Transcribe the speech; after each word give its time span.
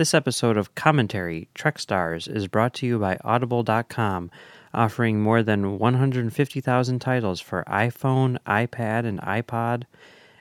This 0.00 0.14
episode 0.14 0.56
of 0.56 0.74
Commentary 0.74 1.50
Trek 1.52 1.78
Stars 1.78 2.26
is 2.26 2.48
brought 2.48 2.72
to 2.76 2.86
you 2.86 2.98
by 2.98 3.18
Audible.com, 3.22 4.30
offering 4.72 5.20
more 5.20 5.42
than 5.42 5.78
150,000 5.78 6.98
titles 7.00 7.38
for 7.42 7.64
iPhone, 7.68 8.38
iPad, 8.46 9.04
and 9.04 9.20
iPod, 9.20 9.82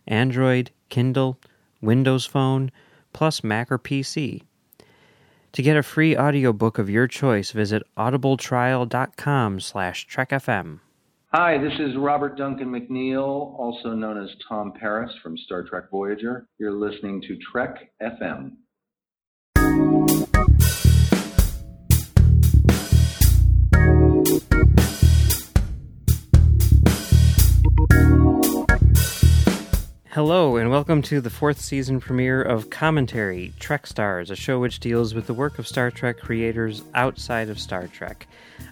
Android, 0.07 0.71
Kindle, 0.87 1.39
Windows 1.81 2.25
Phone, 2.25 2.71
plus 3.11 3.43
Mac 3.43 3.69
or 3.69 3.77
PC. 3.77 4.43
To 5.51 5.61
get 5.61 5.75
a 5.75 5.83
free 5.83 6.15
audiobook 6.15 6.77
of 6.77 6.89
your 6.89 7.09
choice, 7.09 7.51
visit 7.51 7.83
audibletrial.com 7.97 9.59
slash 9.59 10.07
trekfm. 10.07 10.79
Hi, 11.33 11.57
this 11.57 11.77
is 11.81 11.97
Robert 11.97 12.37
Duncan 12.37 12.69
McNeil, 12.69 13.59
also 13.59 13.89
known 13.89 14.23
as 14.23 14.29
Tom 14.47 14.71
Paris 14.79 15.11
from 15.21 15.37
Star 15.37 15.63
Trek 15.63 15.91
Voyager. 15.91 16.47
You're 16.59 16.71
listening 16.71 17.21
to 17.23 17.37
Trek 17.51 17.91
FM 18.01 18.53
you 19.79 20.18
Hello, 30.11 30.55
and 30.55 30.71
welcome 30.71 31.03
to 31.03 31.21
the 31.21 31.29
fourth 31.29 31.61
season 31.61 31.99
premiere 31.99 32.41
of 32.41 32.71
Commentary 32.71 33.53
Trek 33.59 33.85
Stars, 33.85 34.31
a 34.31 34.35
show 34.35 34.59
which 34.59 34.79
deals 34.79 35.13
with 35.13 35.27
the 35.27 35.35
work 35.35 35.59
of 35.59 35.67
Star 35.67 35.91
Trek 35.91 36.17
creators 36.17 36.81
outside 36.95 37.47
of 37.47 37.59
Star 37.59 37.85
Trek. 37.85 38.27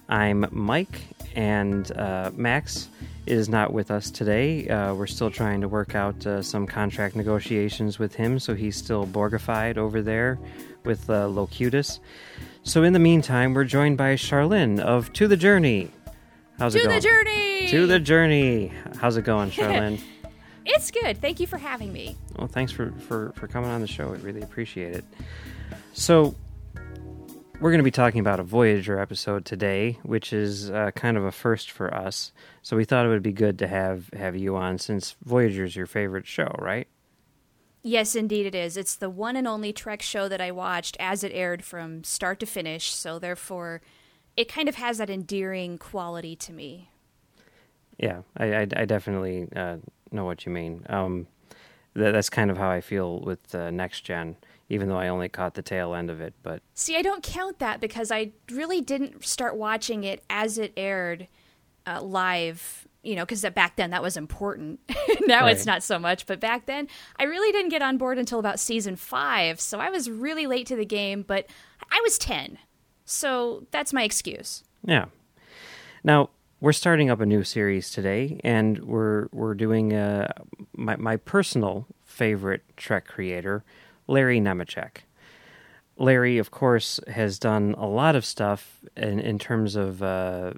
I'm 0.08 0.46
Mike, 0.50 1.00
and 1.36 1.96
uh, 1.96 2.32
Max 2.34 2.88
is 3.26 3.48
not 3.48 3.72
with 3.72 3.92
us 3.92 4.10
today. 4.10 4.68
Uh, 4.68 4.94
we're 4.94 5.06
still 5.06 5.30
trying 5.30 5.60
to 5.60 5.68
work 5.68 5.94
out 5.94 6.26
uh, 6.26 6.42
some 6.42 6.66
contract 6.66 7.14
negotiations 7.14 8.00
with 8.00 8.16
him, 8.16 8.40
so 8.40 8.56
he's 8.56 8.76
still 8.76 9.06
Borgified 9.06 9.76
over 9.76 10.02
there 10.02 10.40
with 10.84 11.08
uh, 11.08 11.28
Locutus. 11.28 12.00
So 12.64 12.82
in 12.82 12.94
the 12.94 12.98
meantime, 12.98 13.54
we're 13.54 13.62
joined 13.62 13.96
by 13.96 14.16
Charlynn 14.16 14.80
of 14.80 15.12
To 15.12 15.28
the 15.28 15.36
Journey. 15.36 15.92
How's 16.58 16.72
to 16.72 16.80
it 16.80 16.86
going? 16.86 17.00
To 17.00 17.00
the 17.00 17.08
journey. 17.08 17.68
To 17.68 17.86
the 17.86 18.00
Journey. 18.00 18.72
How's 18.96 19.16
it 19.16 19.22
going, 19.22 19.50
Charlynn? 19.52 20.00
It's 20.70 20.90
good. 20.90 21.20
Thank 21.20 21.40
you 21.40 21.46
for 21.46 21.56
having 21.56 21.92
me. 21.92 22.16
Well, 22.36 22.46
thanks 22.46 22.70
for, 22.70 22.92
for, 22.92 23.32
for 23.32 23.48
coming 23.48 23.70
on 23.70 23.80
the 23.80 23.86
show. 23.86 24.10
We 24.10 24.18
really 24.18 24.42
appreciate 24.42 24.94
it. 24.94 25.04
So, 25.94 26.34
we're 27.60 27.70
going 27.70 27.80
to 27.80 27.84
be 27.84 27.90
talking 27.90 28.20
about 28.20 28.38
a 28.38 28.44
Voyager 28.44 28.98
episode 29.00 29.44
today, 29.44 29.98
which 30.02 30.32
is 30.32 30.70
uh, 30.70 30.90
kind 30.94 31.16
of 31.16 31.24
a 31.24 31.32
first 31.32 31.70
for 31.70 31.92
us. 31.92 32.32
So, 32.62 32.76
we 32.76 32.84
thought 32.84 33.06
it 33.06 33.08
would 33.08 33.22
be 33.22 33.32
good 33.32 33.58
to 33.60 33.66
have, 33.66 34.10
have 34.10 34.36
you 34.36 34.56
on 34.56 34.78
since 34.78 35.16
Voyager's 35.24 35.74
your 35.74 35.86
favorite 35.86 36.26
show, 36.26 36.54
right? 36.58 36.86
Yes, 37.82 38.14
indeed 38.14 38.44
it 38.44 38.54
is. 38.54 38.76
It's 38.76 38.96
the 38.96 39.08
one 39.08 39.36
and 39.36 39.48
only 39.48 39.72
Trek 39.72 40.02
show 40.02 40.28
that 40.28 40.40
I 40.40 40.50
watched 40.50 40.96
as 41.00 41.24
it 41.24 41.32
aired 41.32 41.64
from 41.64 42.04
start 42.04 42.40
to 42.40 42.46
finish, 42.46 42.92
so 42.92 43.18
therefore 43.18 43.80
it 44.36 44.48
kind 44.52 44.68
of 44.68 44.74
has 44.74 44.98
that 44.98 45.08
endearing 45.08 45.78
quality 45.78 46.36
to 46.36 46.52
me. 46.52 46.90
Yeah, 47.98 48.22
I, 48.36 48.54
I, 48.54 48.60
I 48.76 48.84
definitely 48.84 49.48
uh, 49.56 49.78
know 50.12 50.24
what 50.24 50.46
you 50.46 50.52
mean. 50.52 50.84
Um, 50.88 51.26
that, 51.94 52.12
that's 52.12 52.30
kind 52.30 52.50
of 52.50 52.56
how 52.58 52.70
I 52.70 52.80
feel 52.80 53.20
with 53.20 53.54
uh, 53.54 53.70
Next 53.70 54.02
Gen, 54.02 54.36
even 54.68 54.88
though 54.88 54.98
I 54.98 55.08
only 55.08 55.28
caught 55.28 55.54
the 55.54 55.62
tail 55.62 55.94
end 55.94 56.10
of 56.10 56.20
it. 56.20 56.34
But 56.42 56.62
See, 56.74 56.96
I 56.96 57.02
don't 57.02 57.22
count 57.22 57.58
that 57.58 57.80
because 57.80 58.10
I 58.10 58.32
really 58.50 58.80
didn't 58.80 59.24
start 59.24 59.56
watching 59.56 60.04
it 60.04 60.22
as 60.30 60.58
it 60.58 60.72
aired 60.76 61.28
uh, 61.86 62.02
live, 62.02 62.86
you 63.02 63.16
know, 63.16 63.24
because 63.24 63.42
back 63.54 63.76
then 63.76 63.90
that 63.90 64.02
was 64.02 64.16
important. 64.16 64.80
now 65.26 65.42
Right. 65.42 65.56
it's 65.56 65.64
not 65.66 65.82
so 65.82 65.98
much, 65.98 66.26
but 66.26 66.38
back 66.40 66.66
then 66.66 66.86
I 67.18 67.24
really 67.24 67.50
didn't 67.52 67.70
get 67.70 67.82
on 67.82 67.96
board 67.98 68.18
until 68.18 68.38
about 68.38 68.60
season 68.60 68.96
five, 68.96 69.60
so 69.60 69.78
I 69.80 69.88
was 69.90 70.10
really 70.10 70.46
late 70.46 70.66
to 70.66 70.76
the 70.76 70.84
game, 70.86 71.22
but 71.22 71.46
I 71.90 72.00
was 72.02 72.18
10. 72.18 72.58
So 73.06 73.66
that's 73.70 73.92
my 73.94 74.02
excuse. 74.02 74.62
Yeah. 74.84 75.06
Now 76.04 76.28
we're 76.60 76.72
starting 76.72 77.08
up 77.08 77.20
a 77.20 77.26
new 77.26 77.44
series 77.44 77.90
today, 77.90 78.40
and 78.42 78.78
we're 78.80 79.28
we're 79.32 79.54
doing 79.54 79.92
uh, 79.92 80.32
my 80.76 80.96
my 80.96 81.16
personal 81.16 81.86
favorite 82.04 82.62
Trek 82.76 83.06
creator, 83.06 83.64
Larry 84.06 84.40
Nemecek. 84.40 84.98
Larry, 85.96 86.38
of 86.38 86.50
course, 86.50 87.00
has 87.08 87.38
done 87.38 87.74
a 87.78 87.86
lot 87.86 88.16
of 88.16 88.24
stuff 88.24 88.80
in 88.96 89.20
in 89.20 89.38
terms 89.38 89.76
of 89.76 90.02
uh, 90.02 90.54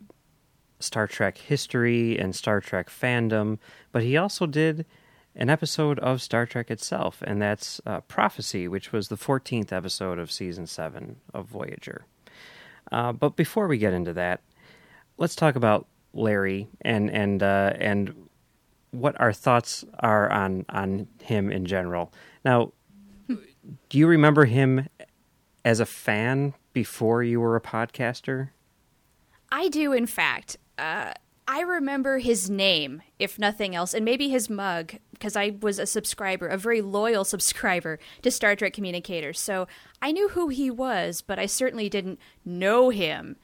Star 0.78 1.06
Trek 1.06 1.36
history 1.36 2.19
and 2.19 2.34
Star 2.34 2.60
Trek 2.60 2.88
fandom, 2.88 3.58
but 3.92 4.02
he 4.02 4.16
also 4.16 4.46
did 4.46 4.86
an 5.36 5.50
episode 5.50 5.98
of 6.00 6.22
Star 6.22 6.46
Trek 6.46 6.70
itself, 6.70 7.22
and 7.26 7.41
that's 7.41 7.80
uh, 7.86 8.00
Prophecy, 8.00 8.66
which 8.66 8.91
was 8.91 9.08
the 9.08 9.16
14th 9.16 9.72
episode 9.72 10.19
of 10.19 10.32
season 10.32 10.66
seven 10.66 11.16
of 11.32 11.46
Voyager. 11.46 12.04
Uh, 12.91 13.12
but 13.12 13.36
before 13.36 13.69
we 13.69 13.78
get 13.78 13.92
into 13.92 14.12
that, 14.12 14.41
let's 15.19 15.36
talk 15.36 15.54
about 15.54 15.86
Larry 16.12 16.69
and 16.81 17.10
and 17.10 17.43
uh, 17.43 17.72
and 17.76 18.28
what 18.91 19.21
our 19.21 19.32
thoughts 19.32 19.84
are 20.00 20.31
on 20.31 20.65
on 20.69 21.06
him 21.22 21.50
in 21.50 21.66
general. 21.66 22.12
Now, 22.44 22.72
do 23.88 23.98
you 23.98 24.06
remember 24.06 24.44
him 24.44 24.88
as 25.65 25.81
a 25.81 25.87
fan 25.87 26.54
before 26.72 27.22
you 27.22 27.41
were 27.41 27.56
a 27.56 27.60
podcaster? 27.60 28.50
I 29.53 29.69
do, 29.69 29.93
in 29.93 30.06
fact. 30.06 30.56
Uh, 30.78 31.12
I 31.47 31.62
remember 31.62 32.19
his 32.19 32.49
name, 32.49 33.03
if 33.19 33.37
nothing 33.38 33.75
else, 33.75 33.93
and 33.93 34.04
maybe 34.04 34.28
his 34.28 34.49
mug, 34.49 34.94
because 35.12 35.34
I 35.34 35.56
was 35.60 35.81
a 35.81 35.87
subscriber, 35.87 36.47
a 36.47 36.56
very 36.56 36.81
loyal 36.81 37.25
subscriber 37.34 37.99
to 38.22 38.31
Star 38.31 38.54
Trek 38.54 38.72
Communicators. 38.72 39.41
So 39.41 39.66
I 40.00 40.12
knew 40.12 40.28
who 40.31 40.49
he 40.49 40.70
was, 40.70 41.22
but 41.22 41.38
I 41.38 41.47
certainly 41.47 41.88
didn't 41.88 42.20
know 42.44 42.91
him 42.91 43.37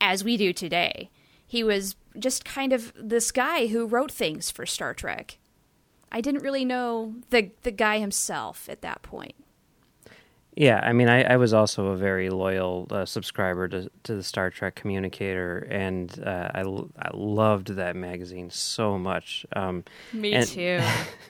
as 0.00 0.24
we 0.24 0.38
do 0.38 0.52
today. 0.54 1.10
He 1.50 1.64
was 1.64 1.96
just 2.16 2.44
kind 2.44 2.72
of 2.72 2.92
this 2.94 3.32
guy 3.32 3.66
who 3.66 3.84
wrote 3.84 4.12
things 4.12 4.52
for 4.52 4.64
Star 4.66 4.94
Trek. 4.94 5.38
I 6.12 6.20
didn't 6.20 6.44
really 6.44 6.64
know 6.64 7.14
the 7.30 7.50
the 7.62 7.72
guy 7.72 7.98
himself 7.98 8.68
at 8.68 8.82
that 8.82 9.02
point. 9.02 9.34
Yeah, 10.56 10.80
I 10.82 10.92
mean, 10.92 11.08
I, 11.08 11.22
I 11.22 11.36
was 11.38 11.52
also 11.52 11.86
a 11.88 11.96
very 11.96 12.28
loyal 12.30 12.86
uh, 12.90 13.04
subscriber 13.04 13.66
to, 13.68 13.90
to 14.02 14.14
the 14.16 14.22
Star 14.22 14.50
Trek 14.50 14.74
Communicator, 14.76 15.58
and 15.70 16.22
uh, 16.24 16.50
I, 16.54 16.60
l- 16.60 16.90
I 16.98 17.10
loved 17.14 17.68
that 17.68 17.94
magazine 17.96 18.50
so 18.50 18.98
much. 18.98 19.46
Um, 19.54 19.84
Me 20.12 20.32
And- 20.34 20.46
too. 20.46 20.80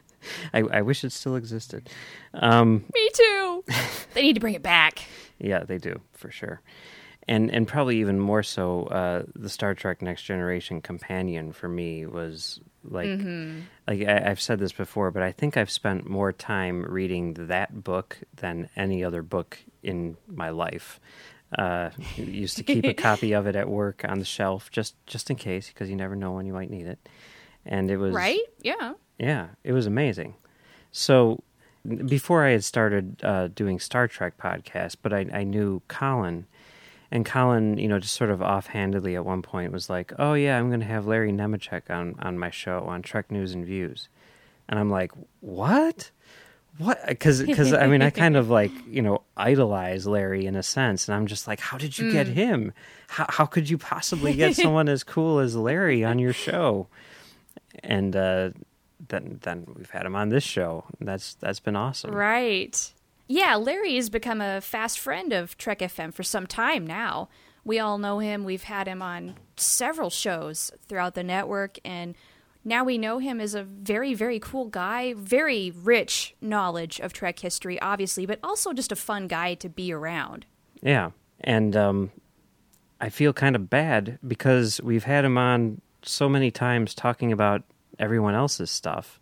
I, 0.54 0.60
I 0.60 0.82
wish 0.82 1.02
it 1.04 1.12
still 1.12 1.36
existed. 1.36 1.88
Um, 2.34 2.84
Me 2.94 3.10
too. 3.14 3.64
they 4.14 4.22
need 4.22 4.34
to 4.34 4.40
bring 4.40 4.54
it 4.54 4.62
back. 4.62 5.00
Yeah, 5.38 5.64
they 5.64 5.78
do 5.78 6.00
for 6.12 6.30
sure, 6.30 6.60
and 7.28 7.50
and 7.50 7.66
probably 7.68 7.98
even 8.00 8.18
more 8.18 8.42
so. 8.42 8.84
Uh, 8.84 9.22
the 9.34 9.48
Star 9.48 9.74
Trek 9.74 10.02
Next 10.02 10.22
Generation 10.22 10.80
companion 10.80 11.52
for 11.52 11.68
me 11.68 12.06
was 12.06 12.60
like 12.84 13.08
like 13.86 14.06
I, 14.08 14.30
I've 14.30 14.40
said 14.40 14.58
this 14.58 14.72
before, 14.72 15.10
but 15.10 15.22
I 15.22 15.32
think 15.32 15.56
I've 15.56 15.70
spent 15.70 16.08
more 16.08 16.32
time 16.32 16.82
reading 16.82 17.34
that 17.34 17.82
book 17.84 18.18
than 18.36 18.68
any 18.76 19.04
other 19.04 19.22
book 19.22 19.58
in 19.82 20.16
my 20.26 20.50
life. 20.50 20.98
Uh, 21.58 21.90
used 22.16 22.56
to 22.58 22.62
keep 22.62 22.84
a 22.84 22.94
copy 23.08 23.32
of 23.32 23.46
it 23.46 23.56
at 23.56 23.68
work 23.68 24.04
on 24.08 24.18
the 24.20 24.24
shelf 24.24 24.70
just 24.70 24.94
just 25.06 25.30
in 25.30 25.36
case 25.36 25.68
because 25.68 25.90
you 25.90 25.96
never 25.96 26.14
know 26.14 26.32
when 26.32 26.46
you 26.46 26.52
might 26.52 26.70
need 26.70 26.86
it, 26.86 26.98
and 27.66 27.90
it 27.90 27.96
was 27.96 28.14
Right? 28.14 28.40
Yeah. 28.62 28.94
yeah, 29.18 29.48
it 29.64 29.72
was 29.72 29.86
amazing. 29.86 30.34
So 30.92 31.42
before 32.06 32.44
I 32.44 32.50
had 32.50 32.62
started 32.64 33.22
uh, 33.24 33.48
doing 33.48 33.80
Star 33.80 34.06
Trek 34.06 34.36
podcasts, 34.38 34.96
but 35.00 35.12
I, 35.12 35.26
I 35.32 35.44
knew 35.44 35.82
Colin, 35.88 36.46
and 37.10 37.26
Colin, 37.26 37.76
you 37.78 37.88
know, 37.88 37.98
just 37.98 38.14
sort 38.14 38.30
of 38.30 38.40
offhandedly 38.40 39.16
at 39.16 39.24
one 39.24 39.42
point 39.42 39.72
was 39.72 39.90
like, 39.90 40.12
"Oh 40.18 40.34
yeah, 40.34 40.58
I'm 40.58 40.68
going 40.68 40.80
to 40.80 40.86
have 40.86 41.06
Larry 41.06 41.32
Nemecek 41.32 41.90
on 41.90 42.14
on 42.20 42.38
my 42.38 42.50
show 42.50 42.84
on 42.84 43.02
Trek 43.02 43.30
News 43.30 43.52
and 43.52 43.64
Views," 43.64 44.08
and 44.68 44.78
I'm 44.78 44.90
like, 44.90 45.12
"What?" 45.40 46.10
What? 46.78 46.98
Because 47.06 47.42
because 47.42 47.72
I 47.72 47.88
mean 47.88 48.00
I 48.00 48.10
kind 48.10 48.36
of 48.36 48.48
like 48.48 48.70
you 48.88 49.02
know 49.02 49.22
idolize 49.36 50.06
Larry 50.06 50.46
in 50.46 50.56
a 50.56 50.62
sense, 50.62 51.08
and 51.08 51.14
I'm 51.16 51.26
just 51.26 51.46
like, 51.46 51.60
how 51.60 51.76
did 51.76 51.98
you 51.98 52.10
get 52.12 52.26
him? 52.26 52.72
How 53.08 53.26
how 53.28 53.44
could 53.44 53.68
you 53.68 53.76
possibly 53.76 54.34
get 54.34 54.56
someone 54.56 54.88
as 54.88 55.04
cool 55.04 55.40
as 55.40 55.56
Larry 55.56 56.04
on 56.04 56.18
your 56.18 56.32
show? 56.32 56.86
And 57.82 58.14
uh, 58.16 58.50
then 59.08 59.40
then 59.42 59.66
we've 59.76 59.90
had 59.90 60.06
him 60.06 60.16
on 60.16 60.28
this 60.30 60.44
show. 60.44 60.84
That's 61.00 61.34
that's 61.34 61.60
been 61.60 61.76
awesome. 61.76 62.12
Right. 62.12 62.92
Yeah, 63.32 63.54
Larry 63.54 63.94
has 63.94 64.10
become 64.10 64.40
a 64.40 64.60
fast 64.60 64.98
friend 64.98 65.32
of 65.32 65.56
Trek 65.56 65.78
FM 65.78 66.12
for 66.12 66.24
some 66.24 66.48
time 66.48 66.84
now. 66.84 67.28
We 67.64 67.78
all 67.78 67.96
know 67.96 68.18
him. 68.18 68.42
We've 68.42 68.64
had 68.64 68.88
him 68.88 69.02
on 69.02 69.36
several 69.54 70.10
shows 70.10 70.72
throughout 70.88 71.14
the 71.14 71.22
network, 71.22 71.78
and 71.84 72.16
now 72.64 72.82
we 72.82 72.98
know 72.98 73.18
him 73.18 73.40
as 73.40 73.54
a 73.54 73.62
very, 73.62 74.14
very 74.14 74.40
cool 74.40 74.64
guy, 74.64 75.14
very 75.14 75.70
rich 75.70 76.34
knowledge 76.40 76.98
of 76.98 77.12
Trek 77.12 77.38
history, 77.38 77.80
obviously, 77.80 78.26
but 78.26 78.40
also 78.42 78.72
just 78.72 78.90
a 78.90 78.96
fun 78.96 79.28
guy 79.28 79.54
to 79.54 79.68
be 79.68 79.92
around. 79.92 80.44
Yeah, 80.82 81.10
and 81.40 81.76
um, 81.76 82.10
I 83.00 83.10
feel 83.10 83.32
kind 83.32 83.54
of 83.54 83.70
bad 83.70 84.18
because 84.26 84.80
we've 84.82 85.04
had 85.04 85.24
him 85.24 85.38
on 85.38 85.80
so 86.02 86.28
many 86.28 86.50
times 86.50 86.96
talking 86.96 87.30
about 87.30 87.62
everyone 87.96 88.34
else's 88.34 88.72
stuff, 88.72 89.19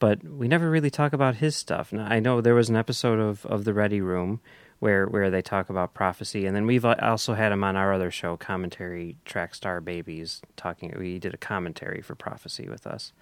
but 0.00 0.24
we 0.24 0.48
never 0.48 0.68
really 0.68 0.90
talk 0.90 1.12
about 1.12 1.36
his 1.36 1.54
stuff. 1.54 1.92
Now, 1.92 2.06
I 2.06 2.18
know 2.18 2.40
there 2.40 2.54
was 2.54 2.68
an 2.68 2.76
episode 2.76 3.20
of, 3.20 3.46
of 3.46 3.64
The 3.64 3.72
Ready 3.72 4.00
Room 4.00 4.40
where 4.80 5.06
where 5.06 5.30
they 5.30 5.42
talk 5.42 5.70
about 5.70 5.94
prophecy, 5.94 6.46
and 6.46 6.56
then 6.56 6.66
we've 6.66 6.84
also 6.84 7.34
had 7.34 7.52
him 7.52 7.62
on 7.62 7.76
our 7.76 7.92
other 7.92 8.10
show, 8.10 8.36
commentary 8.36 9.16
track 9.24 9.54
star 9.54 9.80
babies, 9.80 10.40
talking. 10.56 10.92
We 10.98 11.18
did 11.18 11.34
a 11.34 11.38
commentary 11.38 12.00
for 12.00 12.14
prophecy 12.14 12.68
with 12.68 12.86
us, 12.86 13.12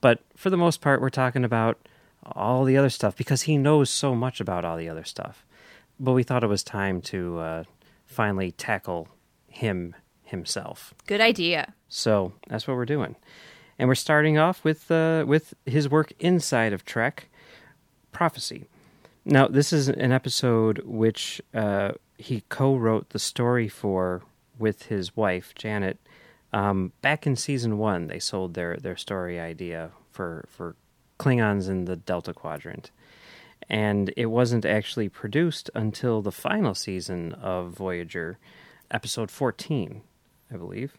but 0.00 0.20
for 0.36 0.48
the 0.48 0.56
most 0.56 0.80
part, 0.80 1.02
we're 1.02 1.10
talking 1.10 1.44
about 1.44 1.76
all 2.24 2.64
the 2.64 2.76
other 2.76 2.88
stuff 2.88 3.16
because 3.16 3.42
he 3.42 3.58
knows 3.58 3.90
so 3.90 4.14
much 4.14 4.40
about 4.40 4.64
all 4.64 4.76
the 4.76 4.88
other 4.88 5.04
stuff. 5.04 5.44
But 5.98 6.12
we 6.12 6.22
thought 6.22 6.44
it 6.44 6.48
was 6.48 6.62
time 6.62 7.00
to 7.02 7.38
uh, 7.38 7.64
finally 8.06 8.52
tackle 8.52 9.08
him 9.48 9.96
himself. 10.22 10.94
Good 11.06 11.20
idea. 11.20 11.74
So 11.88 12.32
that's 12.48 12.66
what 12.66 12.76
we're 12.76 12.86
doing, 12.86 13.16
and 13.78 13.88
we're 13.88 13.94
starting 13.94 14.38
off 14.38 14.64
with 14.64 14.90
uh, 14.90 15.24
with 15.26 15.54
his 15.66 15.88
work 15.88 16.12
inside 16.18 16.72
of 16.72 16.84
Trek, 16.84 17.28
prophecy. 18.12 18.66
Now, 19.24 19.46
this 19.46 19.72
is 19.72 19.88
an 19.88 20.12
episode 20.12 20.82
which 20.84 21.40
uh, 21.54 21.92
he 22.18 22.42
co-wrote 22.48 23.10
the 23.10 23.18
story 23.18 23.68
for 23.68 24.22
with 24.58 24.84
his 24.84 25.16
wife 25.16 25.54
Janet. 25.54 25.98
Um, 26.52 26.92
back 27.00 27.26
in 27.26 27.36
season 27.36 27.78
one, 27.78 28.08
they 28.08 28.18
sold 28.18 28.54
their 28.54 28.76
their 28.76 28.96
story 28.96 29.40
idea 29.40 29.90
for 30.10 30.44
for 30.48 30.76
Klingons 31.18 31.68
in 31.68 31.84
the 31.84 31.96
Delta 31.96 32.34
Quadrant, 32.34 32.90
and 33.68 34.12
it 34.16 34.26
wasn't 34.26 34.64
actually 34.64 35.08
produced 35.08 35.70
until 35.74 36.20
the 36.20 36.32
final 36.32 36.74
season 36.74 37.32
of 37.34 37.70
Voyager, 37.70 38.38
episode 38.90 39.30
fourteen, 39.30 40.02
I 40.52 40.56
believe. 40.56 40.98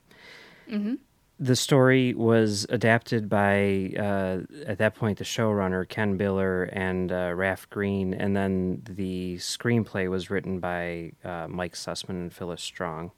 Mm-hmm 0.69 0.95
the 1.43 1.55
story 1.57 2.13
was 2.13 2.65
adapted 2.69 3.27
by 3.27 3.91
uh, 3.99 4.39
at 4.65 4.77
that 4.77 4.95
point 4.95 5.17
the 5.17 5.25
showrunner 5.25 5.87
Ken 5.87 6.17
Biller 6.17 6.69
and 6.71 7.11
uh, 7.11 7.33
Raf 7.35 7.69
Green, 7.69 8.13
and 8.13 8.33
then 8.33 8.81
the 8.85 9.35
screenplay 9.35 10.09
was 10.09 10.29
written 10.29 10.59
by 10.59 11.11
uh, 11.25 11.47
Mike 11.49 11.73
Sussman 11.73 12.11
and 12.11 12.33
Phyllis 12.33 12.61
Strong. 12.61 13.11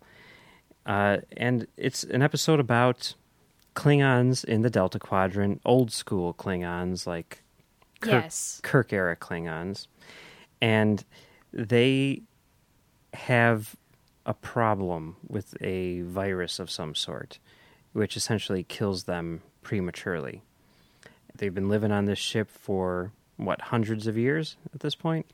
Uh, 0.88 1.18
and 1.38 1.68
it's 1.78 2.04
an 2.04 2.24
episode 2.24 2.60
about 2.60 3.14
Klingons 3.76 4.44
in 4.44 4.64
the 4.64 4.72
Delta 4.72 4.98
Quadrant, 4.98 5.62
old 5.64 5.92
school 5.92 6.34
Klingons 6.34 7.06
like 7.06 7.44
Kirk, 8.02 8.24
yes. 8.24 8.60
Kirk 8.64 8.92
era 8.92 9.16
Klingons, 9.16 9.86
and 10.62 11.06
they 11.54 12.24
have 13.14 13.76
a 14.26 14.34
problem 14.34 15.16
with 15.28 15.56
a 15.62 16.02
virus 16.02 16.58
of 16.58 16.72
some 16.72 16.96
sort 16.96 17.38
which 17.96 18.18
essentially 18.18 18.62
kills 18.62 19.06
them 19.06 19.42
prematurely. 19.64 20.42
They've 21.34 21.54
been 21.54 21.70
living 21.70 21.94
on 21.94 22.04
this 22.04 22.20
ship 22.20 22.50
for, 22.52 23.14
what, 23.38 23.62
hundreds 23.62 24.06
of 24.06 24.18
years 24.18 24.58
at 24.74 24.82
this 24.82 24.96
point? 24.96 25.26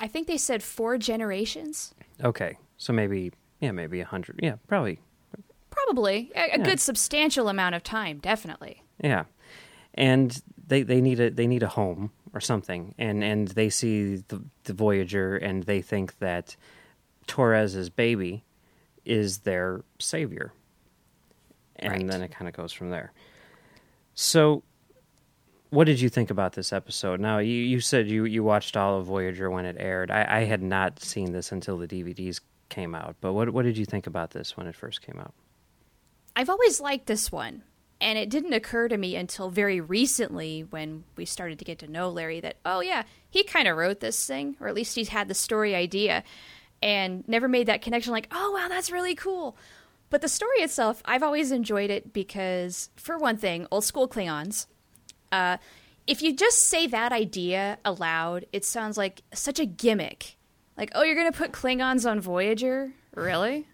I 0.00 0.08
think 0.08 0.26
they 0.26 0.36
said 0.36 0.60
four 0.60 0.98
generations. 0.98 1.94
Okay. 2.24 2.58
So 2.78 2.92
maybe, 2.92 3.30
yeah, 3.60 3.70
maybe 3.70 4.00
a 4.00 4.04
hundred. 4.04 4.40
Yeah, 4.42 4.56
probably. 4.66 4.98
Probably. 5.70 6.32
A, 6.34 6.40
a 6.40 6.48
yeah. 6.48 6.56
good 6.58 6.80
substantial 6.80 7.48
amount 7.48 7.76
of 7.76 7.84
time, 7.84 8.18
definitely. 8.18 8.82
Yeah. 9.00 9.24
And 9.94 10.42
they, 10.66 10.82
they 10.82 11.00
need 11.00 11.20
a 11.20 11.30
they 11.30 11.46
need 11.46 11.62
a 11.62 11.68
home 11.68 12.10
or 12.34 12.40
something. 12.40 12.94
And 12.98 13.22
and 13.22 13.48
they 13.48 13.70
see 13.70 14.16
the, 14.16 14.42
the 14.64 14.72
Voyager 14.72 15.36
and 15.36 15.62
they 15.62 15.80
think 15.80 16.18
that 16.18 16.56
Torres's 17.28 17.88
baby 17.88 18.42
is 19.04 19.38
their 19.38 19.82
savior 20.00 20.52
and 21.80 21.92
right. 21.92 22.06
then 22.06 22.22
it 22.22 22.30
kind 22.30 22.48
of 22.48 22.54
goes 22.54 22.72
from 22.72 22.90
there. 22.90 23.12
So, 24.14 24.62
what 25.70 25.84
did 25.84 26.00
you 26.00 26.08
think 26.08 26.30
about 26.30 26.52
this 26.52 26.72
episode? 26.72 27.20
Now, 27.20 27.38
you, 27.38 27.52
you 27.52 27.80
said 27.80 28.08
you, 28.08 28.24
you 28.24 28.42
watched 28.42 28.76
all 28.76 28.98
of 28.98 29.06
Voyager 29.06 29.50
when 29.50 29.64
it 29.64 29.76
aired. 29.78 30.10
I, 30.10 30.26
I 30.28 30.44
had 30.44 30.62
not 30.62 31.00
seen 31.00 31.32
this 31.32 31.52
until 31.52 31.78
the 31.78 31.86
DVDs 31.86 32.40
came 32.68 32.94
out, 32.94 33.16
but 33.20 33.32
what 33.32 33.50
what 33.50 33.64
did 33.64 33.76
you 33.76 33.84
think 33.84 34.06
about 34.06 34.30
this 34.30 34.56
when 34.56 34.66
it 34.66 34.74
first 34.74 35.02
came 35.02 35.18
out? 35.18 35.34
I've 36.34 36.48
always 36.48 36.80
liked 36.80 37.06
this 37.06 37.30
one, 37.30 37.62
and 38.00 38.18
it 38.18 38.30
didn't 38.30 38.52
occur 38.52 38.88
to 38.88 38.96
me 38.96 39.16
until 39.16 39.50
very 39.50 39.80
recently 39.80 40.62
when 40.62 41.04
we 41.16 41.24
started 41.24 41.58
to 41.58 41.64
get 41.64 41.78
to 41.80 41.90
know 41.90 42.08
Larry 42.08 42.40
that 42.40 42.56
oh 42.64 42.80
yeah, 42.80 43.02
he 43.28 43.44
kind 43.44 43.68
of 43.68 43.76
wrote 43.76 44.00
this 44.00 44.26
thing, 44.26 44.56
or 44.60 44.68
at 44.68 44.74
least 44.74 44.94
he's 44.94 45.08
had 45.08 45.28
the 45.28 45.34
story 45.34 45.74
idea, 45.74 46.24
and 46.82 47.26
never 47.28 47.48
made 47.48 47.66
that 47.66 47.82
connection. 47.82 48.12
Like 48.12 48.28
oh 48.32 48.52
wow, 48.52 48.68
that's 48.68 48.90
really 48.90 49.14
cool. 49.14 49.56
But 50.10 50.22
the 50.22 50.28
story 50.28 50.58
itself, 50.58 51.02
I've 51.04 51.22
always 51.22 51.52
enjoyed 51.52 51.88
it 51.88 52.12
because, 52.12 52.90
for 52.96 53.16
one 53.16 53.36
thing, 53.36 53.66
old 53.70 53.84
school 53.84 54.08
Klingons. 54.08 54.66
Uh, 55.30 55.58
if 56.06 56.20
you 56.20 56.34
just 56.34 56.58
say 56.68 56.88
that 56.88 57.12
idea 57.12 57.78
aloud, 57.84 58.44
it 58.52 58.64
sounds 58.64 58.98
like 58.98 59.22
such 59.32 59.60
a 59.60 59.66
gimmick. 59.66 60.36
Like, 60.76 60.90
oh, 60.96 61.04
you're 61.04 61.14
going 61.14 61.30
to 61.30 61.38
put 61.38 61.52
Klingons 61.52 62.10
on 62.10 62.20
Voyager? 62.20 62.92
Really? 63.14 63.68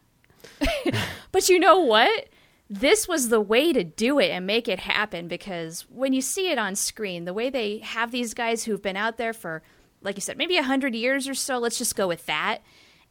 but 1.32 1.48
you 1.48 1.58
know 1.58 1.80
what? 1.80 2.28
This 2.68 3.08
was 3.08 3.30
the 3.30 3.40
way 3.40 3.72
to 3.72 3.84
do 3.84 4.18
it 4.18 4.30
and 4.30 4.46
make 4.46 4.68
it 4.68 4.80
happen 4.80 5.28
because 5.28 5.86
when 5.88 6.12
you 6.12 6.20
see 6.20 6.50
it 6.50 6.58
on 6.58 6.74
screen, 6.74 7.24
the 7.24 7.32
way 7.32 7.48
they 7.48 7.78
have 7.78 8.10
these 8.10 8.34
guys 8.34 8.64
who've 8.64 8.82
been 8.82 8.96
out 8.96 9.16
there 9.16 9.32
for, 9.32 9.62
like 10.02 10.16
you 10.16 10.20
said, 10.20 10.36
maybe 10.36 10.56
100 10.56 10.94
years 10.94 11.28
or 11.28 11.34
so, 11.34 11.58
let's 11.58 11.78
just 11.78 11.96
go 11.96 12.08
with 12.08 12.26
that 12.26 12.58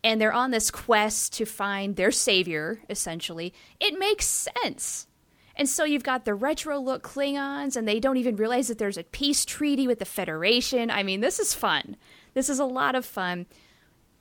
and 0.05 0.21
they're 0.21 0.31
on 0.31 0.51
this 0.51 0.69
quest 0.69 1.33
to 1.33 1.45
find 1.45 1.95
their 1.95 2.11
savior, 2.11 2.79
essentially, 2.91 3.51
it 3.79 3.97
makes 3.97 4.27
sense. 4.27 5.07
And 5.55 5.67
so 5.67 5.83
you've 5.83 6.03
got 6.03 6.25
the 6.25 6.35
retro 6.35 6.79
look 6.79 7.01
Klingons, 7.01 7.75
and 7.75 7.87
they 7.87 7.99
don't 7.99 8.17
even 8.17 8.35
realize 8.35 8.67
that 8.67 8.77
there's 8.77 8.99
a 8.99 9.03
peace 9.03 9.45
treaty 9.45 9.87
with 9.87 9.97
the 9.97 10.05
Federation. 10.05 10.91
I 10.91 11.01
mean, 11.01 11.21
this 11.21 11.39
is 11.39 11.55
fun. 11.55 11.97
This 12.35 12.49
is 12.49 12.59
a 12.59 12.65
lot 12.65 12.93
of 12.93 13.03
fun. 13.03 13.47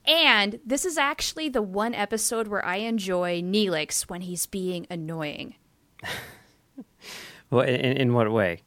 And 0.06 0.58
this 0.64 0.86
is 0.86 0.96
actually 0.96 1.50
the 1.50 1.60
one 1.60 1.92
episode 1.92 2.48
where 2.48 2.64
I 2.64 2.76
enjoy 2.76 3.42
Neelix 3.42 4.04
when 4.04 4.22
he's 4.22 4.46
being 4.46 4.86
annoying. 4.88 5.54
well, 7.50 7.66
in, 7.66 7.74
in 7.74 8.14
what 8.14 8.32
way? 8.32 8.62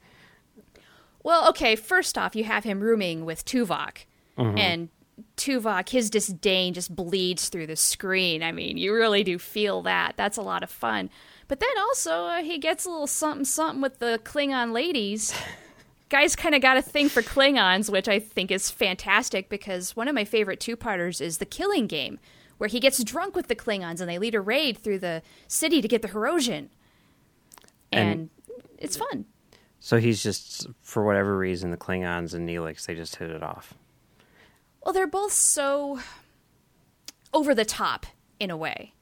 Well, 1.23 1.49
okay, 1.49 1.75
first 1.75 2.15
off, 2.15 2.35
you 2.35 2.43
have 2.43 2.63
him 2.63 2.79
rooming 2.79 3.25
with 3.25 3.43
Tuvok. 3.43 4.05
Mm-hmm. 4.37 4.57
And 4.59 4.89
Tuvok, 5.37 5.89
his 5.89 6.09
disdain 6.09 6.73
just 6.73 6.95
bleeds 6.95 7.49
through 7.49 7.67
the 7.67 7.75
screen. 7.75 8.43
I 8.43 8.51
mean, 8.51 8.77
you 8.77 8.93
really 8.93 9.23
do 9.23 9.37
feel 9.37 9.83
that. 9.83 10.17
That's 10.17 10.37
a 10.37 10.41
lot 10.41 10.63
of 10.63 10.69
fun. 10.69 11.09
But 11.47 11.59
then 11.59 11.77
also, 11.79 12.25
uh, 12.25 12.43
he 12.43 12.57
gets 12.57 12.85
a 12.85 12.89
little 12.89 13.07
something 13.07 13.45
something 13.45 13.81
with 13.81 13.99
the 13.99 14.19
Klingon 14.23 14.73
ladies. 14.73 15.33
Guys 16.09 16.35
kind 16.35 16.55
of 16.55 16.61
got 16.61 16.77
a 16.77 16.81
thing 16.81 17.09
for 17.09 17.21
Klingons, 17.21 17.89
which 17.89 18.07
I 18.07 18.19
think 18.19 18.49
is 18.49 18.71
fantastic 18.71 19.49
because 19.49 19.95
one 19.95 20.07
of 20.07 20.15
my 20.15 20.23
favorite 20.23 20.59
two 20.59 20.77
parters 20.77 21.19
is 21.19 21.37
The 21.37 21.45
Killing 21.45 21.85
Game, 21.85 22.17
where 22.57 22.69
he 22.69 22.79
gets 22.79 23.03
drunk 23.03 23.35
with 23.35 23.47
the 23.47 23.55
Klingons 23.55 23.99
and 23.99 24.09
they 24.09 24.17
lead 24.17 24.33
a 24.33 24.41
raid 24.41 24.77
through 24.77 24.99
the 24.99 25.21
city 25.47 25.81
to 25.81 25.87
get 25.87 26.01
the 26.01 26.07
Hirogen. 26.07 26.69
And, 27.91 28.09
and 28.09 28.29
it's 28.77 28.95
fun. 28.95 29.25
So 29.81 29.97
he's 29.97 30.23
just, 30.23 30.67
for 30.81 31.03
whatever 31.03 31.37
reason, 31.37 31.71
the 31.71 31.77
Klingons 31.77 32.33
and 32.33 32.47
Neelix, 32.47 32.85
they 32.85 32.95
just 32.95 33.17
hit 33.17 33.29
it 33.29 33.43
off. 33.43 33.73
Well, 34.83 34.93
they're 34.93 35.07
both 35.07 35.33
so 35.33 35.99
over 37.33 37.53
the 37.53 37.65
top 37.65 38.05
in 38.39 38.49
a 38.49 38.57
way. 38.57 38.93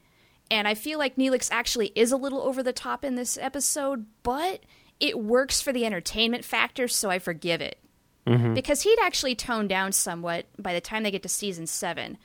And 0.51 0.67
I 0.67 0.73
feel 0.75 0.99
like 0.99 1.15
Neelix 1.15 1.49
actually 1.51 1.91
is 1.95 2.11
a 2.11 2.17
little 2.17 2.41
over 2.41 2.61
the 2.61 2.73
top 2.73 3.03
in 3.03 3.15
this 3.15 3.37
episode, 3.37 4.05
but 4.23 4.61
it 4.99 5.19
works 5.19 5.61
for 5.61 5.73
the 5.73 5.85
entertainment 5.85 6.45
factor, 6.45 6.87
so 6.87 7.09
I 7.09 7.19
forgive 7.19 7.61
it. 7.61 7.79
Mm-hmm. 8.27 8.53
Because 8.53 8.81
he'd 8.81 8.99
actually 9.01 9.35
toned 9.35 9.69
down 9.69 9.91
somewhat 9.91 10.45
by 10.57 10.73
the 10.73 10.81
time 10.81 11.03
they 11.03 11.11
get 11.11 11.23
to 11.23 11.29
season 11.29 11.67
seven. 11.67 12.17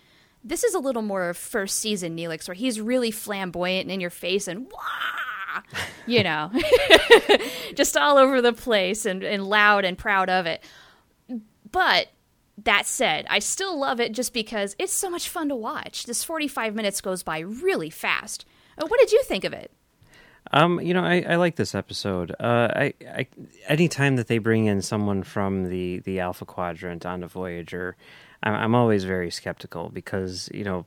This 0.42 0.64
is 0.64 0.74
a 0.74 0.78
little 0.78 1.02
more 1.02 1.34
first 1.34 1.78
season 1.78 2.16
Neelix, 2.16 2.48
where 2.48 2.54
he's 2.54 2.80
really 2.80 3.10
flamboyant 3.10 3.84
and 3.84 3.92
in 3.92 4.00
your 4.00 4.10
face 4.10 4.48
and 4.48 4.70
wah, 4.70 5.60
you 6.06 6.22
know, 6.24 6.50
just 7.74 7.96
all 7.96 8.16
over 8.16 8.40
the 8.40 8.54
place 8.54 9.04
and, 9.04 9.22
and 9.22 9.46
loud 9.46 9.84
and 9.84 9.98
proud 9.98 10.30
of 10.30 10.46
it. 10.46 10.64
But 11.70 12.08
that 12.64 12.86
said, 12.86 13.26
I 13.28 13.38
still 13.38 13.78
love 13.78 14.00
it 14.00 14.12
just 14.12 14.32
because 14.32 14.74
it's 14.78 14.92
so 14.92 15.10
much 15.10 15.28
fun 15.28 15.48
to 15.48 15.56
watch. 15.56 16.04
This 16.04 16.24
45 16.24 16.74
minutes 16.74 17.00
goes 17.00 17.22
by 17.22 17.40
really 17.40 17.90
fast. 17.90 18.44
Uh, 18.78 18.86
what 18.86 19.00
did 19.00 19.12
you 19.12 19.22
think 19.24 19.44
of 19.44 19.52
it? 19.52 19.70
Um, 20.52 20.80
you 20.80 20.94
know, 20.94 21.04
I, 21.04 21.24
I 21.28 21.36
like 21.36 21.56
this 21.56 21.74
episode. 21.74 22.32
Uh, 22.40 22.68
I, 22.74 22.94
I, 23.06 23.26
anytime 23.68 24.16
that 24.16 24.26
they 24.26 24.38
bring 24.38 24.66
in 24.66 24.82
someone 24.82 25.22
from 25.22 25.68
the, 25.68 26.00
the 26.00 26.20
Alpha 26.20 26.44
Quadrant 26.44 27.04
onto 27.06 27.28
Voyager, 27.28 27.96
I'm, 28.42 28.54
I'm 28.54 28.74
always 28.74 29.04
very 29.04 29.30
skeptical 29.30 29.90
because 29.90 30.48
you 30.52 30.64
know, 30.64 30.86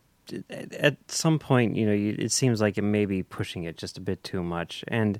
at, 0.49 0.73
at 0.73 1.11
some 1.11 1.39
point, 1.39 1.75
you 1.75 1.85
know, 1.85 1.93
you, 1.93 2.15
it 2.17 2.31
seems 2.31 2.61
like 2.61 2.77
it 2.77 2.83
may 2.83 3.05
be 3.05 3.23
pushing 3.23 3.63
it 3.63 3.77
just 3.77 3.97
a 3.97 4.01
bit 4.01 4.23
too 4.23 4.43
much. 4.43 4.83
And 4.87 5.19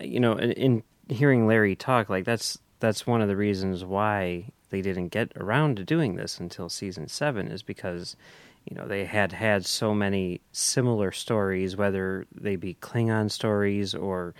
you 0.00 0.20
know, 0.20 0.32
in, 0.32 0.52
in 0.52 0.82
hearing 1.08 1.46
Larry 1.46 1.76
talk, 1.76 2.08
like 2.08 2.24
that's 2.24 2.58
that's 2.80 3.06
one 3.06 3.22
of 3.22 3.28
the 3.28 3.36
reasons 3.36 3.84
why 3.84 4.50
they 4.70 4.82
didn't 4.82 5.08
get 5.08 5.32
around 5.36 5.76
to 5.76 5.84
doing 5.84 6.16
this 6.16 6.38
until 6.38 6.68
season 6.68 7.08
seven 7.08 7.48
is 7.48 7.62
because 7.62 8.16
you 8.64 8.76
know 8.76 8.86
they 8.86 9.04
had 9.04 9.32
had 9.32 9.64
so 9.64 9.94
many 9.94 10.40
similar 10.52 11.12
stories, 11.12 11.76
whether 11.76 12.26
they 12.34 12.56
be 12.56 12.74
Klingon 12.74 13.30
stories 13.30 13.94
or 13.94 14.34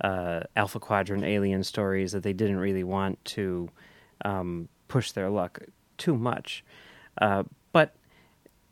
uh, 0.00 0.40
Alpha 0.56 0.80
Quadrant 0.80 1.24
alien 1.24 1.64
stories, 1.64 2.12
that 2.12 2.22
they 2.22 2.32
didn't 2.32 2.58
really 2.58 2.84
want 2.84 3.22
to 3.24 3.68
um, 4.24 4.68
push 4.88 5.12
their 5.12 5.30
luck 5.30 5.60
too 5.98 6.16
much. 6.16 6.64
Uh, 7.20 7.44
but 7.72 7.94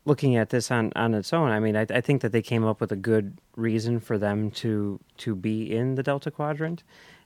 looking 0.04 0.36
at 0.36 0.50
this 0.50 0.70
on, 0.70 0.92
on 0.96 1.14
its 1.14 1.32
own, 1.32 1.50
I 1.50 1.60
mean, 1.60 1.76
I, 1.76 1.86
I 1.90 2.00
think 2.00 2.22
that 2.22 2.32
they 2.32 2.42
came 2.42 2.64
up 2.64 2.80
with 2.80 2.92
a 2.92 2.96
good 2.96 3.38
reason 3.56 4.00
for 4.00 4.18
them 4.18 4.50
to 4.50 4.98
to 5.18 5.34
be 5.34 5.74
in 5.74 5.94
the 5.94 6.02
Delta 6.02 6.30
Quadrant, 6.30 6.82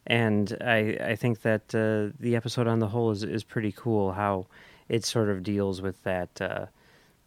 and 0.07 0.57
I 0.61 0.99
I 1.01 1.17
think 1.17 1.43
that 1.43 1.75
uh, 1.75 2.17
the 2.21 2.37
episode 2.37 2.67
on 2.67 2.79
the 2.79 2.89
whole 2.89 3.11
is 3.11 3.23
is 3.23 3.45
pretty 3.45 3.73
cool. 3.73 4.13
How 4.13 4.47
it 4.89 5.05
sort 5.05 5.29
of 5.29 5.43
deals 5.43 5.83
with 5.83 6.03
that 6.05 6.41
uh, 6.41 6.67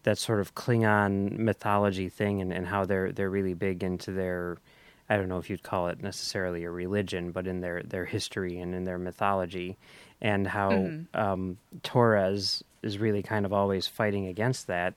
that 0.04 0.18
sort 0.18 0.40
of 0.40 0.56
Klingon 0.56 1.38
mythology 1.38 2.10
thing, 2.10 2.42
and, 2.42 2.54
and 2.54 2.68
how 2.68 2.86
they're 2.86 3.12
they're 3.12 3.30
really 3.30 3.54
big 3.54 3.84
into 3.84 4.12
their 4.12 4.58
I 5.10 5.18
don't 5.18 5.28
know 5.28 5.40
if 5.40 5.50
you'd 5.50 5.64
call 5.64 5.88
it 5.88 6.02
necessarily 6.02 6.64
a 6.64 6.70
religion, 6.70 7.32
but 7.32 7.48
in 7.48 7.62
their 7.62 7.84
their 7.84 8.06
history 8.06 8.60
and 8.60 8.74
in 8.74 8.86
their 8.86 8.98
mythology, 9.00 9.78
and 10.22 10.48
how 10.48 10.70
Mm-hmm. 10.72 11.20
um, 11.20 11.58
Torres 11.84 12.64
is 12.82 12.98
really 12.98 13.22
kind 13.24 13.46
of 13.46 13.52
always 13.52 13.88
fighting 13.88 14.28
against 14.28 14.68
that, 14.68 14.94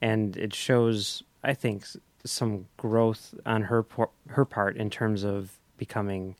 and 0.00 0.36
it 0.36 0.54
shows 0.54 1.22
I 1.42 1.54
think 1.54 1.86
some 2.24 2.66
growth 2.76 3.34
on 3.44 3.62
her 3.62 3.82
por- 3.82 4.10
her 4.28 4.44
part 4.44 4.76
in 4.76 4.90
terms 4.90 5.24
of 5.24 5.58
becoming 5.78 6.36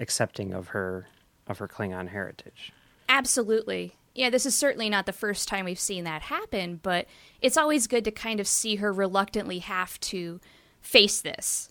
accepting 0.00 0.52
of 0.52 0.68
her 0.68 1.06
of 1.46 1.58
her 1.58 1.68
Klingon 1.68 2.08
heritage. 2.08 2.72
Absolutely. 3.08 3.94
Yeah, 4.14 4.30
this 4.30 4.46
is 4.46 4.56
certainly 4.56 4.88
not 4.88 5.06
the 5.06 5.12
first 5.12 5.48
time 5.48 5.64
we've 5.64 5.78
seen 5.78 6.04
that 6.04 6.22
happen, 6.22 6.80
but 6.82 7.06
it's 7.40 7.56
always 7.56 7.86
good 7.86 8.04
to 8.04 8.10
kind 8.10 8.40
of 8.40 8.46
see 8.46 8.76
her 8.76 8.92
reluctantly 8.92 9.60
have 9.60 9.98
to 10.00 10.40
face 10.80 11.20
this. 11.20 11.70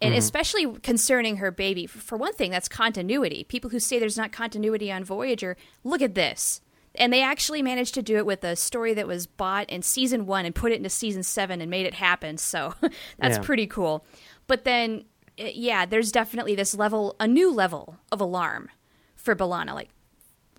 And 0.00 0.12
mm-hmm. 0.12 0.18
especially 0.18 0.72
concerning 0.80 1.36
her 1.36 1.50
baby. 1.50 1.86
For 1.86 2.16
one 2.16 2.32
thing, 2.32 2.50
that's 2.50 2.68
continuity. 2.68 3.44
People 3.44 3.70
who 3.70 3.78
say 3.78 3.98
there's 3.98 4.16
not 4.16 4.32
continuity 4.32 4.90
on 4.90 5.04
Voyager, 5.04 5.56
look 5.84 6.02
at 6.02 6.14
this. 6.14 6.60
And 6.94 7.12
they 7.12 7.22
actually 7.22 7.62
managed 7.62 7.94
to 7.94 8.02
do 8.02 8.16
it 8.16 8.26
with 8.26 8.42
a 8.42 8.56
story 8.56 8.94
that 8.94 9.06
was 9.06 9.26
bought 9.26 9.68
in 9.70 9.82
season 9.82 10.26
one 10.26 10.46
and 10.46 10.54
put 10.54 10.72
it 10.72 10.76
into 10.76 10.88
season 10.88 11.22
seven 11.22 11.60
and 11.60 11.70
made 11.70 11.86
it 11.86 11.94
happen. 11.94 12.38
So 12.38 12.74
that's 13.18 13.36
Yeah. 13.36 13.42
pretty 13.42 13.66
cool. 13.66 14.04
But 14.46 14.64
then, 14.64 15.04
Eh, 15.40 15.52
yeah, 15.54 15.86
there's 15.86 16.12
definitely 16.12 16.54
this 16.54 16.74
level, 16.74 17.16
a 17.18 17.26
new 17.26 17.50
level 17.52 17.96
of 18.12 18.20
alarm 18.20 18.68
for 19.16 19.34
B'Elanna. 19.34 19.74
Like, 19.74 19.88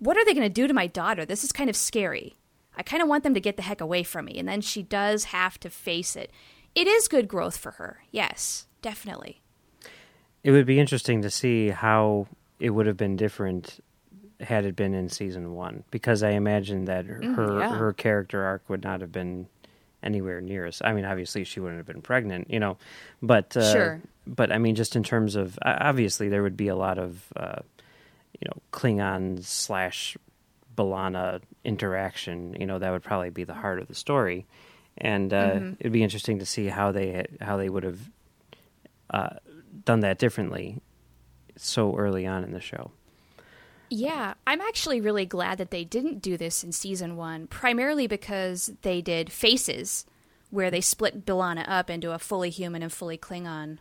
what 0.00 0.16
are 0.16 0.24
they 0.24 0.34
going 0.34 0.42
to 0.42 0.52
do 0.52 0.66
to 0.66 0.74
my 0.74 0.88
daughter? 0.88 1.24
This 1.24 1.44
is 1.44 1.52
kind 1.52 1.70
of 1.70 1.76
scary. 1.76 2.34
I 2.76 2.82
kind 2.82 3.02
of 3.02 3.08
want 3.08 3.22
them 3.22 3.34
to 3.34 3.40
get 3.40 3.56
the 3.56 3.62
heck 3.62 3.80
away 3.80 4.02
from 4.02 4.24
me. 4.26 4.38
And 4.38 4.48
then 4.48 4.60
she 4.60 4.82
does 4.82 5.24
have 5.24 5.58
to 5.60 5.70
face 5.70 6.16
it. 6.16 6.30
It 6.74 6.86
is 6.86 7.06
good 7.06 7.28
growth 7.28 7.56
for 7.56 7.72
her. 7.72 8.02
Yes, 8.10 8.66
definitely. 8.80 9.40
It 10.42 10.50
would 10.50 10.66
be 10.66 10.80
interesting 10.80 11.22
to 11.22 11.30
see 11.30 11.68
how 11.68 12.26
it 12.58 12.70
would 12.70 12.86
have 12.86 12.96
been 12.96 13.16
different 13.16 13.78
had 14.40 14.64
it 14.64 14.74
been 14.74 14.92
in 14.92 15.08
season 15.08 15.54
one, 15.54 15.84
because 15.92 16.24
I 16.24 16.30
imagine 16.30 16.86
that 16.86 17.06
her 17.06 17.22
her, 17.34 17.58
yeah. 17.60 17.76
her 17.76 17.92
character 17.92 18.42
arc 18.42 18.68
would 18.68 18.82
not 18.82 19.00
have 19.00 19.12
been 19.12 19.46
anywhere 20.02 20.40
near 20.40 20.66
us. 20.66 20.80
I 20.84 20.92
mean, 20.92 21.04
obviously 21.04 21.44
she 21.44 21.60
wouldn't 21.60 21.78
have 21.78 21.86
been 21.86 22.02
pregnant, 22.02 22.50
you 22.50 22.60
know, 22.60 22.76
but 23.22 23.56
uh, 23.56 23.72
Sure. 23.72 24.00
But 24.26 24.52
I 24.52 24.58
mean, 24.58 24.74
just 24.76 24.94
in 24.94 25.02
terms 25.02 25.34
of 25.34 25.58
obviously 25.62 26.28
there 26.28 26.42
would 26.42 26.56
be 26.56 26.68
a 26.68 26.76
lot 26.76 26.98
of 26.98 27.32
uh, 27.34 27.60
you 28.40 28.46
know 28.46 28.62
Klingon 28.72 29.42
slash 29.44 30.16
B'Elanna 30.76 31.40
interaction. 31.64 32.56
You 32.58 32.66
know, 32.66 32.78
that 32.78 32.90
would 32.90 33.02
probably 33.02 33.30
be 33.30 33.44
the 33.44 33.54
heart 33.54 33.80
of 33.80 33.88
the 33.88 33.94
story, 33.94 34.46
and 34.96 35.32
uh, 35.32 35.60
it'd 35.80 35.92
be 35.92 36.02
interesting 36.04 36.38
to 36.38 36.46
see 36.46 36.66
how 36.66 36.92
they 36.92 37.26
how 37.40 37.56
they 37.56 37.68
would 37.68 37.82
have 37.82 37.98
uh, 39.10 39.30
done 39.84 40.00
that 40.00 40.18
differently 40.18 40.80
so 41.56 41.96
early 41.96 42.26
on 42.26 42.44
in 42.44 42.52
the 42.52 42.60
show. 42.60 42.92
Yeah, 43.94 44.34
I'm 44.46 44.62
actually 44.62 45.02
really 45.02 45.26
glad 45.26 45.58
that 45.58 45.70
they 45.70 45.84
didn't 45.84 46.22
do 46.22 46.38
this 46.38 46.64
in 46.64 46.72
season 46.72 47.14
one, 47.14 47.46
primarily 47.46 48.06
because 48.06 48.72
they 48.80 49.02
did 49.02 49.30
Faces, 49.30 50.06
where 50.48 50.70
they 50.70 50.80
split 50.80 51.26
B'Elanna 51.26 51.66
up 51.68 51.90
into 51.90 52.12
a 52.12 52.18
fully 52.18 52.48
human 52.48 52.82
and 52.82 52.90
fully 52.90 53.18
Klingon 53.18 53.78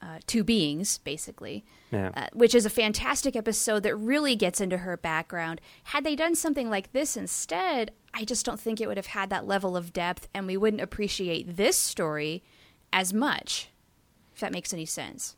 uh, 0.00 0.18
two 0.28 0.44
beings, 0.44 0.98
basically. 0.98 1.64
Yeah. 1.90 2.10
uh, 2.14 2.26
which 2.32 2.54
is 2.54 2.64
a 2.64 2.70
fantastic 2.70 3.34
episode 3.34 3.82
that 3.82 3.96
really 3.96 4.36
gets 4.36 4.60
into 4.60 4.78
her 4.78 4.96
background. 4.96 5.60
Had 5.84 6.04
they 6.04 6.14
done 6.14 6.36
something 6.36 6.70
like 6.70 6.92
this 6.92 7.16
instead, 7.16 7.90
I 8.14 8.24
just 8.24 8.46
don't 8.46 8.60
think 8.60 8.80
it 8.80 8.86
would 8.86 8.96
have 8.96 9.06
had 9.06 9.28
that 9.30 9.46
level 9.46 9.76
of 9.76 9.92
depth, 9.92 10.28
and 10.32 10.46
we 10.46 10.56
wouldn't 10.56 10.82
appreciate 10.82 11.56
this 11.56 11.76
story 11.76 12.44
as 12.92 13.12
much, 13.12 13.70
if 14.34 14.40
that 14.40 14.52
makes 14.52 14.72
any 14.72 14.86
sense. 14.86 15.34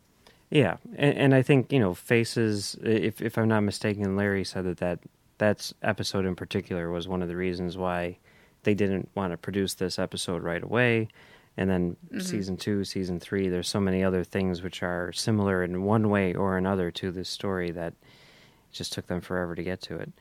Yeah, 0.54 0.76
and, 0.94 1.16
and 1.16 1.34
I 1.34 1.42
think 1.42 1.72
you 1.72 1.80
know 1.80 1.94
faces. 1.94 2.76
If 2.80 3.20
if 3.20 3.36
I'm 3.36 3.48
not 3.48 3.62
mistaken, 3.62 4.14
Larry 4.14 4.44
said 4.44 4.64
that 4.66 4.78
that 4.78 5.00
that 5.38 5.72
episode 5.82 6.26
in 6.26 6.36
particular 6.36 6.90
was 6.90 7.08
one 7.08 7.22
of 7.22 7.28
the 7.28 7.36
reasons 7.36 7.76
why 7.76 8.18
they 8.62 8.72
didn't 8.72 9.10
want 9.16 9.32
to 9.32 9.36
produce 9.36 9.74
this 9.74 9.98
episode 9.98 10.44
right 10.44 10.62
away. 10.62 11.08
And 11.56 11.68
then 11.68 11.96
mm-hmm. 12.06 12.20
season 12.20 12.56
two, 12.56 12.84
season 12.84 13.18
three, 13.18 13.48
there's 13.48 13.68
so 13.68 13.80
many 13.80 14.04
other 14.04 14.22
things 14.22 14.62
which 14.62 14.84
are 14.84 15.12
similar 15.12 15.64
in 15.64 15.82
one 15.82 16.08
way 16.08 16.34
or 16.34 16.56
another 16.56 16.92
to 16.92 17.10
this 17.10 17.28
story 17.28 17.72
that 17.72 17.92
it 17.92 18.72
just 18.72 18.92
took 18.92 19.08
them 19.08 19.20
forever 19.20 19.56
to 19.56 19.62
get 19.64 19.80
to 19.82 19.96
it. 19.96 20.12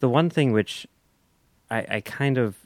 The 0.00 0.08
one 0.08 0.30
thing 0.30 0.52
which 0.52 0.86
I, 1.70 1.86
I 1.88 2.00
kind 2.00 2.38
of 2.38 2.56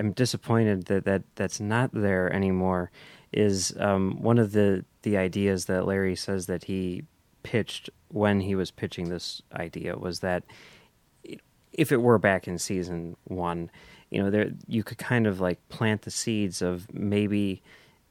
am 0.00 0.10
disappointed 0.10 0.86
that, 0.86 1.04
that 1.04 1.22
that's 1.36 1.60
not 1.60 1.90
there 1.92 2.32
anymore 2.32 2.90
is 3.36 3.74
um, 3.78 4.22
one 4.22 4.38
of 4.38 4.52
the, 4.52 4.84
the 5.02 5.16
ideas 5.16 5.66
that 5.66 5.86
Larry 5.86 6.16
says 6.16 6.46
that 6.46 6.64
he 6.64 7.04
pitched 7.42 7.90
when 8.08 8.40
he 8.40 8.54
was 8.54 8.70
pitching 8.70 9.08
this 9.08 9.42
idea 9.52 9.96
was 9.96 10.20
that 10.20 10.44
if 11.72 11.90
it 11.92 11.98
were 12.00 12.18
back 12.18 12.46
in 12.46 12.58
season 12.58 13.16
one, 13.24 13.70
you 14.10 14.22
know, 14.22 14.30
there 14.30 14.50
you 14.68 14.84
could 14.84 14.98
kind 14.98 15.26
of 15.26 15.40
like 15.40 15.58
plant 15.68 16.02
the 16.02 16.10
seeds 16.10 16.62
of 16.62 16.92
maybe 16.94 17.60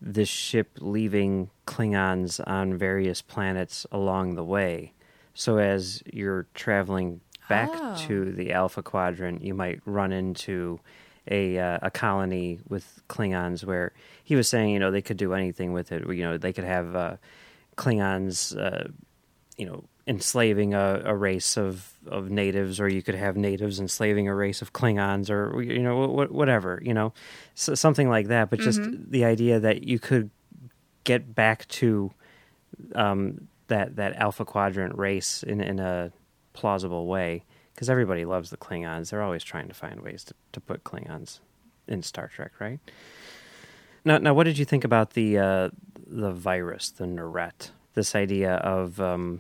this 0.01 0.27
ship 0.27 0.72
leaving 0.82 1.50
Klingons 1.65 2.42
on 2.46 2.77
various 2.77 3.22
planets 3.22 3.86
along 3.92 4.36
the 4.36 4.44
way. 4.44 4.92
So 5.34 5.58
as 5.58 6.03
you're 6.12 6.46
traveling 6.53 7.22
back 7.48 7.70
Oh. 7.72 7.96
to 8.08 8.32
the 8.34 8.51
Alpha 8.51 8.84
Quadrant, 8.84 9.42
you 9.42 9.53
might 9.53 9.80
run 9.86 10.12
into 10.12 10.80
a 11.27 11.58
uh, 11.58 11.80
a 11.82 11.92
colony 11.92 12.60
with 12.68 13.01
Klingons 13.10 13.63
where 13.63 13.94
he 14.24 14.36
was 14.36 14.48
saying, 14.48 14.70
you 14.70 14.80
know, 14.80 14.92
they 14.92 15.01
could 15.01 15.18
do 15.18 15.34
anything 15.34 15.74
with 15.74 15.92
it. 15.92 16.08
You 16.08 16.24
know, 16.24 16.38
they 16.38 16.53
could 16.53 16.63
have 16.63 16.96
uh, 16.96 17.15
Klingons, 17.77 18.58
uh, 18.58 18.89
you 19.58 19.65
know, 19.65 19.84
enslaving 20.06 20.74
a, 20.74 21.01
a 21.06 21.15
race 21.15 21.58
of, 21.58 21.94
of 22.08 22.30
natives, 22.30 22.80
or 22.80 22.89
you 22.89 23.01
could 23.01 23.15
have 23.15 23.38
natives 23.38 23.80
enslaving 23.80 24.27
a 24.27 24.36
race 24.36 24.62
of 24.62 24.74
Klingons, 24.74 25.30
or 25.30 25.62
you 25.62 25.82
know, 25.82 26.08
wh- 26.08 26.32
whatever, 26.32 26.80
you 26.84 26.94
know, 26.94 27.13
so, 27.56 27.74
something 27.75 28.10
like 28.10 28.27
that. 28.27 28.50
But 28.50 28.60
just 28.60 28.82
the 29.12 29.25
idea 29.25 29.60
that 29.60 29.84
you 29.84 30.00
could 30.00 30.30
get 31.03 31.34
back 31.34 31.68
to 31.70 32.12
um, 32.96 33.48
that 33.68 33.96
that 33.96 34.15
Alpha 34.18 34.46
Quadrant 34.46 34.98
race 34.98 35.44
in 35.44 35.62
in 35.62 35.80
a 35.80 36.12
plausible 36.53 37.08
way, 37.08 37.44
because 37.74 37.89
everybody 37.89 38.25
loves 38.25 38.50
the 38.50 38.58
Klingons. 38.58 39.10
They're 39.10 39.22
always 39.22 39.44
trying 39.44 39.68
to 39.68 39.74
find 39.74 40.01
ways 40.01 40.24
to, 40.25 40.34
to 40.53 40.60
put 40.60 40.84
Klingons 40.84 41.39
in 41.88 42.03
Star 42.03 42.27
Trek, 42.27 42.51
right? 42.60 42.80
Now, 44.06 44.18
now, 44.18 44.34
what 44.34 44.44
did 44.44 44.58
you 44.58 44.65
think 44.65 44.84
about 44.84 45.12
the 45.12 45.38
uh, 45.38 45.70
the 46.08 46.32
virus, 46.32 46.89
the 46.89 47.06
nehret? 47.06 47.72
This 47.94 48.15
idea 48.15 48.56
of 48.56 49.00
um, 49.00 49.39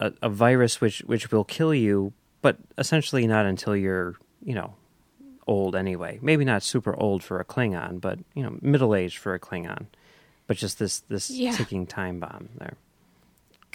a, 0.00 0.12
a 0.22 0.28
virus 0.28 0.80
which 0.80 1.00
which 1.00 1.30
will 1.32 1.44
kill 1.44 1.72
you, 1.74 2.12
but 2.42 2.56
essentially 2.76 3.26
not 3.26 3.46
until 3.46 3.74
you're 3.76 4.16
you 4.44 4.54
know 4.54 4.74
old 5.46 5.74
anyway. 5.74 6.18
Maybe 6.20 6.44
not 6.44 6.62
super 6.62 6.94
old 7.00 7.22
for 7.24 7.40
a 7.40 7.44
Klingon, 7.44 8.00
but 8.00 8.18
you 8.34 8.42
know 8.42 8.58
middle 8.60 8.94
aged 8.94 9.16
for 9.18 9.32
a 9.34 9.40
Klingon. 9.40 9.86
But 10.46 10.56
just 10.58 10.78
this 10.78 11.00
this 11.08 11.30
Yeah. 11.30 11.52
ticking 11.52 11.86
time 11.86 12.20
bomb 12.20 12.50
there. 12.58 12.74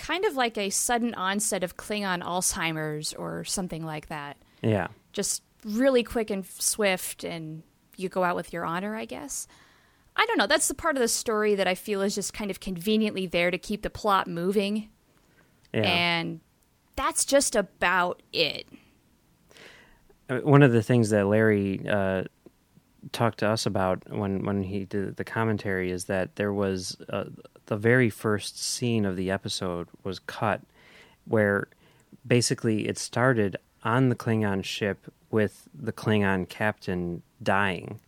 Kind 0.04 0.26
of 0.26 0.36
like 0.36 0.58
a 0.58 0.70
sudden 0.70 1.14
onset 1.14 1.64
of 1.64 1.78
Klingon 1.78 2.22
Alzheimer's 2.22 3.14
or 3.14 3.46
something 3.46 3.86
like 3.86 4.10
that. 4.10 4.36
Yeah, 4.62 4.88
Just 5.14 5.44
really 5.64 6.04
quick 6.04 6.30
and 6.30 6.46
swift, 6.46 7.24
and 7.24 7.64
you 7.96 8.10
go 8.10 8.26
out 8.26 8.36
with 8.36 8.52
your 8.52 8.66
honor, 8.66 8.98
I 8.98 9.06
guess. 9.06 9.48
I 10.18 10.26
don't 10.26 10.38
know. 10.38 10.46
That's 10.46 10.68
the 10.68 10.74
part 10.74 10.98
of 10.98 11.02
the 11.02 11.08
story 11.08 11.56
that 11.56 11.68
I 11.68 11.76
feel 11.76 12.02
is 12.02 12.16
just 12.16 12.34
kind 12.34 12.52
of 12.52 12.60
conveniently 12.60 13.28
there 13.28 13.50
to 13.50 13.58
keep 13.58 13.82
the 13.82 13.90
plot 13.90 14.28
moving. 14.28 14.90
yeah. 15.74 15.84
And 15.84 16.42
that's 16.98 17.24
just 17.24 17.56
about 17.56 18.22
it. 18.34 18.68
Uh, 20.30 20.40
one 20.40 20.64
of 20.64 20.74
the 20.74 20.84
things 20.84 21.12
that 21.12 21.28
Larry 21.28 21.82
uh, 21.88 22.24
talked 23.14 23.40
to 23.40 23.48
us 23.48 23.66
about 23.66 24.04
when 24.10 24.44
when 24.44 24.64
he 24.64 24.84
did 24.86 25.16
the 25.16 25.24
commentary 25.24 25.92
is 25.92 26.06
that 26.06 26.36
there 26.36 26.54
was 26.54 26.98
uh, 27.10 27.26
the 27.68 27.78
very 27.78 28.10
first 28.10 28.62
scene 28.62 29.06
of 29.06 29.16
the 29.16 29.32
episode 29.32 29.88
was 30.04 30.20
cut 30.20 30.62
where 31.26 31.68
basically 32.26 32.88
it 32.88 32.98
started 32.98 33.58
on 33.84 34.10
the 34.10 34.16
Klingon 34.16 34.64
ship 34.64 35.12
with 35.32 35.68
the 35.74 35.92
Klingon 35.92 36.48
captain 36.48 37.22
dying 37.42 38.00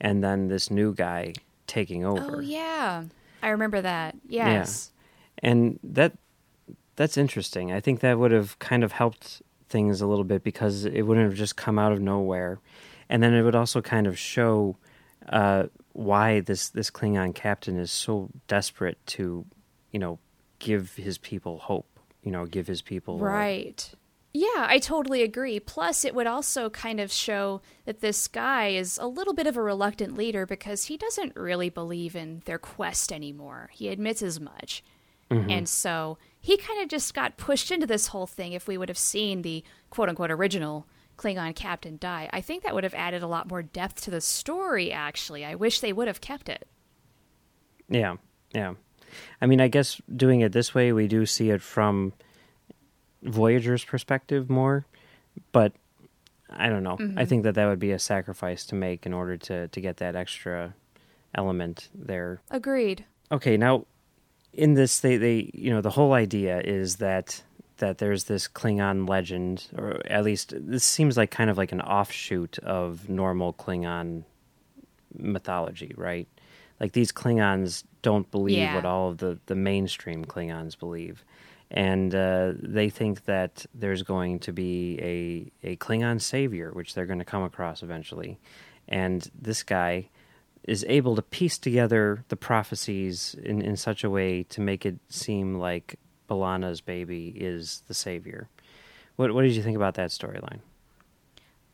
and 0.00 0.22
then 0.22 0.48
this 0.48 0.70
new 0.70 0.94
guy 0.94 1.32
taking 1.66 2.04
over. 2.04 2.36
Oh, 2.36 2.40
yeah. 2.40 3.04
I 3.42 3.48
remember 3.48 3.80
that. 3.80 4.16
Yes. 4.28 4.90
and 5.38 5.78
that 5.82 6.12
that's 6.96 7.16
interesting. 7.16 7.72
I 7.72 7.80
think 7.80 8.00
that 8.00 8.18
would 8.18 8.32
have 8.32 8.58
kind 8.58 8.84
of 8.84 8.92
helped 8.92 9.42
things 9.68 10.00
a 10.00 10.06
little 10.06 10.24
bit 10.24 10.44
because 10.44 10.84
it 10.84 11.02
wouldn't 11.02 11.26
have 11.26 11.36
just 11.36 11.56
come 11.56 11.78
out 11.78 11.92
of 11.92 12.00
nowhere, 12.00 12.58
and 13.08 13.22
then 13.22 13.32
it 13.32 13.42
would 13.42 13.54
also 13.54 13.80
kind 13.80 14.06
of 14.06 14.18
show 14.18 14.76
uh, 15.28 15.64
why 15.92 16.40
this 16.40 16.68
this 16.70 16.90
Klingon 16.90 17.34
captain 17.34 17.78
is 17.78 17.90
so 17.90 18.30
desperate 18.48 18.98
to, 19.06 19.44
you 19.90 19.98
know, 19.98 20.18
give 20.58 20.94
his 20.94 21.18
people 21.18 21.58
hope. 21.58 21.86
You 22.22 22.30
know, 22.30 22.46
give 22.46 22.66
his 22.66 22.82
people 22.82 23.18
Right. 23.18 23.92
Yeah, 24.34 24.66
I 24.66 24.78
totally 24.78 25.22
agree. 25.22 25.60
Plus, 25.60 26.06
it 26.06 26.14
would 26.14 26.26
also 26.26 26.70
kind 26.70 27.00
of 27.00 27.12
show 27.12 27.60
that 27.84 28.00
this 28.00 28.28
guy 28.28 28.68
is 28.68 28.96
a 28.96 29.06
little 29.06 29.34
bit 29.34 29.46
of 29.46 29.58
a 29.58 29.62
reluctant 29.62 30.16
leader 30.16 30.46
because 30.46 30.84
he 30.84 30.96
doesn't 30.96 31.36
really 31.36 31.68
believe 31.68 32.16
in 32.16 32.40
their 32.46 32.58
quest 32.58 33.12
anymore. 33.12 33.68
He 33.74 33.88
admits 33.88 34.22
as 34.22 34.40
much. 34.40 34.82
Mm-hmm. 35.30 35.50
And 35.50 35.68
so 35.68 36.16
he 36.40 36.56
kind 36.56 36.82
of 36.82 36.88
just 36.88 37.12
got 37.12 37.36
pushed 37.36 37.70
into 37.70 37.86
this 37.86 38.06
whole 38.08 38.26
thing. 38.26 38.52
If 38.54 38.66
we 38.66 38.78
would 38.78 38.88
have 38.88 38.98
seen 38.98 39.42
the 39.42 39.64
quote 39.90 40.08
unquote 40.08 40.30
original 40.30 40.86
Klingon 41.16 41.54
captain 41.54 41.98
die, 41.98 42.28
I 42.32 42.40
think 42.40 42.62
that 42.62 42.74
would 42.74 42.84
have 42.84 42.94
added 42.94 43.22
a 43.22 43.26
lot 43.26 43.48
more 43.48 43.62
depth 43.62 44.02
to 44.02 44.10
the 44.10 44.20
story, 44.20 44.92
actually. 44.92 45.44
I 45.44 45.54
wish 45.54 45.80
they 45.80 45.92
would 45.92 46.08
have 46.08 46.20
kept 46.20 46.48
it. 46.48 46.66
Yeah, 47.88 48.16
yeah. 48.54 48.74
I 49.40 49.46
mean, 49.46 49.60
I 49.60 49.68
guess 49.68 50.00
doing 50.14 50.40
it 50.40 50.52
this 50.52 50.74
way, 50.74 50.92
we 50.92 51.06
do 51.06 51.26
see 51.26 51.50
it 51.50 51.60
from 51.60 52.12
Voyager's 53.22 53.84
perspective 53.84 54.48
more, 54.48 54.86
but 55.52 55.72
I 56.50 56.68
don't 56.68 56.82
know. 56.82 56.94
I 56.94 57.02
mm-hmm. 57.02 57.24
think 57.24 57.42
that 57.44 57.54
that 57.54 57.66
would 57.66 57.78
be 57.78 57.92
a 57.92 57.98
sacrifice 57.98 58.66
to 58.66 58.74
make 58.74 59.06
in 59.06 59.12
order 59.12 59.36
to 59.36 59.68
to 59.68 59.80
get 59.80 59.98
that 59.98 60.16
extra 60.16 60.74
element 61.34 61.88
there. 61.94 62.40
Agreed. 62.50 63.04
Okay, 63.30 63.56
now 63.56 63.86
in 64.52 64.74
this, 64.74 65.00
they 65.00 65.16
they 65.16 65.50
you 65.54 65.70
know 65.70 65.80
the 65.80 65.90
whole 65.90 66.12
idea 66.12 66.60
is 66.60 66.96
that 66.96 67.42
that 67.82 67.98
there's 67.98 68.24
this 68.24 68.48
Klingon 68.48 69.08
legend, 69.08 69.66
or 69.76 70.00
at 70.06 70.22
least 70.24 70.54
this 70.56 70.84
seems 70.84 71.16
like 71.16 71.30
kind 71.30 71.50
of 71.50 71.58
like 71.58 71.72
an 71.72 71.80
offshoot 71.80 72.58
of 72.60 73.08
normal 73.08 73.52
Klingon 73.52 74.22
mythology, 75.14 75.92
right? 75.96 76.28
Like 76.80 76.92
these 76.92 77.12
Klingons 77.12 77.84
don't 78.02 78.30
believe 78.30 78.58
Yeah. 78.58 78.74
what 78.76 78.84
all 78.84 79.10
of 79.10 79.18
the, 79.18 79.38
the 79.46 79.54
mainstream 79.54 80.24
Klingons 80.24 80.78
believe. 80.78 81.24
And 81.70 82.14
uh, 82.14 82.52
they 82.58 82.88
think 82.90 83.24
that 83.24 83.66
there's 83.74 84.02
going 84.02 84.38
to 84.40 84.52
be 84.52 84.98
a, 85.64 85.70
a 85.72 85.76
Klingon 85.76 86.20
savior, 86.20 86.70
which 86.72 86.94
they're 86.94 87.06
going 87.06 87.18
to 87.18 87.24
come 87.24 87.42
across 87.42 87.82
eventually. 87.82 88.38
And 88.88 89.28
this 89.40 89.62
guy 89.62 90.08
is 90.64 90.84
able 90.88 91.16
to 91.16 91.22
piece 91.22 91.58
together 91.58 92.24
the 92.28 92.36
prophecies 92.36 93.34
in, 93.42 93.62
in 93.62 93.76
such 93.76 94.04
a 94.04 94.10
way 94.10 94.44
to 94.44 94.60
make 94.60 94.86
it 94.86 94.98
seem 95.08 95.58
like 95.58 95.98
B'Elanna's 96.32 96.80
baby 96.80 97.28
is 97.36 97.82
the 97.88 97.94
savior. 97.94 98.48
What, 99.16 99.34
what 99.34 99.42
did 99.42 99.52
you 99.52 99.62
think 99.62 99.76
about 99.76 99.94
that 99.94 100.10
storyline? 100.10 100.60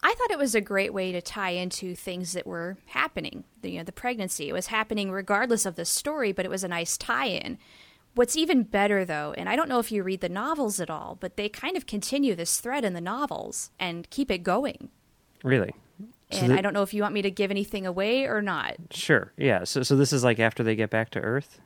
I 0.03 0.15
thought 0.15 0.31
it 0.31 0.39
was 0.39 0.55
a 0.55 0.61
great 0.61 0.93
way 0.93 1.13
to 1.13 1.21
tie 1.21 1.51
into 1.51 1.95
things 1.95 2.33
that 2.33 2.47
were 2.47 2.77
happening. 2.87 3.45
The, 3.63 3.71
you 3.73 3.79
know, 3.79 3.85
the 3.85 3.93
pregnancy. 3.93 4.49
It 4.49 4.53
was 4.53 4.69
happening 4.69 5.11
regardless 5.11 5.67
of 5.67 5.77
the 5.77 5.85
story, 5.85 6.33
but 6.33 6.45
it 6.45 6.51
was 6.51 6.63
a 6.65 6.69
nice 6.69 6.97
tie-in. 6.97 7.59
What's 8.15 8.37
even 8.37 8.63
better 8.65 9.05
though, 9.05 9.35
and 9.37 9.49
I 9.49 9.55
don't 9.57 9.69
know 9.69 9.79
if 9.79 9.93
you 9.93 10.03
read 10.03 10.21
the 10.21 10.29
novels 10.29 10.81
at 10.81 10.91
all, 10.91 11.17
but 11.21 11.37
they 11.37 11.49
kind 11.49 11.77
of 11.77 11.87
continue 11.87 12.35
this 12.35 12.59
thread 12.61 12.85
in 12.85 12.93
the 12.95 13.01
novels 13.01 13.71
and 13.79 14.09
keep 14.11 14.31
it 14.31 14.43
going. 14.43 14.89
Really? 15.45 15.73
So 16.31 16.41
And 16.41 16.51
the- 16.53 16.59
I 16.59 16.61
don't 16.61 16.73
know 16.75 16.83
if 16.83 16.93
you 16.95 17.03
want 17.03 17.15
me 17.15 17.23
to 17.23 17.31
give 17.31 17.51
anything 17.51 17.87
away 17.87 18.25
or 18.25 18.43
not. 18.43 18.77
Sure. 18.91 19.33
Yeah. 19.37 19.65
So 19.65 19.83
so 19.83 19.95
this 19.97 20.13
is 20.13 20.23
like 20.25 20.39
after 20.41 20.63
they 20.63 20.75
get 20.77 20.91
back 20.91 21.11
to 21.11 21.21
Earth. 21.21 21.61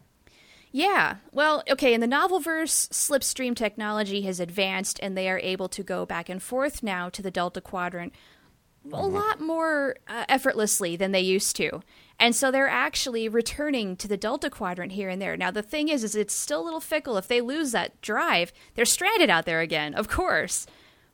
Yeah. 0.73 1.17
Well, 1.33 1.63
okay, 1.71 1.93
in 1.93 2.01
the 2.01 2.07
novel 2.07 2.41
verse, 2.41 2.89
slipstream 2.89 3.55
technology 3.55 4.23
has 4.23 4.41
advanced 4.41 4.99
and 5.03 5.17
they 5.17 5.29
are 5.29 5.39
able 5.39 5.69
to 5.69 5.83
go 5.83 6.07
back 6.07 6.31
and 6.31 6.43
forth 6.43 6.83
now 6.83 7.11
to 7.11 7.23
the 7.23 7.31
Delta 7.31 7.61
Quadrant 7.61 8.15
a 8.93 9.07
lot 9.07 9.41
more 9.41 9.97
uh, 10.09 10.25
effortlessly 10.29 10.97
than 10.97 11.13
they 11.13 11.21
used 11.21 11.55
to. 11.57 11.83
And 12.19 12.35
so 12.35 12.51
they're 12.51 12.69
actually 12.69 13.29
returning 13.29 13.97
to 13.97 14.09
the 14.09 14.17
Delta 14.17 14.51
Quadrant 14.51 14.93
here 14.93 15.09
and 15.09 15.21
there. 15.21 15.37
Now 15.37 15.51
the 15.51 15.63
thing 15.63 15.89
is 15.89 16.03
is 16.03 16.17
it's 16.17 16.35
still 16.35 16.63
a 16.63 16.65
little 16.65 16.81
fickle 16.81 17.17
if 17.17 17.29
they 17.29 17.41
lose 17.41 17.73
that 17.73 18.01
drive, 18.01 18.53
they're 18.75 18.85
stranded 18.85 19.31
out 19.31 19.45
there 19.45 19.61
again, 19.61 19.95
of 19.95 20.09
course. 20.09 20.67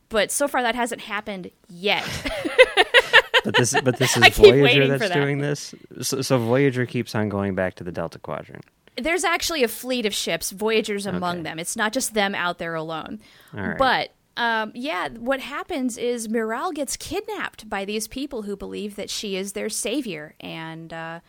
But 0.09 0.31
so 0.31 0.49
far 0.49 0.63
that 0.63 0.75
hasn't 0.75 1.03
happened 1.03 1.51
yet. 1.69 2.05
But 3.49 3.57
this 3.57 3.75
but 3.83 3.97
this 3.99 4.17
is 4.17 4.37
Voyager 4.37 4.87
that's 4.89 5.09
that. 5.09 5.15
doing 5.15 5.39
this. 5.39 5.75
So, 6.03 6.21
so 6.23 6.39
Voyager 6.39 6.85
keeps 6.87 7.15
on 7.15 7.29
going 7.29 7.55
back 7.55 7.75
to 7.77 7.85
the 7.85 7.93
Delta 7.93 8.19
Quadrant. 8.19 8.65
there's 8.97 9.25
actually 9.25 9.63
a 9.63 9.69
fleet 9.69 10.05
of 10.07 10.15
ships, 10.15 10.51
Voyagers 10.51 11.07
among 11.07 11.37
Okay. 11.37 11.43
them. 11.45 11.59
It's 11.59 11.77
not 11.77 11.93
just 11.93 12.15
them 12.15 12.35
out 12.35 12.59
there 12.59 12.75
alone. 12.75 13.21
Right. 13.53 13.79
But 13.79 14.11
um, 14.37 14.73
yeah, 14.75 15.09
what 15.09 15.41
happens 15.41 15.97
is 15.97 16.29
Miral 16.29 16.73
gets 16.75 16.97
kidnapped 16.97 17.69
by 17.71 17.85
these 17.85 18.07
people 18.07 18.43
who 18.43 18.55
believe 18.57 18.97
that 18.97 19.09
she 19.11 19.35
is 19.37 19.53
their 19.53 19.69
savior, 19.69 20.35
and 20.41 20.93
uh, 20.93 21.21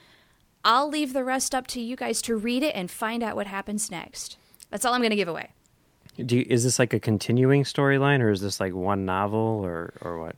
I'll 0.65 0.89
leave 0.89 1.13
the 1.13 1.23
rest 1.23 1.55
up 1.55 1.67
to 1.67 1.79
you 1.81 1.95
guys 1.95 2.21
to 2.23 2.35
read 2.35 2.63
it 2.63 2.75
and 2.75 2.91
find 2.91 3.23
out 3.23 3.35
what 3.35 3.47
happens 3.47 3.89
next. 3.89 4.37
That's 4.71 4.83
all 4.85 4.93
I'm 4.93 5.01
going 5.01 5.09
to 5.11 5.15
give 5.15 5.27
away. 5.27 5.53
Do 6.25 6.37
you, 6.37 6.45
is 6.47 6.63
this 6.63 6.79
like 6.79 6.93
a 6.93 6.99
continuing 6.99 7.63
storyline, 7.63 8.19
or 8.19 8.31
is 8.31 8.41
this 8.41 8.59
like 8.59 8.73
one 8.73 9.05
novel, 9.05 9.61
or 9.63 9.93
or 10.01 10.19
what? 10.19 10.35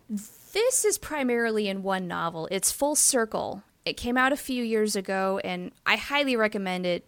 This 0.53 0.85
is 0.85 0.97
primarily 0.97 1.67
in 1.67 1.83
one 1.83 2.07
novel. 2.07 2.47
It's 2.51 2.71
Full 2.71 2.95
Circle. 2.95 3.63
It 3.85 3.97
came 3.97 4.17
out 4.17 4.31
a 4.31 4.37
few 4.37 4.63
years 4.63 4.95
ago, 4.95 5.39
and 5.43 5.71
I 5.85 5.95
highly 5.95 6.35
recommend 6.35 6.85
it 6.85 7.05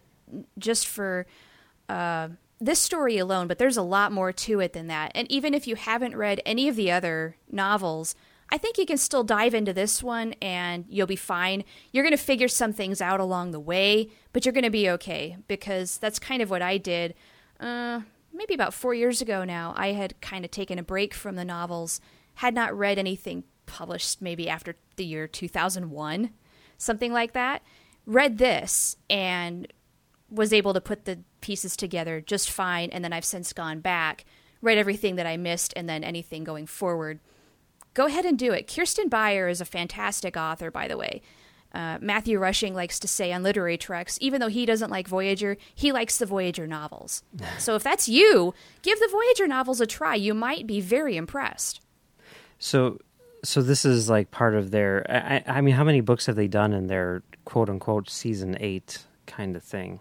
just 0.58 0.88
for 0.88 1.26
uh, 1.88 2.28
this 2.60 2.80
story 2.80 3.18
alone. 3.18 3.46
But 3.46 3.58
there's 3.58 3.76
a 3.76 3.82
lot 3.82 4.12
more 4.12 4.32
to 4.32 4.60
it 4.60 4.72
than 4.72 4.88
that. 4.88 5.12
And 5.14 5.30
even 5.30 5.54
if 5.54 5.66
you 5.66 5.76
haven't 5.76 6.16
read 6.16 6.40
any 6.44 6.68
of 6.68 6.76
the 6.76 6.90
other 6.90 7.36
novels, 7.50 8.14
I 8.50 8.58
think 8.58 8.78
you 8.78 8.86
can 8.86 8.98
still 8.98 9.24
dive 9.24 9.54
into 9.54 9.72
this 9.72 10.02
one 10.02 10.34
and 10.40 10.84
you'll 10.88 11.06
be 11.06 11.16
fine. 11.16 11.64
You're 11.92 12.04
going 12.04 12.16
to 12.16 12.22
figure 12.22 12.48
some 12.48 12.72
things 12.72 13.00
out 13.00 13.20
along 13.20 13.50
the 13.50 13.60
way, 13.60 14.10
but 14.32 14.44
you're 14.44 14.52
going 14.52 14.64
to 14.64 14.70
be 14.70 14.88
okay 14.90 15.36
because 15.48 15.98
that's 15.98 16.18
kind 16.18 16.42
of 16.42 16.50
what 16.50 16.62
I 16.62 16.78
did. 16.78 17.14
Uh, 17.58 18.02
maybe 18.34 18.54
about 18.54 18.74
four 18.74 18.92
years 18.92 19.22
ago 19.22 19.44
now, 19.44 19.72
I 19.76 19.92
had 19.92 20.20
kind 20.20 20.44
of 20.44 20.50
taken 20.50 20.78
a 20.78 20.82
break 20.82 21.14
from 21.14 21.36
the 21.36 21.44
novels, 21.44 22.00
had 22.34 22.54
not 22.54 22.76
read 22.76 22.98
anything 22.98 23.44
published 23.66 24.20
maybe 24.20 24.48
after 24.48 24.76
the 24.96 25.04
year 25.04 25.26
2001, 25.26 26.30
something 26.76 27.12
like 27.12 27.32
that. 27.32 27.62
Read 28.04 28.38
this 28.38 28.96
and 29.08 29.72
was 30.28 30.52
able 30.52 30.74
to 30.74 30.80
put 30.80 31.04
the 31.04 31.20
pieces 31.40 31.76
together 31.76 32.20
just 32.20 32.50
fine. 32.50 32.90
And 32.90 33.04
then 33.04 33.12
I've 33.12 33.24
since 33.24 33.52
gone 33.52 33.80
back, 33.80 34.24
read 34.60 34.78
everything 34.78 35.16
that 35.16 35.26
I 35.26 35.36
missed, 35.36 35.72
and 35.76 35.88
then 35.88 36.02
anything 36.02 36.44
going 36.44 36.66
forward. 36.66 37.20
Go 37.94 38.06
ahead 38.06 38.24
and 38.24 38.38
do 38.38 38.52
it. 38.52 38.66
Kirsten 38.66 39.08
Beyer 39.08 39.48
is 39.48 39.60
a 39.60 39.66
fantastic 39.66 40.36
author, 40.36 40.70
by 40.70 40.88
the 40.88 40.96
way. 40.96 41.22
Uh, 41.74 41.98
Matthew 42.00 42.38
Rushing 42.38 42.72
likes 42.72 43.00
to 43.00 43.08
say 43.08 43.32
on 43.32 43.42
Literary 43.42 43.76
Treks, 43.76 44.16
even 44.20 44.40
though 44.40 44.48
he 44.48 44.64
doesn't 44.64 44.90
like 44.90 45.08
Voyager, 45.08 45.56
he 45.74 45.90
likes 45.90 46.18
the 46.18 46.26
Voyager 46.26 46.68
novels. 46.68 47.24
so 47.58 47.74
if 47.74 47.82
that's 47.82 48.08
you, 48.08 48.54
give 48.82 49.00
the 49.00 49.08
Voyager 49.10 49.48
novels 49.48 49.80
a 49.80 49.86
try. 49.86 50.14
You 50.14 50.34
might 50.34 50.66
be 50.66 50.80
very 50.80 51.16
impressed. 51.16 51.80
So 52.58 52.98
so 53.42 53.60
this 53.60 53.84
is 53.84 54.08
like 54.08 54.30
part 54.30 54.54
of 54.54 54.70
their. 54.70 55.04
I, 55.08 55.36
I 55.36 55.58
I 55.58 55.60
mean, 55.60 55.74
how 55.74 55.84
many 55.84 56.00
books 56.00 56.26
have 56.26 56.36
they 56.36 56.48
done 56.48 56.72
in 56.72 56.86
their 56.86 57.22
quote 57.44 57.68
unquote 57.68 58.08
season 58.08 58.56
eight 58.60 59.04
kind 59.26 59.56
of 59.56 59.62
thing? 59.62 60.00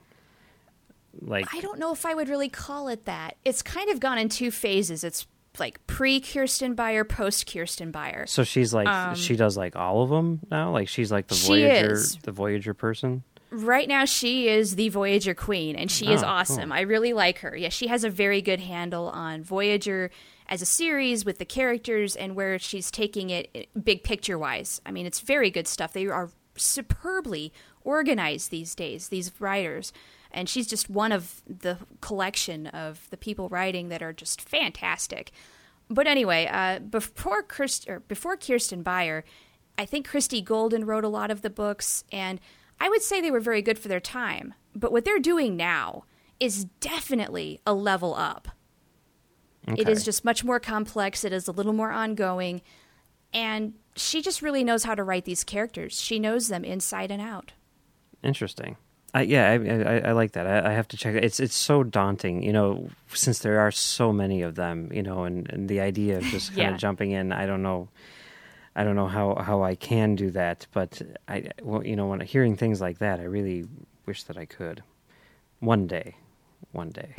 Like 1.22 1.54
I 1.54 1.60
don't 1.60 1.80
know 1.80 1.92
if 1.92 2.06
I 2.06 2.14
would 2.14 2.30
really 2.30 2.50
call 2.50 2.88
it 2.88 3.06
that. 3.06 3.36
It's 3.44 3.62
kind 3.62 3.90
of 3.90 4.00
gone 4.00 4.18
in 4.18 4.30
two 4.30 4.52
phases. 4.52 5.04
It's 5.04 5.28
like 5.60 5.83
pre 5.94 6.20
Kirsten 6.20 6.74
Beyer, 6.76 7.04
post 7.04 7.46
Kirsten 7.52 7.92
Beyer. 7.92 8.26
so, 8.28 8.44
she's 8.44 8.74
like 8.74 9.16
she 9.16 9.36
does 9.36 9.56
like 9.56 9.76
all 9.76 10.02
of 10.04 10.10
them 10.10 10.40
now. 10.50 10.72
Like 10.72 10.88
she's 10.88 11.12
like 11.12 11.28
the 11.28 11.36
Um, 11.36 11.42
Voyager, 11.48 11.94
is. 11.94 12.18
the 12.24 12.32
Voyager 12.32 12.74
person. 12.74 13.24
Right 13.52 13.88
now, 13.88 14.06
she 14.06 14.48
is 14.48 14.76
the 14.78 14.90
Voyager 14.90 15.36
queen, 15.36 15.76
and 15.76 15.92
she 15.92 16.12
is 16.12 16.24
Oh, 16.24 16.28
awesome. 16.28 16.70
cool. 16.70 16.74
I 16.74 16.82
really 16.82 17.14
like 17.14 17.40
her. 17.40 17.56
Yeah, 17.56 17.70
she 17.70 17.86
has 17.88 18.04
a 18.04 18.10
very 18.10 18.42
good 18.42 18.60
handle 18.60 19.10
on 19.10 19.44
Voyager 19.44 20.10
as 20.50 20.64
a 20.64 20.66
series 20.66 21.24
with 21.24 21.38
the 21.38 21.46
characters 21.46 22.16
and 22.16 22.36
where 22.36 22.58
she's 22.58 22.90
taking 22.90 23.30
it 23.30 23.50
eh, 23.54 23.66
big 23.84 24.04
picture 24.04 24.40
wise. 24.40 24.82
I 24.88 24.92
mean, 24.92 25.06
it's 25.06 25.20
very 25.20 25.52
good 25.52 25.68
stuff. 25.68 25.94
They 25.94 26.08
are 26.08 26.32
superbly 26.56 27.54
organized 27.84 28.50
these 28.52 28.74
days, 28.76 29.10
these 29.10 29.32
writers. 29.40 29.94
And 30.32 30.50
she's 30.50 30.66
just 30.68 30.90
one 30.90 31.12
of 31.12 31.44
the 31.48 31.78
collection 32.02 32.66
of 32.68 33.08
the 33.12 33.18
people 33.18 33.50
writing 33.50 33.90
that 33.90 34.02
are 34.02 34.14
just 34.14 34.42
fantastic. 34.42 35.32
But 35.94 36.08
anyway, 36.08 36.48
uh, 36.52 36.80
before 36.80 37.44
Kirst- 37.44 37.88
or 37.88 38.00
before 38.02 38.36
Kirsten 38.36 38.82
Beyer, 38.82 39.24
I 39.78 39.86
think 39.86 40.08
Christie 40.08 40.42
Golden 40.42 40.86
wrote 40.86 41.04
a 41.04 41.08
lot 41.10 41.30
of 41.30 41.42
the 41.44 41.50
books, 41.50 42.04
and 42.12 42.40
I 42.80 42.90
would 42.90 43.04
say 43.04 43.22
they 43.22 43.32
were 43.32 43.40
very 43.40 43.62
good 43.62 43.78
for 43.78 43.88
their 43.90 44.00
time. 44.00 44.56
But 44.76 44.92
what 44.92 45.06
they're 45.06 45.20
doing 45.20 45.56
now 45.56 46.06
is 46.40 46.66
definitely 46.80 47.60
a 47.68 47.74
level 47.76 48.16
up. 48.16 48.48
It 49.68 49.82
Okay. 49.82 49.92
is 49.92 50.04
just 50.04 50.26
much 50.26 50.44
more 50.44 50.60
complex. 50.60 51.24
It 51.24 51.32
is 51.32 51.48
a 51.48 51.52
little 51.52 51.74
more 51.74 51.92
ongoing, 51.92 52.62
and 53.32 53.76
she 53.96 54.22
just 54.22 54.42
really 54.42 54.64
knows 54.64 54.84
how 54.84 54.96
to 54.96 55.04
write 55.04 55.26
these 55.26 55.44
characters. 55.44 56.00
She 56.02 56.18
knows 56.20 56.48
them 56.48 56.66
inside 56.66 57.12
and 57.12 57.22
out. 57.22 57.54
Interesting. 58.24 58.78
I, 59.16 59.22
yeah, 59.22 59.50
I, 59.50 59.54
I, 59.54 59.98
I 60.10 60.12
like 60.14 60.32
that. 60.32 60.48
I, 60.48 60.72
I 60.72 60.74
have 60.74 60.88
to 60.90 60.98
check. 60.98 61.14
it. 61.16 61.24
It's 61.24 61.40
it's 61.40 61.56
so 61.56 61.84
daunting, 61.84 62.42
you 62.42 62.52
know, 62.52 62.90
since 63.14 63.40
there 63.40 63.60
are 63.60 63.70
so 63.72 64.12
many 64.12 64.42
of 64.42 64.56
them, 64.56 64.92
you 64.92 65.04
know, 65.04 65.24
and, 65.26 65.48
and 65.52 65.70
the 65.70 65.82
idea 65.82 66.18
of 66.18 66.24
just 66.24 66.48
kind 66.56 66.58
Yeah. 66.60 66.74
of 66.74 66.80
jumping 66.80 67.12
in. 67.12 67.32
I 67.32 67.46
don't 67.46 67.62
know. 67.62 67.90
I 68.76 68.84
don't 68.84 68.96
know 68.96 69.08
how, 69.08 69.36
how 69.36 69.62
I 69.62 69.76
can 69.76 70.16
do 70.16 70.32
that, 70.32 70.66
but 70.74 71.00
I 71.28 71.50
well, 71.62 71.86
you 71.86 71.96
know 71.96 72.08
when 72.08 72.22
hearing 72.22 72.56
things 72.58 72.82
like 72.82 72.98
that, 73.00 73.20
I 73.20 73.24
really 73.24 73.66
wish 74.08 74.24
that 74.24 74.36
I 74.38 74.46
could. 74.46 74.82
One 75.60 75.86
day, 75.86 76.16
one 76.72 76.90
day. 76.90 77.14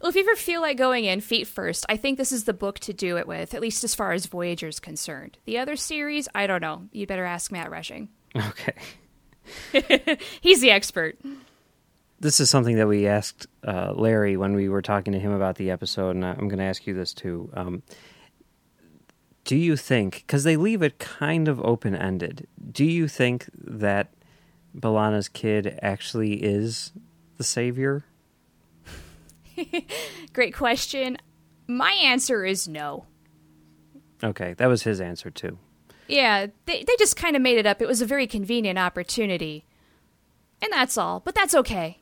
well, 0.00 0.10
if 0.10 0.14
you 0.14 0.20
ever 0.22 0.36
feel 0.36 0.60
like 0.60 0.76
going 0.76 1.06
in 1.06 1.20
feet 1.20 1.48
first, 1.48 1.84
I 1.88 1.96
think 1.96 2.18
this 2.18 2.30
is 2.30 2.44
the 2.44 2.52
book 2.54 2.78
to 2.80 2.92
do 2.92 3.16
it 3.18 3.26
with, 3.26 3.52
at 3.52 3.60
least 3.60 3.82
as 3.82 3.96
far 3.96 4.12
as 4.12 4.26
Voyager's 4.26 4.78
concerned. 4.78 5.38
The 5.44 5.58
other 5.58 5.74
series, 5.74 6.28
I 6.36 6.46
don't 6.46 6.62
know. 6.62 6.86
You'd 6.92 7.08
better 7.08 7.24
ask 7.24 7.50
Matt 7.50 7.70
Rushing. 7.70 8.08
Okay. 8.36 8.74
He's 10.40 10.60
the 10.60 10.70
expert. 10.70 11.18
This 12.20 12.40
is 12.40 12.50
something 12.50 12.76
that 12.76 12.88
we 12.88 13.06
asked 13.06 13.46
uh, 13.66 13.92
Larry 13.94 14.36
when 14.36 14.54
we 14.54 14.68
were 14.68 14.82
talking 14.82 15.12
to 15.12 15.20
him 15.20 15.32
about 15.32 15.56
the 15.56 15.70
episode, 15.70 16.16
and 16.16 16.24
I'm 16.24 16.48
going 16.48 16.58
to 16.58 16.64
ask 16.64 16.86
you 16.86 16.94
this 16.94 17.12
too. 17.12 17.50
Um, 17.54 17.82
do 19.44 19.56
you 19.56 19.76
think, 19.76 20.24
because 20.26 20.44
they 20.44 20.56
leave 20.56 20.82
it 20.82 20.98
kind 20.98 21.48
of 21.48 21.60
open 21.60 21.94
ended, 21.94 22.46
do 22.72 22.84
you 22.84 23.08
think 23.08 23.48
that 23.54 24.12
B'Elanna's 24.76 25.28
kid 25.28 25.78
actually 25.80 26.34
is 26.34 26.92
the 27.36 27.44
savior? 27.44 28.04
Great 30.32 30.54
question. 30.54 31.18
My 31.66 31.92
answer 31.92 32.44
is 32.44 32.68
no. 32.68 33.06
Okay, 34.22 34.54
that 34.54 34.66
was 34.66 34.82
his 34.82 35.00
answer 35.00 35.30
too. 35.30 35.58
Yeah, 36.08 36.46
they 36.66 36.82
they 36.82 36.96
just 36.98 37.16
kind 37.16 37.36
of 37.36 37.42
made 37.42 37.58
it 37.58 37.66
up. 37.66 37.82
It 37.82 37.88
was 37.88 38.00
a 38.00 38.06
very 38.06 38.26
convenient 38.26 38.78
opportunity. 38.78 39.64
And 40.60 40.72
that's 40.72 40.98
all. 40.98 41.20
But 41.20 41.34
that's 41.34 41.54
okay. 41.54 41.98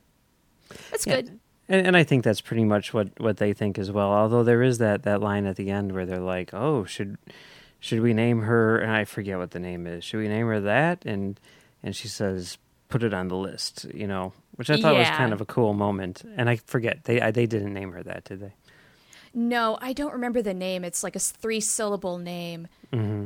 That's 0.91 1.05
yeah. 1.05 1.17
good. 1.17 1.39
And, 1.69 1.87
and 1.87 1.97
I 1.97 2.03
think 2.03 2.23
that's 2.23 2.41
pretty 2.41 2.65
much 2.65 2.93
what, 2.93 3.19
what 3.19 3.37
they 3.37 3.53
think 3.53 3.77
as 3.77 3.91
well. 3.91 4.11
Although 4.11 4.43
there 4.43 4.63
is 4.63 4.77
that, 4.79 5.03
that 5.03 5.21
line 5.21 5.45
at 5.45 5.57
the 5.57 5.69
end 5.69 5.91
where 5.91 6.05
they're 6.05 6.19
like, 6.19 6.53
"Oh, 6.53 6.85
should 6.85 7.17
should 7.79 7.99
we 7.99 8.13
name 8.13 8.41
her?" 8.41 8.79
And 8.79 8.91
I 8.91 9.05
forget 9.05 9.37
what 9.37 9.51
the 9.51 9.59
name 9.59 9.85
is. 9.85 10.03
Should 10.03 10.19
we 10.19 10.27
name 10.27 10.47
her 10.47 10.59
that? 10.61 11.05
And 11.05 11.39
and 11.83 11.95
she 11.95 12.07
says, 12.07 12.57
"Put 12.89 13.03
it 13.03 13.13
on 13.13 13.27
the 13.27 13.35
list." 13.35 13.85
You 13.93 14.07
know, 14.07 14.33
which 14.55 14.69
I 14.69 14.77
thought 14.77 14.93
yeah. 14.93 14.99
was 14.99 15.09
kind 15.09 15.33
of 15.33 15.41
a 15.41 15.45
cool 15.45 15.73
moment. 15.73 16.23
And 16.37 16.49
I 16.49 16.55
forget 16.55 17.03
they 17.03 17.21
I, 17.21 17.31
they 17.31 17.45
didn't 17.45 17.73
name 17.73 17.91
her 17.91 18.03
that, 18.03 18.23
did 18.23 18.39
they? 18.39 18.53
No, 19.33 19.77
I 19.81 19.93
don't 19.93 20.13
remember 20.13 20.41
the 20.41 20.53
name. 20.53 20.83
It's 20.83 21.03
like 21.03 21.15
a 21.15 21.19
three 21.19 21.59
syllable 21.59 22.17
name. 22.17 22.67
Mm-hmm. 22.93 23.25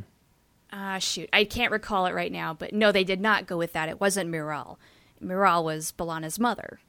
Ah, 0.71 0.99
shoot. 0.99 1.29
I 1.33 1.43
can't 1.43 1.71
recall 1.71 2.05
it 2.05 2.13
right 2.13 2.31
now, 2.31 2.53
but 2.53 2.73
no, 2.73 2.91
they 2.91 3.03
did 3.03 3.19
not 3.19 3.47
go 3.47 3.57
with 3.57 3.73
that. 3.73 3.89
It 3.89 3.99
wasn't 3.99 4.31
Miral. 4.31 4.77
Miral 5.21 5.63
was 5.63 5.91
B'Elanna's 5.91 6.39
mother. 6.39 6.79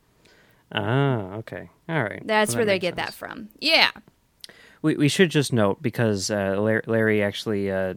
Ah, 0.71 1.35
okay. 1.35 1.69
All 1.89 2.03
right. 2.03 2.23
That's 2.25 2.53
well, 2.53 2.59
where 2.59 2.65
that 2.67 2.73
they 2.73 2.79
get 2.79 2.97
sense. 2.97 3.07
that 3.07 3.15
from. 3.15 3.49
Yeah. 3.61 3.91
We 4.81 4.97
we 4.97 5.09
should 5.09 5.31
just 5.31 5.53
note 5.53 5.83
because 5.83 6.31
uh, 6.31 6.57
Larry 6.87 7.23
actually 7.23 7.71
uh, 7.71 7.95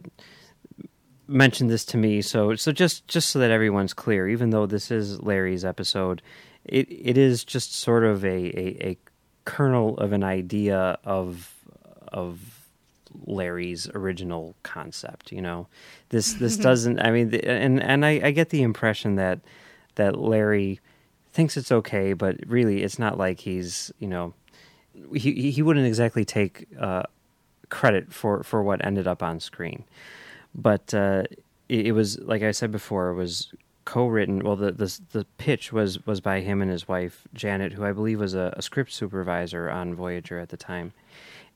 mentioned 1.26 1.70
this 1.70 1.84
to 1.86 1.96
me, 1.96 2.22
so 2.22 2.54
so 2.54 2.70
just 2.70 3.08
just 3.08 3.30
so 3.30 3.38
that 3.40 3.50
everyone's 3.50 3.92
clear, 3.94 4.28
even 4.28 4.50
though 4.50 4.66
this 4.66 4.90
is 4.90 5.20
Larry's 5.20 5.64
episode, 5.64 6.22
it 6.64 6.86
it 6.90 7.18
is 7.18 7.44
just 7.44 7.74
sort 7.74 8.04
of 8.04 8.24
a, 8.24 8.28
a, 8.28 8.88
a 8.90 8.98
kernel 9.44 9.96
of 9.98 10.12
an 10.12 10.22
idea 10.22 10.98
of 11.04 11.54
of 12.08 12.55
Larry's 13.26 13.88
original 13.94 14.54
concept. 14.62 15.32
You 15.32 15.42
know, 15.42 15.68
this 16.10 16.34
this 16.34 16.56
doesn't. 16.68 17.00
I 17.00 17.10
mean, 17.10 17.34
and 17.34 17.82
and 17.82 18.04
I, 18.04 18.20
I 18.24 18.30
get 18.30 18.50
the 18.50 18.62
impression 18.62 19.16
that 19.16 19.40
that 19.96 20.18
Larry 20.18 20.80
thinks 21.32 21.56
it's 21.56 21.72
okay, 21.72 22.12
but 22.12 22.36
really, 22.46 22.82
it's 22.82 22.98
not 22.98 23.18
like 23.18 23.40
he's 23.40 23.92
you 23.98 24.08
know 24.08 24.34
he 25.14 25.50
he 25.50 25.62
wouldn't 25.62 25.86
exactly 25.86 26.24
take 26.24 26.66
uh, 26.80 27.02
credit 27.68 28.12
for 28.12 28.42
for 28.42 28.62
what 28.62 28.84
ended 28.84 29.06
up 29.06 29.22
on 29.22 29.40
screen, 29.40 29.84
but 30.54 30.94
uh, 30.94 31.24
it, 31.68 31.86
it 31.86 31.92
was 31.92 32.18
like 32.20 32.42
I 32.42 32.50
said 32.50 32.72
before, 32.72 33.10
it 33.10 33.14
was 33.14 33.52
co-written. 33.84 34.40
Well, 34.40 34.56
the, 34.56 34.72
the 34.72 35.00
the 35.12 35.26
pitch 35.38 35.72
was 35.72 36.04
was 36.06 36.20
by 36.20 36.40
him 36.40 36.62
and 36.62 36.70
his 36.70 36.86
wife 36.88 37.26
Janet, 37.34 37.72
who 37.72 37.84
I 37.84 37.92
believe 37.92 38.20
was 38.20 38.34
a, 38.34 38.52
a 38.56 38.62
script 38.62 38.92
supervisor 38.92 39.70
on 39.70 39.94
Voyager 39.94 40.38
at 40.38 40.50
the 40.50 40.56
time, 40.56 40.92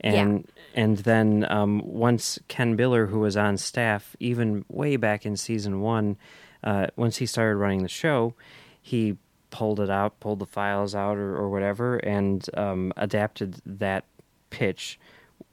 and 0.00 0.48
yeah. 0.74 0.82
and 0.82 0.98
then 0.98 1.46
um, 1.50 1.82
once 1.84 2.38
Ken 2.48 2.76
Biller, 2.76 3.08
who 3.08 3.20
was 3.20 3.36
on 3.36 3.56
staff 3.56 4.16
even 4.20 4.64
way 4.68 4.96
back 4.96 5.26
in 5.26 5.36
season 5.36 5.80
one, 5.80 6.16
uh, 6.64 6.88
once 6.96 7.18
he 7.18 7.26
started 7.26 7.56
running 7.56 7.82
the 7.82 7.88
show, 7.88 8.34
he 8.80 9.16
pulled 9.50 9.80
it 9.80 9.90
out, 9.90 10.20
pulled 10.20 10.38
the 10.38 10.46
files 10.46 10.94
out 10.94 11.16
or, 11.16 11.36
or 11.36 11.50
whatever, 11.50 11.96
and 11.98 12.48
um, 12.56 12.92
adapted 12.96 13.60
that 13.66 14.04
pitch 14.50 14.98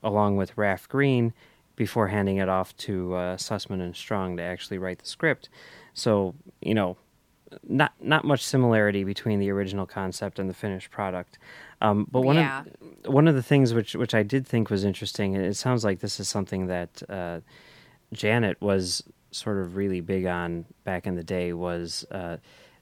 along 0.03 0.37
with 0.37 0.57
Raf 0.57 0.87
Green 0.87 1.33
before 1.75 2.07
handing 2.07 2.37
it 2.37 2.49
off 2.49 2.75
to 2.77 3.13
uh, 3.13 3.37
Sussman 3.37 3.81
and 3.81 3.95
Strong 3.95 4.37
to 4.37 4.43
actually 4.43 4.77
write 4.77 4.99
the 4.99 5.07
script. 5.07 5.49
So 5.93 6.35
you 6.61 6.73
know, 6.73 6.97
not 7.67 7.93
not 8.01 8.25
much 8.25 8.43
similarity 8.43 9.03
between 9.03 9.39
the 9.39 9.49
original 9.49 9.85
concept 9.85 10.39
and 10.39 10.49
the 10.49 10.53
finished 10.53 10.91
product. 10.91 11.37
Um, 11.81 12.07
but 12.11 12.21
one 12.21 12.35
yeah. 12.35 12.63
of 13.05 13.13
one 13.13 13.27
of 13.27 13.35
the 13.35 13.43
things 13.43 13.73
which 13.73 13.95
which 13.95 14.13
I 14.13 14.23
did 14.23 14.47
think 14.47 14.69
was 14.69 14.83
interesting, 14.83 15.35
and 15.35 15.45
it 15.45 15.55
sounds 15.55 15.83
like 15.83 15.99
this 15.99 16.19
is 16.19 16.27
something 16.27 16.67
that 16.67 17.03
uh, 17.09 17.39
Janet 18.13 18.61
was 18.61 19.03
sort 19.31 19.57
of 19.57 19.75
really 19.75 20.01
big 20.01 20.25
on 20.25 20.65
back 20.83 21.05
in 21.05 21.15
the 21.15 21.23
day, 21.23 21.53
was 21.53 22.05
uh, 22.11 22.37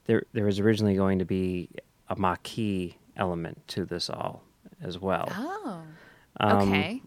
there 0.06 0.22
there 0.32 0.44
was 0.44 0.58
originally 0.60 0.94
going 0.94 1.18
to 1.18 1.24
be 1.24 1.68
a 2.08 2.16
Maquis 2.16 2.94
element 3.16 3.66
to 3.68 3.84
this 3.84 4.08
all 4.08 4.42
as 4.82 4.98
well. 4.98 5.28
Oh, 5.32 5.82
um, 6.40 6.68
okay. 6.68 7.02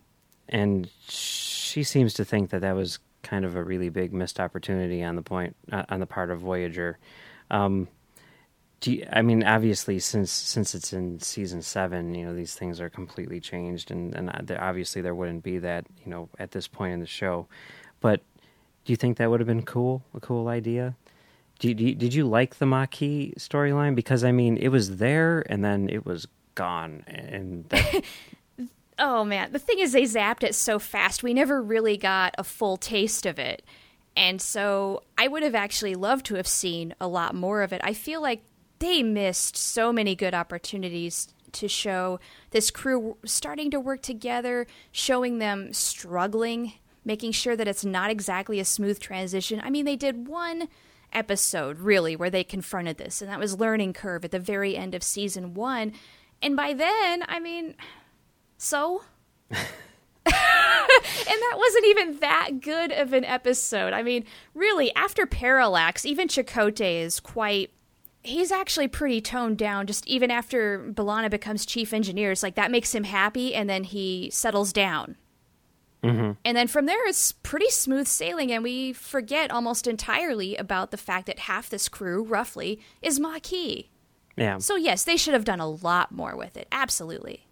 And 0.48 0.89
she 1.08 1.84
seems 1.84 2.13
to 2.15 2.26
think 2.26 2.50
that 2.50 2.62
that 2.62 2.76
was 2.76 3.00
kind 3.22 3.45
of 3.45 3.56
a 3.56 3.63
really 3.63 3.89
big 3.89 4.13
missed 4.13 4.39
opportunity 4.39 5.04
on 5.04 5.15
the 5.15 5.22
point 5.22 5.56
uh, 5.72 5.84
on 5.89 6.00
the 6.00 6.06
part 6.06 6.32
of 6.32 6.39
Voyager. 6.39 6.98
Um, 7.50 7.88
do 8.82 8.94
you, 8.94 9.08
I 9.12 9.22
mean, 9.22 9.44
obviously, 9.44 10.00
since 10.00 10.32
since 10.32 10.74
it's 10.74 10.94
in 10.94 11.20
season 11.20 11.62
seven, 11.62 12.16
you 12.16 12.26
know, 12.26 12.34
these 12.34 12.56
things 12.56 12.80
are 12.80 12.90
completely 12.90 13.40
changed, 13.40 13.92
and 13.92 14.16
and 14.16 14.52
obviously 14.52 15.02
there 15.02 15.16
wouldn't 15.16 15.44
be 15.44 15.58
that, 15.60 15.86
you 16.04 16.10
know, 16.10 16.30
at 16.40 16.52
this 16.52 16.68
point 16.68 16.94
in 16.94 17.00
the 17.00 17.06
show. 17.06 17.48
But 18.00 18.22
do 18.86 18.94
you 18.94 18.98
think 18.98 19.18
that 19.18 19.30
would 19.30 19.42
have 19.42 19.48
been 19.48 19.64
cool? 19.64 20.04
A 20.14 20.20
cool 20.20 20.48
idea? 20.48 20.96
Do 21.60 21.68
you, 21.68 21.74
do 21.74 21.84
you, 21.84 21.96
did 21.96 22.14
you 22.14 22.26
like 22.26 22.58
the 22.58 22.66
Maquis 22.66 23.34
storyline? 23.38 23.94
Because 23.94 24.24
I 24.24 24.32
mean, 24.32 24.56
it 24.56 24.70
was 24.70 24.98
there 24.98 25.44
and 25.52 25.64
then 25.64 25.90
it 25.90 26.06
was 26.06 26.26
gone, 26.56 27.04
and 27.08 27.68
that... 27.70 28.04
oh 29.00 29.26
man, 29.26 29.52
the 29.52 29.60
thing 29.60 29.80
is, 29.80 29.92
they 29.92 30.04
zapped 30.04 30.44
it 30.44 30.56
so 30.56 30.80
fast. 30.80 31.22
We 31.22 31.34
never 31.34 31.62
really 31.62 31.98
got 31.98 32.34
a 32.38 32.46
full 32.46 32.78
taste 32.78 33.26
of 33.26 33.38
it. 33.38 33.62
And 34.20 34.42
so 34.42 35.04
I 35.18 35.30
would 35.30 35.44
have 35.44 35.56
actually 35.56 35.96
loved 35.96 36.26
to 36.26 36.36
have 36.36 36.46
seen 36.46 36.94
a 37.00 37.08
lot 37.08 37.34
more 37.34 37.62
of 37.62 37.72
it. 37.72 37.80
I 37.86 37.94
feel 37.94 38.22
like 38.22 38.44
they 38.80 39.02
missed 39.02 39.56
so 39.56 39.94
many 39.94 40.14
good 40.14 40.34
opportunities 40.34 41.30
to 41.54 41.70
show 41.70 42.20
this 42.52 42.70
crew 42.70 43.16
starting 43.24 43.72
to 43.72 43.80
work 43.80 44.02
together, 44.02 44.68
showing 44.92 45.40
them 45.40 45.72
struggling, 45.72 46.74
making 47.06 47.32
sure 47.32 47.56
that 47.56 47.68
it's 47.68 47.86
not 47.86 48.12
exactly 48.12 48.60
a 48.60 48.66
smooth 48.66 49.00
transition. 49.00 49.62
I 49.64 49.70
mean, 49.70 49.86
they 49.86 49.96
did 49.96 50.28
one 50.28 50.68
episode 51.14 51.80
really 51.80 52.18
where 52.18 52.30
they 52.30 52.44
confronted 52.44 52.98
this, 52.98 53.22
and 53.22 53.32
that 53.32 53.40
was 53.40 53.58
Learning 53.58 53.94
Curve 53.94 54.26
at 54.26 54.32
the 54.32 54.40
very 54.40 54.76
end 54.76 54.96
of 54.96 55.02
season 55.02 55.54
one. 55.54 55.94
And 56.42 56.58
by 56.58 56.74
then, 56.74 57.24
I 57.26 57.40
mean, 57.40 57.76
so. 58.58 59.04
and 61.20 61.28
that 61.28 61.56
wasn't 61.58 61.86
even 61.86 62.20
that 62.20 62.62
good 62.62 62.92
of 62.92 63.14
an 63.14 63.26
episode. 63.26 63.94
I 63.94 64.04
mean, 64.04 64.26
really, 64.54 64.94
after 64.96 65.26
Parallax, 65.26 66.06
even 66.06 66.28
Chakotay 66.28 67.02
is 67.02 67.20
quite 67.20 67.72
he's 68.22 68.52
actually 68.52 68.88
pretty 68.88 69.22
toned 69.22 69.58
down 69.58 69.88
just 69.88 70.06
even 70.06 70.30
after 70.30 70.80
B'Elanna 70.92 71.30
becomes 71.30 71.66
chief 71.66 71.94
engineer. 71.94 72.32
It's 72.32 72.44
like 72.44 72.56
that 72.56 72.72
makes 72.72 72.94
him 72.94 73.06
happy 73.06 73.56
and 73.56 73.70
then 73.70 73.86
he 73.86 74.30
settles 74.32 74.74
down. 74.74 75.16
Mm-hmm. 76.04 76.32
And 76.46 76.58
then 76.58 76.68
from 76.68 76.86
there, 76.86 77.08
it's 77.08 77.34
pretty 77.34 77.70
smooth 77.70 78.08
sailing, 78.08 78.54
and 78.54 78.64
we 78.64 78.94
forget 78.94 79.52
almost 79.52 79.86
entirely 79.86 80.56
about 80.56 80.92
the 80.92 80.98
fact 80.98 81.26
that 81.26 81.40
half 81.40 81.70
this 81.70 81.90
crew, 81.90 82.24
roughly, 82.24 82.80
is 83.02 83.20
Maquis. 83.20 83.86
Yeah. 84.38 84.60
So, 84.60 84.78
yes, 84.78 85.04
they 85.04 85.18
should 85.18 85.34
have 85.34 85.44
done 85.44 85.60
a 85.60 85.70
lot 85.70 86.14
more 86.14 86.38
with 86.38 86.56
it. 86.56 86.70
Absolutely. 86.72 87.49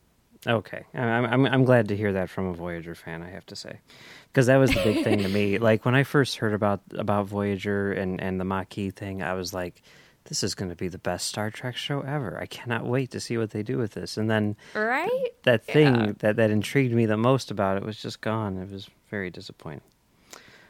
Okay. 0.48 0.86
I'm, 0.94 1.26
I'm, 1.26 1.46
I'm 1.46 1.64
glad 1.66 1.90
to 1.90 1.98
hear 1.98 2.14
that 2.14 2.30
from 2.30 2.48
a 2.48 2.54
Voyager 2.54 2.96
fan, 2.96 3.22
I 3.22 3.30
have 3.30 3.46
to 3.48 3.56
say. 3.56 3.80
Because 4.28 4.46
that 4.46 4.58
was 4.58 4.72
the 4.72 4.82
big 4.82 5.04
thing 5.04 5.20
to 5.20 5.28
me. 5.28 5.58
Like, 5.68 5.84
when 5.86 5.96
I 5.96 6.04
first 6.04 6.38
heard 6.38 6.54
about, 6.54 6.82
about 6.96 7.26
Voyager 7.26 7.92
and, 7.92 8.22
and 8.22 8.40
the 8.40 8.46
Maquis 8.46 8.92
thing, 8.92 9.22
I 9.22 9.34
was 9.34 9.54
like, 9.54 9.82
this 10.26 10.44
is 10.44 10.56
going 10.56 10.70
to 10.70 10.76
be 10.76 10.88
the 10.88 10.98
best 10.98 11.28
Star 11.28 11.50
Trek 11.50 11.76
show 11.76 12.02
ever. 12.02 12.38
I 12.40 12.46
cannot 12.46 12.86
wait 12.86 13.12
to 13.12 13.20
see 13.20 13.38
what 13.38 13.52
they 13.52 13.64
do 13.64 13.78
with 13.78 13.92
this. 13.92 14.18
And 14.18 14.30
then 14.30 14.56
right? 14.74 15.30
that 15.44 15.66
thing 15.66 15.96
yeah. 15.96 16.12
that, 16.20 16.36
that 16.38 16.52
intrigued 16.52 16.94
me 16.94 17.06
the 17.06 17.18
most 17.18 17.52
about 17.52 17.78
it 17.78 17.84
was 17.84 18.02
just 18.02 18.22
gone. 18.22 18.58
It 18.58 18.72
was 18.72 18.90
very 19.10 19.30
disappointing. 19.30 19.82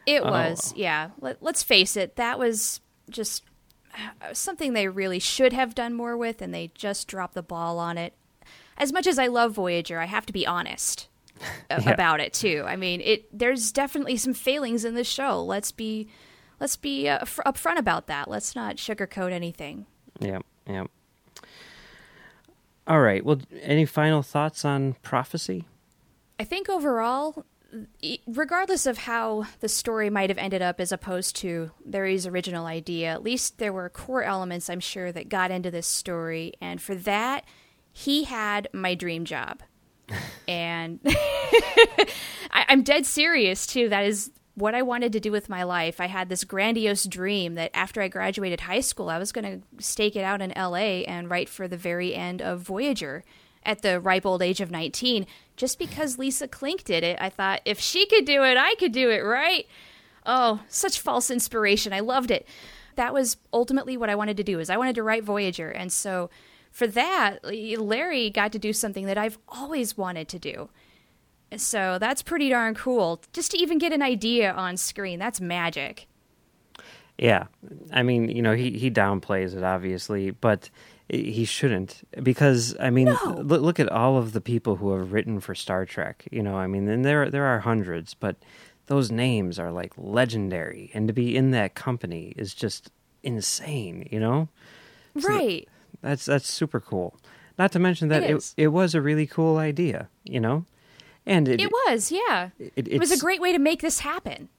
It 0.05 0.21
oh. 0.21 0.31
was, 0.31 0.73
yeah. 0.75 1.09
Let, 1.19 1.43
let's 1.43 1.63
face 1.63 1.97
it, 1.97 2.15
that 2.15 2.39
was 2.39 2.81
just 3.09 3.43
uh, 3.95 4.33
something 4.33 4.73
they 4.73 4.87
really 4.87 5.19
should 5.19 5.53
have 5.53 5.75
done 5.75 5.93
more 5.93 6.15
with, 6.15 6.41
and 6.41 6.53
they 6.53 6.71
just 6.73 7.07
dropped 7.07 7.33
the 7.33 7.43
ball 7.43 7.79
on 7.79 7.97
it. 7.97 8.13
As 8.77 8.93
much 8.93 9.07
as 9.07 9.17
I 9.17 9.27
love 9.27 9.53
Voyager, 9.53 9.99
I 9.99 10.05
have 10.05 10.25
to 10.27 10.33
be 10.33 10.45
honest. 10.45 11.07
yeah. 11.69 11.89
about 11.91 12.19
it 12.19 12.33
too. 12.33 12.63
I 12.65 12.75
mean, 12.75 13.01
it 13.01 13.37
there's 13.37 13.71
definitely 13.71 14.17
some 14.17 14.33
failings 14.33 14.85
in 14.85 14.95
this 14.95 15.07
show. 15.07 15.43
Let's 15.43 15.71
be 15.71 16.07
let's 16.59 16.75
be 16.75 17.07
uh, 17.07 17.19
f- 17.21 17.39
upfront 17.45 17.77
about 17.77 18.07
that. 18.07 18.27
Let's 18.27 18.55
not 18.55 18.77
sugarcoat 18.77 19.31
anything. 19.31 19.85
Yeah, 20.19 20.39
yeah. 20.67 20.85
All 22.87 23.01
right. 23.01 23.23
Well, 23.23 23.39
any 23.61 23.85
final 23.85 24.23
thoughts 24.23 24.63
on 24.63 24.93
prophecy? 25.01 25.65
I 26.39 26.45
think 26.45 26.69
overall, 26.69 27.43
regardless 28.25 28.85
of 28.85 28.99
how 28.99 29.45
the 29.59 29.67
story 29.67 30.09
might 30.09 30.29
have 30.29 30.37
ended 30.37 30.61
up 30.61 30.79
as 30.79 30.93
opposed 30.93 31.35
to 31.37 31.71
Larry's 31.85 32.25
original 32.25 32.65
idea, 32.65 33.09
at 33.09 33.23
least 33.23 33.57
there 33.57 33.73
were 33.73 33.89
core 33.89 34.23
elements 34.23 34.69
I'm 34.69 34.79
sure 34.79 35.11
that 35.11 35.27
got 35.27 35.51
into 35.51 35.69
this 35.69 35.87
story. 35.87 36.53
And 36.61 36.81
for 36.81 36.95
that, 36.95 37.43
he 37.97 38.25
had 38.25 38.69
my 38.73 38.93
dream 38.93 39.25
job. 39.25 39.63
and 40.47 40.99
I, 41.05 42.65
am 42.69 42.83
dead 42.83 43.07
serious, 43.07 43.65
too. 43.65 43.89
That 43.89 44.05
is 44.05 44.29
what 44.53 44.75
I 44.75 44.83
wanted 44.83 45.13
to 45.13 45.19
do 45.19 45.31
with 45.31 45.49
my 45.49 45.63
life. 45.63 45.99
I 45.99 46.05
had 46.05 46.29
this 46.29 46.43
grandiose 46.43 47.05
dream 47.05 47.55
that 47.55 47.71
after 47.73 47.99
I 47.99 48.07
graduated 48.07 48.61
high 48.61 48.81
school, 48.81 49.09
I 49.09 49.17
was 49.17 49.31
going 49.31 49.61
to 49.61 49.83
stake 49.83 50.15
it 50.15 50.23
out 50.23 50.43
in 50.43 50.53
LA 50.55 51.05
and 51.07 51.27
write 51.27 51.49
for 51.49 51.67
the 51.67 51.75
very 51.75 52.13
end 52.13 52.39
of 52.39 52.61
Voyager 52.61 53.23
at 53.63 53.81
the 53.81 53.99
ripe 53.99 54.27
old 54.27 54.43
age 54.43 54.61
of 54.61 54.69
19. 54.69 55.25
Just 55.55 55.79
because 55.79 56.19
Lisa 56.19 56.47
Klink 56.47 56.83
did 56.83 57.03
it, 57.03 57.17
I 57.19 57.29
thought 57.29 57.61
if 57.65 57.79
she 57.79 58.05
could 58.05 58.25
do 58.25 58.43
it, 58.43 58.57
I 58.57 58.75
could 58.75 58.91
do 58.91 59.09
it, 59.09 59.21
right? 59.21 59.65
Oh, 60.23 60.61
such 60.69 60.99
false 60.99 61.31
inspiration. 61.31 61.93
I 61.93 62.01
loved 62.01 62.29
it. 62.29 62.47
That 62.95 63.11
was 63.11 63.37
ultimately 63.51 63.97
what 63.97 64.11
I 64.11 64.15
wanted 64.15 64.37
to 64.37 64.43
do 64.43 64.59
is 64.59 64.69
I 64.69 64.77
wanted 64.77 64.95
to 64.95 65.03
write 65.03 65.23
Voyager. 65.23 65.71
And 65.71 65.91
so 65.91 66.29
for 66.77 66.85
that, 66.85 67.39
Larry 67.43 68.29
got 68.29 68.51
to 68.51 68.59
do 68.59 68.71
something 68.71 69.07
that 69.07 69.17
I've 69.17 69.39
always 69.49 69.97
wanted 69.97 70.27
to 70.27 70.37
do. 70.37 70.69
So 71.55 71.97
that's 71.99 72.21
pretty 72.21 72.49
darn 72.49 72.75
cool. 72.75 73.19
Just 73.33 73.49
to 73.49 73.57
even 73.57 73.79
get 73.79 73.93
an 73.93 74.03
idea 74.03 74.51
on 74.51 74.77
screen, 74.77 75.17
that's 75.17 75.41
magic. 75.41 76.05
Yeah. 77.17 77.45
I 77.91 78.03
mean, 78.03 78.29
you 78.29 78.43
know, 78.43 78.53
he, 78.53 78.77
he 78.77 78.91
downplays 78.91 79.57
it, 79.57 79.63
obviously, 79.63 80.29
but 80.29 80.69
he 81.09 81.45
shouldn't 81.45 82.07
because 82.21 82.75
I 82.79 82.91
mean, 82.91 83.05
no. 83.05 83.41
look, 83.43 83.61
look 83.63 83.79
at 83.79 83.89
all 83.89 84.17
of 84.17 84.33
the 84.33 84.41
people 84.41 84.75
who 84.75 84.91
have 84.91 85.11
written 85.13 85.39
for 85.39 85.55
Star 85.55 85.83
Trek. 85.83 86.27
You 86.29 86.43
know, 86.43 86.57
I 86.57 86.67
mean, 86.67 86.87
and 86.89 87.03
there 87.03 87.31
there 87.31 87.45
are 87.45 87.61
hundreds, 87.61 88.13
but 88.13 88.35
those 88.85 89.09
names 89.09 89.57
are 89.57 89.71
like 89.71 89.93
legendary, 89.97 90.91
and 90.93 91.07
to 91.07 91.13
be 91.13 91.35
in 91.35 91.49
that 91.51 91.73
company 91.73 92.33
is 92.35 92.53
just 92.53 92.91
insane. 93.23 94.07
You 94.11 94.19
know, 94.19 94.49
right? 95.15 95.67
That's 96.01 96.25
that's 96.25 96.51
super 96.51 96.79
cool. 96.79 97.15
Not 97.57 97.71
to 97.71 97.79
mention 97.79 98.09
that 98.09 98.23
it, 98.23 98.35
it, 98.35 98.53
it 98.57 98.67
was 98.67 98.93
a 98.95 99.01
really 99.01 99.27
cool 99.27 99.57
idea. 99.57 100.09
You 100.23 100.39
know, 100.39 100.65
and 101.25 101.47
it, 101.47 101.61
it 101.61 101.71
was, 101.71 102.11
yeah. 102.11 102.49
It, 102.59 102.87
it 102.87 102.99
was 102.99 103.11
a 103.11 103.17
great 103.17 103.41
way 103.41 103.51
to 103.51 103.59
make 103.59 103.81
this 103.81 103.99
happen. 103.99 104.49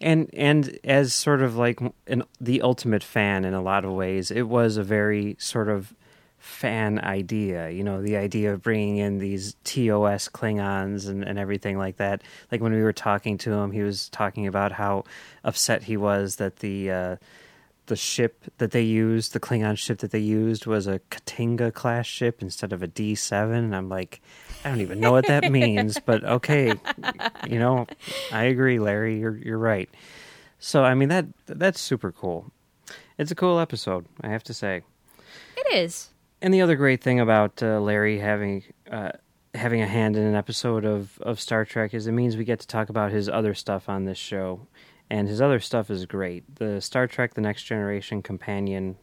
And 0.00 0.30
and 0.32 0.78
as 0.84 1.12
sort 1.12 1.42
of 1.42 1.56
like 1.56 1.80
an, 2.06 2.24
the 2.40 2.62
ultimate 2.62 3.02
fan 3.02 3.44
in 3.44 3.54
a 3.54 3.62
lot 3.62 3.84
of 3.84 3.92
ways, 3.92 4.30
it 4.30 4.48
was 4.48 4.76
a 4.76 4.82
very 4.82 5.36
sort 5.38 5.68
of 5.68 5.94
fan 6.38 6.98
idea. 6.98 7.70
You 7.70 7.82
know, 7.82 8.02
the 8.02 8.16
idea 8.16 8.52
of 8.52 8.62
bringing 8.62 8.98
in 8.98 9.18
these 9.18 9.56
TOS 9.64 10.28
Klingons 10.28 11.08
and, 11.08 11.24
and 11.24 11.38
everything 11.38 11.78
like 11.78 11.96
that. 11.96 12.22
Like 12.52 12.60
when 12.60 12.72
we 12.72 12.82
were 12.82 12.92
talking 12.92 13.38
to 13.38 13.52
him, 13.52 13.72
he 13.72 13.82
was 13.82 14.10
talking 14.10 14.46
about 14.46 14.72
how 14.72 15.04
upset 15.42 15.84
he 15.84 15.96
was 15.96 16.36
that 16.36 16.56
the 16.56 16.90
uh, 16.90 17.16
the 17.86 17.96
ship 17.96 18.44
that 18.58 18.70
they 18.70 18.82
used, 18.82 19.32
the 19.32 19.40
Klingon 19.40 19.76
ship 19.76 19.98
that 19.98 20.10
they 20.10 20.18
used, 20.18 20.66
was 20.66 20.86
a 20.86 21.00
K'Tinga 21.10 21.72
class 21.72 22.06
ship 22.06 22.42
instead 22.42 22.72
of 22.72 22.82
a 22.82 22.86
D 22.86 23.14
seven. 23.14 23.64
And 23.64 23.76
I'm 23.76 23.88
like, 23.88 24.20
I 24.64 24.70
don't 24.70 24.80
even 24.80 25.00
know 25.00 25.12
what 25.12 25.26
that 25.26 25.50
means, 25.52 25.98
but 26.04 26.24
okay, 26.24 26.74
you 27.48 27.58
know, 27.58 27.86
I 28.32 28.44
agree, 28.44 28.78
Larry. 28.78 29.18
You're 29.18 29.36
you're 29.36 29.58
right. 29.58 29.88
So 30.58 30.84
I 30.84 30.94
mean 30.94 31.10
that 31.10 31.26
that's 31.46 31.80
super 31.80 32.10
cool. 32.12 32.50
It's 33.18 33.30
a 33.30 33.34
cool 33.34 33.60
episode, 33.60 34.06
I 34.22 34.28
have 34.28 34.42
to 34.44 34.54
say. 34.54 34.82
It 35.56 35.74
is. 35.74 36.10
And 36.42 36.52
the 36.52 36.62
other 36.62 36.76
great 36.76 37.02
thing 37.02 37.20
about 37.20 37.62
uh, 37.62 37.80
Larry 37.80 38.18
having 38.18 38.64
uh, 38.90 39.12
having 39.54 39.80
a 39.80 39.86
hand 39.86 40.16
in 40.16 40.24
an 40.24 40.34
episode 40.34 40.84
of 40.84 41.18
of 41.20 41.40
Star 41.40 41.64
Trek 41.64 41.94
is 41.94 42.06
it 42.06 42.12
means 42.12 42.36
we 42.36 42.44
get 42.44 42.60
to 42.60 42.66
talk 42.66 42.88
about 42.88 43.12
his 43.12 43.28
other 43.28 43.54
stuff 43.54 43.88
on 43.88 44.04
this 44.04 44.18
show, 44.18 44.66
and 45.14 45.28
his 45.28 45.40
other 45.40 45.60
stuff 45.60 45.90
is 45.90 46.06
great. 46.06 46.56
The 46.56 46.80
Star 46.80 47.06
Trek: 47.06 47.34
The 47.34 47.40
Next 47.40 47.62
Generation 47.62 48.20
companion 48.20 48.96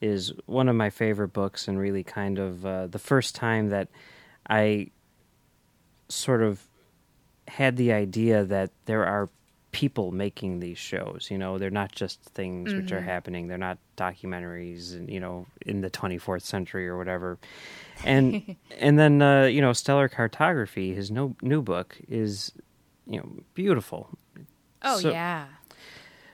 is 0.00 0.32
one 0.46 0.68
of 0.68 0.76
my 0.76 0.90
favorite 0.90 1.32
books, 1.32 1.66
and 1.66 1.76
really 1.76 2.04
kind 2.04 2.38
of 2.38 2.64
uh, 2.64 2.86
the 2.86 3.00
first 3.00 3.34
time 3.34 3.70
that 3.70 3.88
I 4.48 4.92
sort 6.08 6.44
of 6.44 6.62
had 7.48 7.76
the 7.76 7.92
idea 7.92 8.44
that 8.44 8.70
there 8.84 9.04
are 9.06 9.28
people 9.72 10.12
making 10.12 10.60
these 10.60 10.78
shows. 10.78 11.26
You 11.32 11.38
know, 11.38 11.58
they're 11.58 11.70
not 11.70 11.90
just 11.90 12.20
things 12.22 12.70
mm-hmm. 12.70 12.82
which 12.82 12.92
are 12.92 12.98
mm-hmm. 12.98 13.08
happening. 13.08 13.48
They're 13.48 13.58
not 13.58 13.78
documentaries, 13.96 14.94
and 14.94 15.10
you 15.10 15.18
know, 15.18 15.46
in 15.66 15.80
the 15.80 15.90
24th 15.90 16.42
century 16.42 16.86
or 16.86 16.96
whatever. 16.96 17.38
And 18.04 18.54
and 18.78 19.00
then 19.00 19.20
uh, 19.20 19.46
you 19.46 19.60
know, 19.60 19.72
Stellar 19.72 20.08
Cartography, 20.08 20.94
his 20.94 21.10
no, 21.10 21.34
new 21.42 21.60
book, 21.60 21.98
is 22.08 22.52
you 23.04 23.18
know 23.18 23.28
beautiful. 23.54 24.16
Oh 24.86 25.00
so, 25.00 25.10
yeah. 25.10 25.46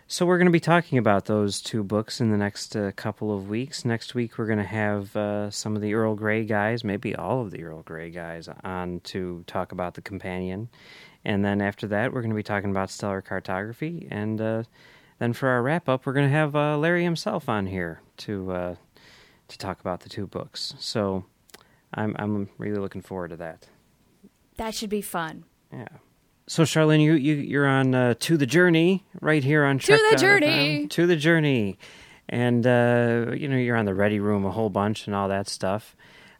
So 0.08 0.26
we're 0.26 0.36
going 0.36 0.46
to 0.46 0.52
be 0.52 0.60
talking 0.60 0.98
about 0.98 1.24
those 1.24 1.62
two 1.62 1.82
books 1.82 2.20
in 2.20 2.30
the 2.30 2.36
next 2.36 2.76
uh, 2.76 2.92
couple 2.94 3.34
of 3.34 3.48
weeks. 3.48 3.82
Next 3.86 4.14
week 4.14 4.36
we're 4.36 4.46
going 4.46 4.58
to 4.58 4.64
have 4.64 5.16
uh, 5.16 5.50
some 5.50 5.74
of 5.74 5.80
the 5.80 5.94
Earl 5.94 6.14
Grey 6.16 6.44
guys, 6.44 6.84
maybe 6.84 7.16
all 7.16 7.40
of 7.40 7.50
the 7.50 7.64
Earl 7.64 7.80
Grey 7.80 8.10
guys, 8.10 8.50
on 8.62 9.00
to 9.04 9.42
talk 9.46 9.72
about 9.72 9.94
the 9.94 10.02
companion, 10.02 10.68
and 11.24 11.42
then 11.42 11.62
after 11.62 11.86
that 11.86 12.12
we're 12.12 12.20
going 12.20 12.30
to 12.30 12.36
be 12.36 12.42
talking 12.42 12.70
about 12.70 12.90
stellar 12.90 13.22
cartography, 13.22 14.06
and 14.10 14.38
uh, 14.38 14.64
then 15.18 15.32
for 15.32 15.48
our 15.48 15.62
wrap 15.62 15.88
up 15.88 16.04
we're 16.04 16.12
going 16.12 16.28
to 16.28 16.36
have 16.36 16.54
uh, 16.54 16.76
Larry 16.76 17.04
himself 17.04 17.48
on 17.48 17.64
here 17.64 18.02
to 18.18 18.52
uh, 18.52 18.74
to 19.48 19.58
talk 19.58 19.80
about 19.80 20.00
the 20.00 20.10
two 20.10 20.26
books. 20.26 20.74
So 20.78 21.24
I'm 21.94 22.14
I'm 22.18 22.50
really 22.58 22.80
looking 22.80 23.00
forward 23.00 23.28
to 23.28 23.36
that. 23.36 23.66
That 24.58 24.74
should 24.74 24.90
be 24.90 25.00
fun. 25.00 25.44
Yeah. 25.72 25.88
So, 26.46 26.64
Charlynn, 26.64 27.00
you, 27.00 27.14
you 27.14 27.34
you're 27.36 27.66
on 27.66 27.94
uh, 27.94 28.14
to 28.20 28.36
the 28.36 28.46
journey 28.46 29.04
right 29.20 29.42
here 29.42 29.64
on 29.64 29.78
Trek. 29.78 29.98
To 29.98 30.08
the 30.10 30.16
journey. 30.16 30.86
to 30.88 31.06
the 31.06 31.16
journey, 31.16 31.78
and 32.28 32.66
uh, 32.66 33.32
you 33.34 33.48
know 33.48 33.56
you're 33.56 33.76
on 33.76 33.84
the 33.84 33.94
Ready 33.94 34.18
Room 34.18 34.44
a 34.44 34.50
whole 34.50 34.70
bunch 34.70 35.06
and 35.06 35.14
all 35.14 35.28
that 35.28 35.48
stuff. 35.48 35.96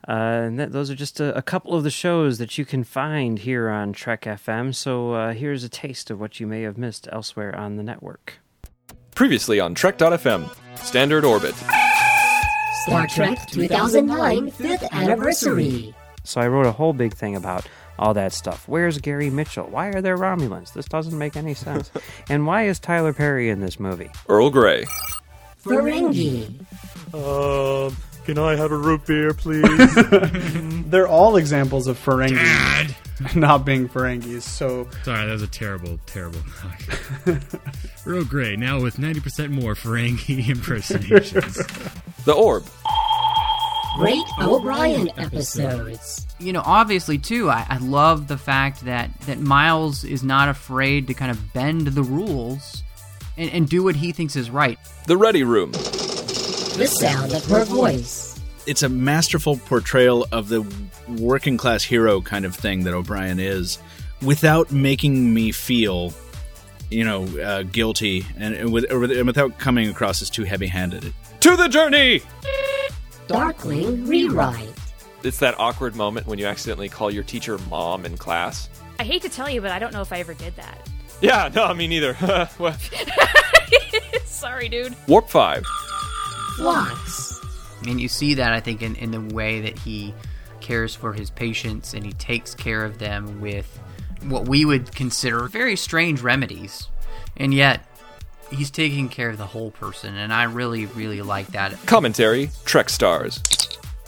Uh, 0.09 0.13
and 0.47 0.59
that, 0.59 0.73
those 0.73 0.91
are 0.91 0.97
just 0.97 1.21
a, 1.21 1.37
a, 1.37 1.43
couple 1.43 1.77
of 1.77 1.85
the 1.85 1.91
shows 1.91 2.39
that 2.39 2.59
you 2.59 2.65
can 2.65 2.83
find 2.83 3.39
here 3.39 3.69
on 3.69 3.93
Trek 3.93 4.23
FM. 4.23 4.75
So 4.75 5.13
uh, 5.13 5.33
here's 5.33 5.63
a 5.63 5.69
taste 5.69 6.11
of 6.11 6.19
what 6.19 6.41
you 6.41 6.47
may 6.49 6.63
have 6.63 6.77
missed 6.77 7.09
elsewhere 7.13 7.55
on 7.55 7.77
the 7.77 7.85
network. 7.85 8.41
Previously 9.15 9.61
on 9.61 9.77
Trek.fm, 9.77 10.51
Standard 10.77 11.25
Orbit. 11.25 11.55
Star 12.83 13.07
Trek 13.07 13.47
2009 13.47 14.51
5th 14.51 14.91
Anniversary. 14.91 15.95
So 16.25 16.41
I 16.41 16.49
wrote 16.49 16.67
a 16.67 16.73
whole 16.73 16.93
big 16.93 17.15
thing 17.15 17.37
about 17.37 17.69
all 17.99 18.15
that 18.15 18.33
stuff. 18.33 18.67
Where's 18.67 18.99
Gary 18.99 19.31
Mitchell? 19.31 19.67
Why 19.67 19.89
are 19.89 20.01
there 20.01 20.17
Romulans? 20.17 20.73
This 20.73 20.87
doesn't 20.87 21.17
make 21.17 21.37
any 21.37 21.55
sense. 21.55 21.91
and 22.29 22.47
why 22.47 22.65
is 22.67 22.79
Tyler 22.79 23.13
Perry 23.13 23.51
in 23.51 23.61
this 23.61 23.79
movie? 23.79 24.11
Earl 24.29 24.51
Grey. 24.51 24.85
Ferengi. 25.63 26.49
Um, 27.15 27.97
can 28.25 28.39
I 28.39 28.57
have 28.57 28.73
a 28.73 28.77
root 28.77 29.07
beer, 29.07 29.35
please? 29.35 29.95
They're 30.91 31.09
all 31.09 31.37
examples 31.37 31.87
of 31.87 31.99
Ferengi 31.99 32.35
Dad! 32.37 32.97
not 33.37 33.65
being 33.65 33.89
Ferengis. 33.89 34.43
So 34.43 34.89
sorry, 35.05 35.27
that 35.27 35.33
was 35.33 35.43
a 35.43 35.47
terrible, 35.47 35.99
terrible 36.07 36.41
knock. 36.65 37.41
Earl 38.07 38.25
Grey 38.25 38.57
now 38.57 38.81
with 38.81 38.99
ninety 38.99 39.21
percent 39.21 39.53
more 39.53 39.75
Ferengi 39.75 40.49
impersonations. 40.49 41.57
the 42.25 42.33
Orb. 42.33 42.65
Great 43.97 44.25
O'Brien 44.41 45.11
episodes. 45.19 46.27
You 46.39 46.53
know, 46.53 46.63
obviously, 46.65 47.19
too, 47.19 47.51
I, 47.51 47.67
I 47.69 47.79
love 47.79 48.29
the 48.29 48.39
fact 48.39 48.85
that, 48.85 49.11
that 49.23 49.39
Miles 49.39 50.05
is 50.05 50.23
not 50.23 50.49
afraid 50.49 51.07
to 51.09 51.15
kind 51.15 51.31
of 51.31 51.53
bend 51.53 51.89
the 51.89 52.03
rules 52.03 52.83
and, 53.37 53.51
and 53.51 53.69
do 53.69 53.83
what 53.83 53.97
he 53.97 54.13
thinks 54.13 54.35
is 54.35 54.51
right. 54.51 54.79
The 55.07 55.17
Ready 55.17 55.45
Room. 55.45 55.73
The 55.73 56.87
sound 56.87 57.33
of 57.33 57.45
her 57.47 57.65
voice. 57.65 58.41
It's 58.67 58.83
a 58.83 58.89
masterful 58.89 59.57
portrayal 59.57 60.27
of 60.33 60.49
the 60.49 60.67
working 61.09 61.57
class 61.57 61.83
hero 61.83 62.21
kind 62.21 62.45
of 62.45 62.55
thing 62.55 62.85
that 62.85 62.95
O'Brien 62.95 63.41
is 63.41 63.79
without 64.23 64.71
making 64.73 65.35
me 65.35 65.53
feel 65.53 66.15
you 66.93 67.05
know, 67.05 67.25
uh, 67.41 67.63
guilty 67.63 68.27
and, 68.37 68.55
and, 68.55 68.73
with, 68.73 68.85
and 68.91 69.27
without 69.27 69.59
coming 69.59 69.89
across 69.89 70.23
as 70.23 70.31
too 70.31 70.45
heavy 70.45 70.67
handed. 70.67 71.13
To 71.41 71.57
the 71.57 71.69
journey! 71.69 72.23
Darkling 73.27 74.07
Rewrite. 74.07 74.73
It's 75.23 75.39
that 75.39 75.55
awkward 75.59 75.95
moment 75.95 76.27
when 76.27 76.39
you 76.39 76.47
accidentally 76.47 76.89
call 76.89 77.11
your 77.11 77.23
teacher 77.23 77.59
mom 77.71 78.05
in 78.05 78.17
class. 78.17 78.69
I 78.99 79.05
hate 79.05 79.23
to 79.23 79.29
tell 79.29 79.49
you, 79.49 79.61
but 79.61 79.71
I 79.71 79.79
don't 79.79 79.93
know 79.93 80.03
if 80.03 80.13
I 80.13 80.19
ever 80.19 80.35
did 80.35 80.55
that. 80.57 80.89
Yeah, 81.21 81.49
no, 81.55 81.73
me 81.73 81.87
neither. 81.87 82.17
Sorry, 84.25 84.69
dude. 84.69 84.97
Warp 85.07 85.29
5. 85.29 85.65
Phlox. 86.57 87.41
And 87.87 88.01
you 88.01 88.09
see 88.09 88.35
that, 88.35 88.53
I 88.53 88.61
think, 88.61 88.83
in, 88.83 88.97
in 88.97 89.11
the 89.11 89.35
way 89.35 89.61
that 89.63 89.79
he 89.79 90.15
cares 90.61 90.95
for 90.95 91.13
his 91.13 91.31
patients 91.31 91.95
and 91.95 92.05
he 92.05 92.13
takes 92.13 92.55
care 92.55 92.85
of 92.85 92.99
them 92.99 93.41
with 93.41 93.81
what 94.25 94.49
we 94.49 94.65
would 94.65 94.95
consider 94.95 95.49
very 95.49 95.77
strange 95.77 96.21
remedies, 96.21 96.89
and 97.37 97.53
yet 97.53 97.85
he's 98.53 98.71
taking 98.71 99.09
care 99.09 99.31
of 99.31 99.39
the 99.39 99.47
whole 99.47 99.71
person, 99.71 100.17
and 100.17 100.33
I 100.33 100.45
really, 100.45 100.87
really 100.87 101.23
like 101.23 101.49
that. 101.49 101.75
Commentary 101.87 102.51
Trek 102.65 102.89
Stars. 102.89 103.41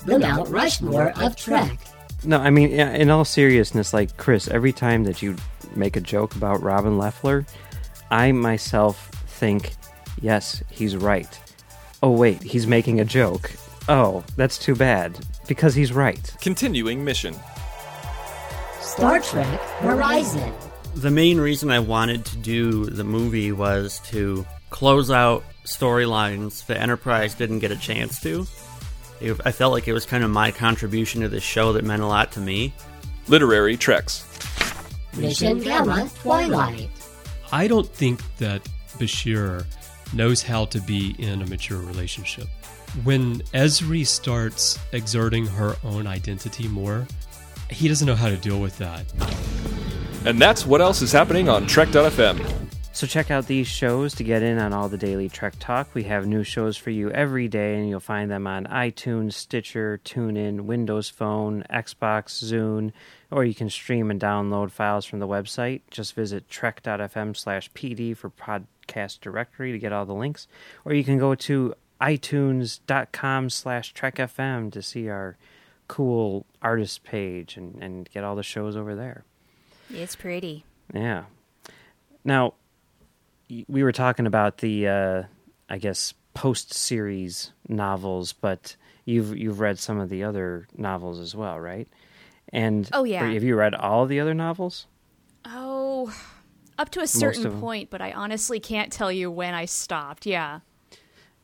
The 0.06 0.18
Mount 0.18 0.48
Rushmore 0.48 1.12
of 1.16 1.34
Trek. 1.36 1.78
No, 2.24 2.38
I 2.38 2.50
mean, 2.50 2.70
in 2.70 3.10
all 3.10 3.24
seriousness, 3.24 3.92
like 3.92 4.16
Chris, 4.16 4.48
every 4.48 4.72
time 4.72 5.04
that 5.04 5.22
you 5.22 5.36
make 5.74 5.96
a 5.96 6.00
joke 6.00 6.36
about 6.36 6.62
Robin 6.62 6.98
Lefler, 6.98 7.46
I 8.10 8.32
myself 8.32 9.10
think, 9.26 9.72
yes, 10.20 10.62
he's 10.70 10.96
right. 10.96 11.38
Oh, 12.02 12.10
wait, 12.10 12.42
he's 12.42 12.66
making 12.66 13.00
a 13.00 13.04
joke. 13.04 13.50
Oh, 13.88 14.24
that's 14.36 14.58
too 14.58 14.74
bad, 14.74 15.18
because 15.48 15.74
he's 15.74 15.92
right. 15.92 16.34
Continuing 16.40 17.04
mission. 17.04 17.34
Star 18.80 19.20
Trek 19.20 19.60
Horizon. 19.80 20.52
The 20.94 21.10
main 21.10 21.38
reason 21.38 21.70
I 21.70 21.80
wanted 21.80 22.24
to 22.26 22.36
do 22.36 22.84
the 22.86 23.04
movie 23.04 23.52
was 23.52 24.00
to 24.06 24.46
close 24.70 25.10
out 25.10 25.44
storylines 25.64 26.66
the 26.66 26.80
Enterprise 26.80 27.34
didn't 27.34 27.58
get 27.60 27.70
a 27.70 27.76
chance 27.76 28.20
to. 28.22 28.46
It, 29.20 29.40
I 29.44 29.52
felt 29.52 29.72
like 29.72 29.88
it 29.88 29.92
was 29.92 30.06
kind 30.06 30.24
of 30.24 30.30
my 30.30 30.50
contribution 30.50 31.22
to 31.22 31.28
the 31.28 31.40
show 31.40 31.72
that 31.74 31.84
meant 31.84 32.02
a 32.02 32.06
lot 32.06 32.32
to 32.32 32.40
me. 32.40 32.72
Literary 33.28 33.76
Treks. 33.76 34.24
Mission 35.16 35.60
Gamma 35.60 36.10
Twilight. 36.16 36.90
I 37.52 37.68
don't 37.68 37.88
think 37.88 38.20
that 38.38 38.66
Bashir 38.98 39.64
knows 40.12 40.42
how 40.42 40.66
to 40.66 40.80
be 40.80 41.14
in 41.18 41.42
a 41.42 41.46
mature 41.46 41.78
relationship. 41.78 42.46
When 43.02 43.40
Ezri 43.52 44.06
starts 44.06 44.78
exerting 44.92 45.46
her 45.46 45.76
own 45.82 46.06
identity 46.06 46.68
more, 46.68 47.06
he 47.70 47.88
doesn't 47.88 48.06
know 48.06 48.14
how 48.14 48.28
to 48.28 48.36
deal 48.36 48.60
with 48.60 48.78
that. 48.78 49.04
And 50.24 50.40
that's 50.40 50.64
what 50.64 50.80
else 50.80 51.02
is 51.02 51.12
happening 51.12 51.48
on 51.48 51.66
Trek.fm. 51.66 52.64
So 52.94 53.08
check 53.08 53.32
out 53.32 53.48
these 53.48 53.66
shows 53.66 54.14
to 54.14 54.22
get 54.22 54.44
in 54.44 54.60
on 54.60 54.72
all 54.72 54.88
the 54.88 54.96
daily 54.96 55.28
Trek 55.28 55.54
talk. 55.58 55.92
We 55.94 56.04
have 56.04 56.28
new 56.28 56.44
shows 56.44 56.76
for 56.76 56.90
you 56.90 57.10
every 57.10 57.48
day, 57.48 57.74
and 57.74 57.88
you'll 57.88 57.98
find 57.98 58.30
them 58.30 58.46
on 58.46 58.66
iTunes, 58.66 59.32
Stitcher, 59.32 60.00
TuneIn, 60.04 60.60
Windows 60.60 61.08
Phone, 61.10 61.64
Xbox, 61.68 62.40
Zune, 62.44 62.92
or 63.32 63.44
you 63.44 63.52
can 63.52 63.68
stream 63.68 64.12
and 64.12 64.20
download 64.20 64.70
files 64.70 65.04
from 65.06 65.18
the 65.18 65.26
website. 65.26 65.80
Just 65.90 66.14
visit 66.14 66.48
trek.fm 66.48 67.36
slash 67.36 67.68
PD 67.72 68.16
for 68.16 68.30
podcast 68.30 69.18
directory 69.18 69.72
to 69.72 69.78
get 69.80 69.92
all 69.92 70.06
the 70.06 70.14
links, 70.14 70.46
or 70.84 70.94
you 70.94 71.02
can 71.02 71.18
go 71.18 71.34
to 71.34 71.74
itunes.com 72.00 73.50
slash 73.50 73.92
trekfm 73.92 74.70
to 74.70 74.80
see 74.80 75.08
our 75.08 75.36
cool 75.88 76.46
artist 76.62 77.02
page 77.02 77.56
and, 77.56 77.82
and 77.82 78.08
get 78.14 78.22
all 78.22 78.36
the 78.36 78.44
shows 78.44 78.76
over 78.76 78.94
there. 78.94 79.24
It's 79.94 80.16
pretty. 80.16 80.64
Yeah. 80.92 81.24
Now, 82.24 82.54
we 83.68 83.82
were 83.82 83.92
talking 83.92 84.26
about 84.26 84.58
the, 84.58 84.88
uh, 84.88 85.22
I 85.68 85.78
guess, 85.78 86.14
post-series 86.34 87.52
novels, 87.68 88.32
but 88.32 88.76
you've 89.04 89.36
you've 89.36 89.60
read 89.60 89.78
some 89.78 89.98
of 90.00 90.08
the 90.08 90.24
other 90.24 90.66
novels 90.76 91.20
as 91.20 91.34
well, 91.34 91.58
right? 91.60 91.88
And 92.52 92.88
Oh, 92.92 93.04
yeah. 93.04 93.30
have 93.30 93.42
you 93.44 93.56
read 93.56 93.74
all 93.74 94.06
the 94.06 94.20
other 94.20 94.34
novels? 94.34 94.86
Oh, 95.44 96.14
up 96.78 96.90
to 96.90 97.00
a 97.00 97.06
certain 97.06 97.60
point, 97.60 97.90
but 97.90 98.00
I 98.00 98.12
honestly 98.12 98.60
can't 98.60 98.92
tell 98.92 99.12
you 99.12 99.30
when 99.30 99.54
I 99.54 99.64
stopped. 99.66 100.26
Yeah. 100.26 100.60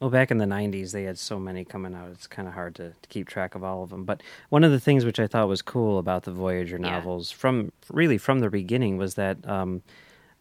Well, 0.00 0.08
back 0.10 0.30
in 0.30 0.38
the 0.38 0.46
'90s, 0.46 0.92
they 0.92 1.02
had 1.02 1.18
so 1.18 1.38
many 1.38 1.62
coming 1.64 1.94
out; 1.94 2.08
it's 2.10 2.26
kind 2.26 2.48
of 2.48 2.54
hard 2.54 2.74
to, 2.76 2.90
to 2.90 3.08
keep 3.10 3.28
track 3.28 3.54
of 3.54 3.62
all 3.62 3.82
of 3.82 3.90
them. 3.90 4.04
But 4.04 4.22
one 4.48 4.64
of 4.64 4.70
the 4.72 4.80
things 4.80 5.04
which 5.04 5.20
I 5.20 5.26
thought 5.26 5.46
was 5.48 5.60
cool 5.60 5.98
about 5.98 6.22
the 6.22 6.32
Voyager 6.32 6.78
Yeah. 6.78 6.92
novels, 6.92 7.30
from 7.30 7.70
really 7.92 8.16
from 8.16 8.40
the 8.40 8.48
beginning, 8.48 8.96
was 8.96 9.14
that 9.16 9.46
um, 9.46 9.82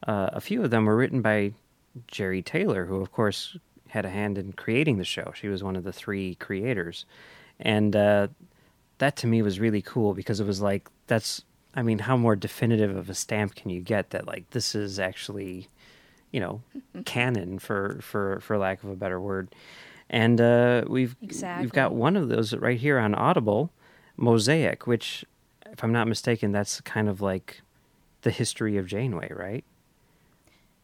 uh, 0.08 0.30
a 0.32 0.40
few 0.40 0.64
of 0.64 0.70
them 0.72 0.86
were 0.86 0.96
written 0.96 1.22
by 1.22 1.52
Jeri 2.08 2.44
Taylor, 2.44 2.86
who, 2.86 3.02
of 3.02 3.12
course, 3.12 3.58
had 3.90 4.06
a 4.06 4.10
hand 4.10 4.38
in 4.38 4.54
creating 4.54 4.98
the 4.98 5.04
show. 5.04 5.34
She 5.36 5.50
was 5.50 5.62
one 5.62 5.76
of 5.76 5.84
the 5.84 5.92
three 5.94 6.36
creators, 6.36 7.06
and 7.60 7.94
uh, 7.98 8.30
that 9.00 9.18
to 9.18 9.28
me 9.28 9.42
was 9.42 9.60
really 9.60 9.82
cool 9.82 10.14
because 10.14 10.40
it 10.40 10.48
was 10.48 10.62
like 10.62 10.90
that's. 11.08 11.44
I 11.76 11.84
mean, 11.84 12.00
how 12.00 12.18
more 12.18 12.36
definitive 12.36 12.96
of 12.96 13.10
a 13.10 13.14
stamp 13.14 13.54
can 13.56 13.70
you 13.70 13.82
get 13.82 14.10
that 14.10 14.26
like 14.26 14.50
this 14.52 14.74
is 14.74 15.00
actually 15.00 15.68
you 16.32 16.40
know 16.40 16.62
canon 17.06 17.60
for 17.60 18.00
for 18.02 18.40
for 18.42 18.58
lack 18.58 18.84
of 18.84 18.90
a 18.90 18.96
better 18.96 19.20
word 19.20 19.54
and 20.10 20.40
uh 20.42 20.84
we've 20.88 21.16
we've 21.62 21.72
got 21.74 21.94
one 21.94 22.16
of 22.16 22.30
those 22.30 22.54
right 22.56 22.80
here 22.80 22.98
on 23.00 23.14
audible 23.16 23.72
mosaic 24.18 24.88
which 24.88 25.26
if 25.72 25.84
i'm 25.84 25.92
not 25.94 26.08
mistaken 26.08 26.52
that's 26.52 26.82
kind 26.82 27.08
of 27.10 27.22
like 27.22 27.62
the 28.22 28.32
history 28.32 28.78
of 28.78 28.86
janeway 28.88 29.32
right 29.36 29.64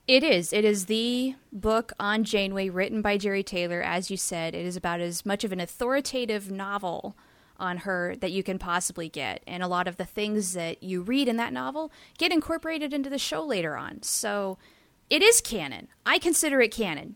It 0.07 0.23
is. 0.23 0.53
It 0.53 0.63
is 0.63 0.85
the 0.85 1.33
book 1.51 1.91
on 1.99 2.23
Janeway 2.23 2.69
written 2.69 3.01
by 3.01 3.17
Jeri 3.17 3.43
Taylor. 3.43 3.81
As 3.81 4.11
you 4.11 4.17
said, 4.17 4.53
it 4.53 4.63
is 4.63 4.77
about 4.77 5.01
as 5.01 5.25
much 5.25 5.43
of 5.43 5.51
an 5.51 5.59
authoritative 5.59 6.51
novel 6.51 7.15
on 7.57 7.77
her 7.77 8.15
that 8.17 8.31
you 8.31 8.43
can 8.43 8.59
possibly 8.59 9.09
get. 9.09 9.41
And 9.47 9.63
a 9.63 9.67
lot 9.67 9.87
of 9.87 9.97
the 9.97 10.05
things 10.05 10.53
that 10.53 10.83
you 10.83 11.01
read 11.01 11.27
in 11.27 11.37
that 11.37 11.51
novel 11.53 11.91
get 12.19 12.31
incorporated 12.31 12.93
into 12.93 13.09
the 13.09 13.17
show 13.17 13.43
later 13.43 13.75
on. 13.75 14.03
So 14.03 14.59
it 15.09 15.21
is 15.21 15.41
canon. 15.41 15.87
I 16.05 16.19
consider 16.19 16.61
it 16.61 16.71
canon 16.71 17.15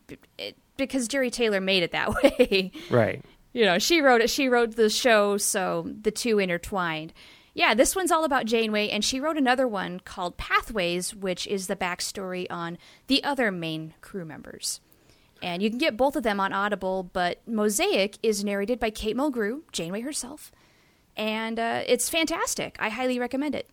because 0.77 1.07
Jeri 1.07 1.31
Taylor 1.31 1.61
made 1.61 1.83
it 1.83 1.91
that 1.91 2.09
way. 2.23 2.71
right 2.89 3.23
you 3.53 3.65
know, 3.65 3.79
she 3.79 4.01
wrote 4.01 4.21
it. 4.21 4.29
She 4.29 4.47
wrote 4.47 4.75
the 4.75 4.89
show, 4.89 5.37
so 5.37 5.89
the 6.01 6.11
two 6.11 6.39
intertwined. 6.39 7.13
Yeah, 7.53 7.73
this 7.73 7.95
one's 7.95 8.11
all 8.11 8.23
about 8.23 8.45
Janeway, 8.45 8.89
and 8.89 9.03
she 9.03 9.19
wrote 9.19 9.37
another 9.37 9.67
one 9.67 9.99
called 9.99 10.37
Pathways, 10.37 11.15
which 11.15 11.47
is 11.47 11.67
the 11.67 11.75
backstory 11.75 12.45
on 12.49 12.77
the 13.07 13.23
other 13.23 13.51
main 13.51 13.95
crew 14.01 14.23
members. 14.23 14.79
And 15.41 15.63
you 15.63 15.69
can 15.69 15.79
get 15.79 15.97
both 15.97 16.15
of 16.15 16.23
them 16.23 16.39
on 16.39 16.53
Audible, 16.53 17.03
but 17.11 17.45
Mosaic 17.47 18.17
is 18.21 18.43
narrated 18.43 18.79
by 18.79 18.91
Kate 18.91 19.15
Mulgrew, 19.15 19.61
Janeway 19.71 20.01
herself, 20.01 20.51
and 21.17 21.59
uh, 21.59 21.81
it's 21.87 22.09
fantastic. 22.09 22.75
I 22.79 22.89
highly 22.89 23.19
recommend 23.19 23.55
it. 23.55 23.69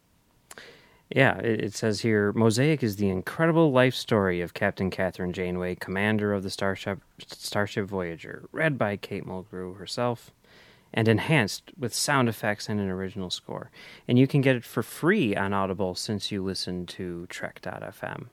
Yeah, 1.11 1.39
it, 1.39 1.75
says 1.75 2.01
here 2.01 2.33
Mosaic 2.33 2.83
is 2.83 2.97
the 2.97 3.09
incredible 3.09 3.71
life 3.71 3.95
story 3.95 4.41
of 4.41 4.55
Captain 4.55 4.91
Kathryn 4.91 5.33
Janeway, 5.33 5.77
commander 5.77 6.33
of 6.33 6.43
the 6.43 6.51
Starship 6.51 7.01
Starship 7.27 7.87
Voyager, 7.87 8.49
read 8.51 8.77
by 8.77 8.97
Kate 8.97 9.25
Mulgrew 9.25 9.79
herself, 9.79 10.33
and 10.93 11.07
enhanced 11.07 11.71
with 11.79 11.95
sound 11.95 12.29
effects 12.29 12.69
and 12.69 12.81
an 12.81 12.89
original 12.89 13.31
score. 13.31 13.71
And 14.09 14.19
you 14.19 14.27
can 14.27 14.41
get 14.41 14.57
it 14.57 14.65
for 14.65 14.83
free 14.83 15.37
on 15.37 15.53
Audible 15.53 15.95
since 15.95 16.33
you 16.33 16.43
listen 16.43 16.87
to 16.87 17.27
Trek.fm. 17.29 18.27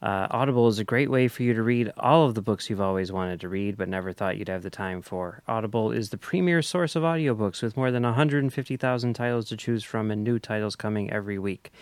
Uh, 0.00 0.28
Audible 0.30 0.68
is 0.68 0.78
a 0.78 0.84
great 0.84 1.10
way 1.10 1.26
for 1.26 1.42
you 1.42 1.54
to 1.54 1.62
read 1.62 1.92
all 1.96 2.24
of 2.24 2.34
the 2.34 2.42
books 2.42 2.70
you've 2.70 2.80
always 2.80 3.10
wanted 3.10 3.40
to 3.40 3.48
read 3.48 3.76
but 3.76 3.88
never 3.88 4.12
thought 4.12 4.36
you'd 4.36 4.48
have 4.48 4.62
the 4.62 4.70
time 4.70 5.02
for. 5.02 5.42
Audible 5.48 5.90
is 5.90 6.10
the 6.10 6.18
premier 6.18 6.62
source 6.62 6.94
of 6.94 7.02
audiobooks 7.02 7.62
with 7.62 7.76
more 7.76 7.90
than 7.90 8.04
150,000 8.04 9.14
titles 9.14 9.48
to 9.48 9.56
choose 9.56 9.82
from 9.82 10.10
and 10.10 10.22
new 10.22 10.38
titles 10.38 10.76
coming 10.76 11.10
every 11.10 11.38
week. 11.38 11.72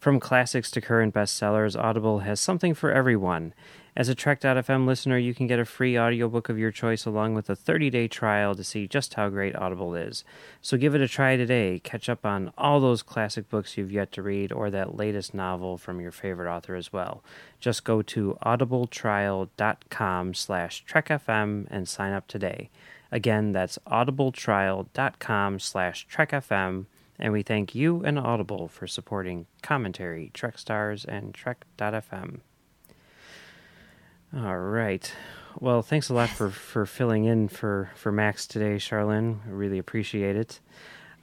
From 0.00 0.18
classics 0.18 0.70
to 0.72 0.80
current 0.80 1.14
bestsellers, 1.14 1.78
Audible 1.78 2.20
has 2.20 2.40
something 2.40 2.74
for 2.74 2.90
everyone. 2.90 3.52
As 3.96 4.08
a 4.08 4.14
Trek.fm 4.14 4.86
listener, 4.86 5.18
you 5.18 5.34
can 5.34 5.46
get 5.46 5.58
a 5.58 5.64
free 5.64 5.98
audiobook 5.98 6.48
of 6.48 6.58
your 6.58 6.70
choice 6.70 7.04
along 7.04 7.34
with 7.34 7.50
a 7.50 7.56
30-day 7.56 8.08
trial 8.08 8.54
to 8.54 8.62
see 8.62 8.86
just 8.86 9.14
how 9.14 9.28
great 9.28 9.56
Audible 9.56 9.94
is. 9.94 10.24
So 10.60 10.76
give 10.76 10.94
it 10.94 11.00
a 11.00 11.08
try 11.08 11.36
today. 11.36 11.80
Catch 11.82 12.08
up 12.08 12.24
on 12.24 12.52
all 12.56 12.80
those 12.80 13.02
classic 13.02 13.48
books 13.48 13.76
you've 13.76 13.92
yet 13.92 14.12
to 14.12 14.22
read 14.22 14.52
or 14.52 14.70
that 14.70 14.96
latest 14.96 15.34
novel 15.34 15.76
from 15.76 16.00
your 16.00 16.12
favorite 16.12 16.50
author 16.50 16.76
as 16.76 16.92
well. 16.92 17.24
Just 17.58 17.84
go 17.84 18.02
to 18.02 18.38
audibletrial.com 18.44 20.34
slash 20.34 20.84
trekfm 20.84 21.66
and 21.70 21.88
sign 21.88 22.12
up 22.12 22.28
today. 22.28 22.70
Again, 23.12 23.52
that's 23.52 23.78
audibletrial.com 23.86 25.58
slash 25.58 26.06
trekfm 26.06 26.86
and 27.20 27.34
we 27.34 27.42
thank 27.42 27.74
you 27.74 28.02
and 28.02 28.18
Audible 28.18 28.66
for 28.66 28.86
supporting 28.86 29.46
commentary, 29.62 30.30
Trek 30.32 30.58
Stars, 30.58 31.04
and 31.04 31.34
Trek.fm. 31.34 32.40
All 34.36 34.58
right. 34.58 35.12
Well, 35.58 35.82
thanks 35.82 36.08
a 36.08 36.14
lot 36.14 36.28
for, 36.28 36.50
for 36.50 36.86
filling 36.86 37.24
in 37.24 37.48
for, 37.48 37.90
for 37.96 38.12
Max 38.12 38.46
today, 38.46 38.76
Charlynn. 38.76 39.40
I 39.46 39.50
really 39.50 39.78
appreciate 39.78 40.36
it. 40.36 40.60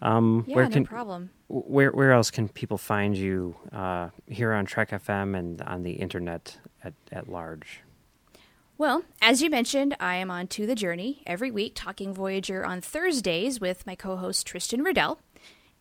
Um, 0.01 0.43
Yeah, 0.47 0.55
where 0.55 0.65
no 0.65 0.71
can, 0.71 0.85
problem. 0.85 1.29
Where 1.47 1.91
where 1.91 2.11
else 2.11 2.29
can 2.29 2.49
people 2.49 2.77
find 2.77 3.17
you 3.17 3.55
uh, 3.71 4.09
here 4.27 4.53
on 4.53 4.65
Trek 4.65 4.91
FM 4.91 5.35
and 5.37 5.61
on 5.61 5.83
the 5.83 5.93
internet 5.93 6.57
at, 6.83 6.93
at 7.11 7.29
large? 7.29 7.81
Well, 8.77 9.03
as 9.23 9.41
you 9.41 9.49
mentioned, 9.49 9.95
I 9.99 10.17
am 10.17 10.29
on 10.29 10.45
To 10.49 10.67
the 10.67 10.75
Journey 10.75 11.23
every 11.25 11.49
week, 11.49 11.71
talking 11.73 12.13
Voyager 12.13 12.63
on 12.63 12.79
Thursdays 12.79 13.59
with 13.59 13.87
my 13.87 13.95
co 13.95 14.17
host 14.17 14.45
Tristan 14.45 14.83
Riddell. 14.83 15.19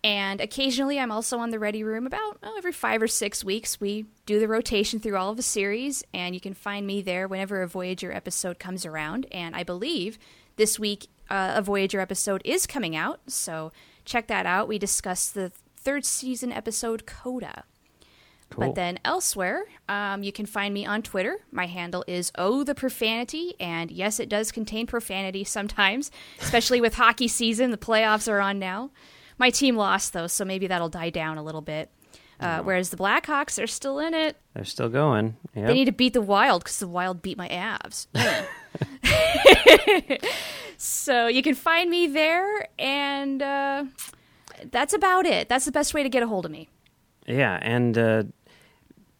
And 0.06 0.40
occasionally 0.40 1.00
I'm 1.00 1.10
also 1.10 1.40
on 1.40 1.50
the 1.50 1.58
Ready 1.58 1.82
Room 1.82 2.06
about 2.06 2.38
oh, 2.40 2.54
every 2.56 2.70
five 2.70 3.02
or 3.02 3.08
six 3.08 3.42
weeks. 3.42 3.80
We 3.80 4.06
do 4.24 4.38
the 4.38 4.46
rotation 4.46 5.00
through 5.00 5.16
all 5.16 5.30
of 5.30 5.36
the 5.36 5.42
series, 5.42 6.04
and 6.14 6.32
you 6.32 6.40
can 6.40 6.54
find 6.54 6.86
me 6.86 7.02
there 7.02 7.26
whenever 7.26 7.60
a 7.60 7.66
Voyager 7.66 8.12
episode 8.12 8.60
comes 8.60 8.86
around. 8.86 9.26
And 9.32 9.56
I 9.56 9.64
believe 9.64 10.16
this 10.54 10.78
week 10.78 11.08
uh, 11.28 11.54
a 11.56 11.62
Voyager 11.62 11.98
episode 11.98 12.40
is 12.44 12.68
coming 12.68 12.94
out, 12.94 13.18
so 13.26 13.72
check 14.04 14.28
that 14.28 14.46
out. 14.46 14.68
We 14.68 14.78
discussed 14.78 15.34
the 15.34 15.50
third 15.76 16.04
season 16.04 16.52
episode 16.52 17.04
Coda. 17.04 17.64
Cool. 18.50 18.66
But 18.66 18.74
then 18.76 19.00
elsewhere, 19.04 19.64
um, 19.88 20.22
you 20.22 20.30
can 20.30 20.46
find 20.46 20.72
me 20.72 20.86
on 20.86 21.02
Twitter. 21.02 21.38
My 21.50 21.66
handle 21.66 22.04
is 22.06 22.30
Oh 22.38 22.62
the 22.62 22.76
Profanity, 22.76 23.54
and 23.58 23.90
yes, 23.90 24.20
it 24.20 24.28
does 24.28 24.52
contain 24.52 24.86
profanity 24.86 25.42
sometimes, 25.42 26.12
especially 26.40 26.80
with 26.80 26.94
hockey 26.94 27.26
season. 27.26 27.72
The 27.72 27.76
playoffs 27.76 28.30
are 28.30 28.38
on 28.38 28.60
now. 28.60 28.92
My 29.38 29.50
team 29.50 29.76
lost 29.76 30.12
though, 30.12 30.26
so 30.26 30.44
maybe 30.44 30.66
that'll 30.66 30.88
die 30.88 31.10
down 31.10 31.38
a 31.38 31.42
little 31.42 31.62
bit. 31.62 31.90
Uh, 32.38 32.60
Whereas 32.62 32.90
the 32.90 32.96
Blackhawks 32.98 33.62
are 33.62 33.66
still 33.66 33.98
in 33.98 34.12
it. 34.12 34.36
They're 34.54 34.64
still 34.64 34.90
going. 34.90 35.36
Yep. 35.54 35.66
They 35.66 35.74
need 35.74 35.84
to 35.86 35.92
beat 35.92 36.12
the 36.12 36.20
Wild 36.20 36.64
because 36.64 36.78
the 36.78 36.88
Wild 36.88 37.22
beat 37.22 37.38
my 37.38 37.48
Avs. 37.48 38.06
so 40.76 41.28
you 41.28 41.42
can 41.42 41.54
find 41.54 41.88
me 41.88 42.06
there, 42.06 42.68
and 42.78 43.42
uh, 43.42 43.84
that's 44.70 44.92
about 44.92 45.24
it. 45.24 45.48
That's 45.48 45.64
the 45.64 45.72
best 45.72 45.94
way 45.94 46.02
to 46.02 46.10
get 46.10 46.22
a 46.22 46.26
hold 46.26 46.44
of 46.44 46.50
me. 46.50 46.68
Yeah, 47.26 47.58
and 47.62 47.96
uh, 47.96 48.24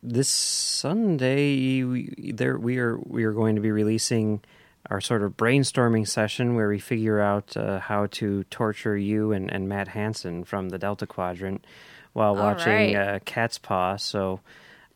this 0.02 0.28
Sunday 0.28 1.82
we, 1.84 2.32
there 2.32 2.58
we 2.58 2.78
are 2.78 2.98
we 2.98 3.24
are 3.24 3.32
going 3.32 3.56
to 3.56 3.62
be 3.62 3.70
releasing 3.70 4.42
our 4.90 5.00
sort 5.00 5.22
of 5.22 5.36
brainstorming 5.36 6.06
session 6.06 6.54
where 6.54 6.68
we 6.68 6.78
figure 6.78 7.20
out 7.20 7.56
uh, 7.56 7.80
how 7.80 8.06
to 8.06 8.44
torture 8.44 8.96
you 8.96 9.32
and, 9.32 9.50
and 9.52 9.68
Matt 9.68 9.88
Hansen 9.88 10.44
from 10.44 10.68
the 10.68 10.78
Delta 10.78 11.06
Quadrant 11.06 11.64
while 12.12 12.36
All 12.36 12.42
watching 12.44 12.72
right. 12.72 12.94
uh, 12.94 13.18
Catspaw. 13.20 14.00
So 14.00 14.40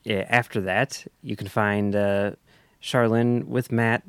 yeah, 0.04 0.24
after 0.28 0.60
that, 0.62 1.04
you 1.22 1.36
can 1.36 1.48
find 1.48 1.94
uh, 1.96 2.32
Charlynn 2.82 3.44
with 3.46 3.70
Matt 3.72 4.02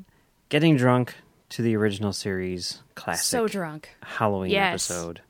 getting 0.48 0.76
drunk 0.76 1.14
to 1.50 1.62
the 1.62 1.76
original 1.76 2.12
series 2.12 2.82
classic 2.94 3.24
So 3.24 3.48
drunk. 3.48 3.90
Halloween 4.02 4.52
Yes. 4.52 4.90
episode, 4.90 5.20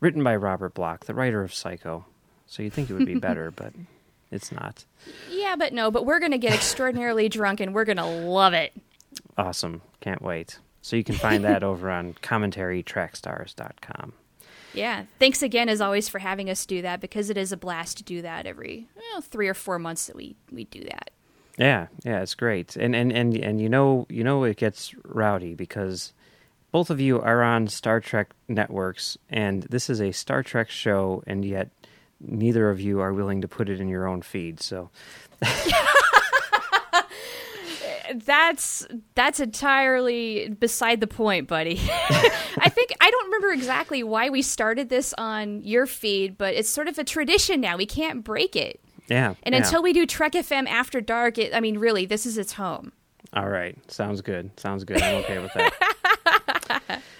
written 0.00 0.24
by 0.24 0.34
Robert 0.36 0.74
Bloch, 0.74 1.04
the 1.04 1.14
writer 1.14 1.42
of 1.42 1.54
Psycho. 1.54 2.04
So 2.46 2.62
you'd 2.62 2.72
think 2.72 2.90
it 2.90 2.94
would 2.94 3.06
be 3.06 3.14
better, 3.16 3.50
but 3.56 3.72
it's 4.32 4.50
not. 4.50 4.84
Yeah, 5.30 5.54
but 5.56 5.72
no, 5.72 5.90
but 5.90 6.04
we're 6.04 6.18
going 6.20 6.32
to 6.32 6.38
get 6.38 6.52
extraordinarily 6.52 7.28
drunk 7.28 7.60
and 7.60 7.72
we're 7.74 7.84
going 7.84 7.96
to 7.98 8.04
love 8.06 8.54
it. 8.54 8.72
Awesome. 9.38 9.82
Can't 10.00 10.22
wait. 10.22 10.58
So 10.82 10.96
you 10.96 11.04
can 11.04 11.16
find 11.16 11.44
that 11.44 11.62
over 11.64 11.90
on 11.90 12.14
commentarytrackstars.com. 12.14 14.12
Yeah. 14.72 15.04
Thanks 15.18 15.42
again, 15.42 15.68
as 15.68 15.80
always, 15.80 16.08
for 16.08 16.18
having 16.18 16.50
us 16.50 16.66
do 16.66 16.82
that 16.82 17.00
because 17.00 17.30
it 17.30 17.36
is 17.36 17.50
a 17.50 17.56
blast 17.56 17.96
to 17.98 18.04
do 18.04 18.22
that 18.22 18.46
every 18.46 18.88
you 18.94 19.14
know, 19.14 19.20
three 19.20 19.48
or 19.48 19.54
four 19.54 19.78
months 19.78 20.06
that 20.06 20.16
we, 20.16 20.36
we 20.52 20.64
do 20.64 20.84
that. 20.84 21.10
Yeah, 21.58 21.86
yeah, 22.04 22.20
it's 22.20 22.34
great. 22.34 22.76
And 22.76 22.94
and 22.94 23.10
and 23.10 23.34
and 23.34 23.60
you 23.60 23.68
know, 23.70 24.06
you 24.10 24.22
know 24.22 24.44
it 24.44 24.58
gets 24.58 24.94
rowdy 25.04 25.54
because 25.54 26.12
both 26.70 26.90
of 26.90 27.00
you 27.00 27.20
are 27.20 27.42
on 27.42 27.68
Star 27.68 28.00
Trek 28.00 28.32
networks 28.48 29.16
and 29.30 29.62
this 29.64 29.88
is 29.88 30.00
a 30.02 30.12
Star 30.12 30.42
Trek 30.42 30.68
show 30.68 31.22
and 31.26 31.44
yet 31.44 31.70
neither 32.20 32.68
of 32.68 32.80
you 32.80 33.00
are 33.00 33.12
willing 33.12 33.40
to 33.40 33.48
put 33.48 33.70
it 33.70 33.80
in 33.80 33.88
your 33.88 34.06
own 34.06 34.20
feed. 34.20 34.60
So 34.60 34.90
That's 38.26 38.86
that's 39.14 39.40
entirely 39.40 40.48
beside 40.48 41.00
the 41.00 41.06
point, 41.06 41.48
buddy. 41.48 41.80
I 41.90 42.68
think 42.68 42.90
I 43.00 43.10
don't 43.10 43.24
remember 43.26 43.52
exactly 43.52 44.02
why 44.02 44.30
we 44.30 44.42
started 44.42 44.88
this 44.88 45.14
on 45.16 45.62
your 45.62 45.86
feed, 45.86 46.36
but 46.36 46.54
it's 46.54 46.68
sort 46.68 46.88
of 46.88 46.98
a 46.98 47.04
tradition 47.04 47.60
now. 47.60 47.76
We 47.76 47.86
can't 47.86 48.24
break 48.24 48.56
it. 48.56 48.80
yeah. 49.08 49.34
And 49.44 49.54
yeah. 49.54 49.62
until 49.62 49.82
we 49.82 49.92
do 49.92 50.06
Trek 50.06 50.32
FM 50.32 50.68
after 50.68 51.00
dark, 51.00 51.38
it, 51.38 51.54
I 51.54 51.60
mean, 51.60 51.78
really, 51.78 52.04
this 52.04 52.26
is 52.26 52.36
its 52.36 52.52
home. 52.52 52.92
All 53.32 53.48
right. 53.48 53.78
Sounds 53.90 54.20
good. 54.22 54.50
Sounds 54.58 54.84
good. 54.84 55.00
I'm 55.02 55.16
okay 55.24 55.38
with 55.38 55.52
that. 55.54 57.02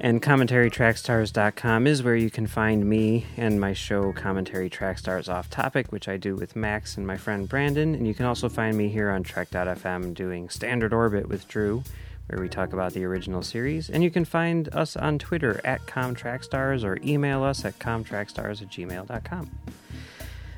and 0.00 0.20
commentarytrackstars.com 0.22 1.86
is 1.86 2.02
where 2.02 2.16
you 2.16 2.30
can 2.30 2.46
find 2.46 2.88
me 2.88 3.26
and 3.36 3.60
my 3.60 3.72
show 3.72 4.12
Commentary 4.12 4.68
Trackstars 4.68 5.32
Off 5.32 5.48
Topic, 5.50 5.92
which 5.92 6.08
I 6.08 6.16
do 6.16 6.36
with 6.36 6.56
Max 6.56 6.96
and 6.96 7.06
my 7.06 7.16
friend 7.16 7.48
Brandon. 7.48 7.94
And 7.94 8.06
you 8.06 8.14
can 8.14 8.26
also 8.26 8.48
find 8.48 8.76
me 8.76 8.88
here 8.88 9.10
on 9.10 9.22
Trek.fm 9.22 10.14
doing 10.14 10.48
Standard 10.48 10.92
Orbit 10.92 11.28
with 11.28 11.48
Drew, 11.48 11.84
where 12.26 12.40
we 12.40 12.48
talk 12.48 12.72
about 12.72 12.92
the 12.92 13.04
original 13.04 13.42
series. 13.42 13.88
And 13.88 14.02
you 14.02 14.10
can 14.10 14.24
find 14.24 14.68
us 14.74 14.96
on 14.96 15.18
Twitter 15.18 15.60
at 15.64 15.86
ComTrackstars 15.86 16.84
or 16.84 16.98
email 17.02 17.42
us 17.42 17.64
at 17.64 17.78
comtrackstars 17.78 18.62
at 18.62 18.68
gmail.com. 18.68 19.50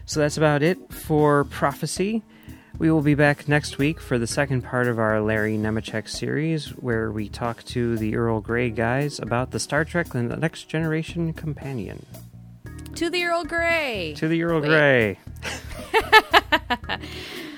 So 0.07 0.21
that's 0.21 0.37
about 0.37 0.63
it 0.63 0.93
for 0.93 1.45
Prophecy. 1.45 2.23
We 2.79 2.91
will 2.91 3.01
be 3.01 3.15
back 3.15 3.49
next 3.49 3.79
week 3.79 4.01
for 4.01 4.19
the 4.19 4.27
second 4.27 4.61
part 4.63 4.87
of 4.87 4.99
our 4.99 5.23
Larry 5.23 5.57
Nemecek 5.57 6.09
series, 6.11 6.69
where 6.69 7.11
we 7.11 7.31
talk 7.31 7.65
to 7.65 7.97
the 7.97 8.17
Earl 8.17 8.43
Grey 8.43 8.69
guys 8.69 9.19
about 9.19 9.51
the 9.51 9.59
Star 9.59 9.83
Trek 9.87 10.09
The 10.09 10.23
Next 10.23 10.65
Generation 10.65 11.33
Companion. 11.33 12.05
To 12.97 13.09
the 13.09 13.25
Earl 13.25 13.45
Grey. 13.45 14.13
To 14.19 14.29
the 14.29 14.43
Earl 14.43 14.61
Wait. 14.61 14.69
Grey. 14.69 15.19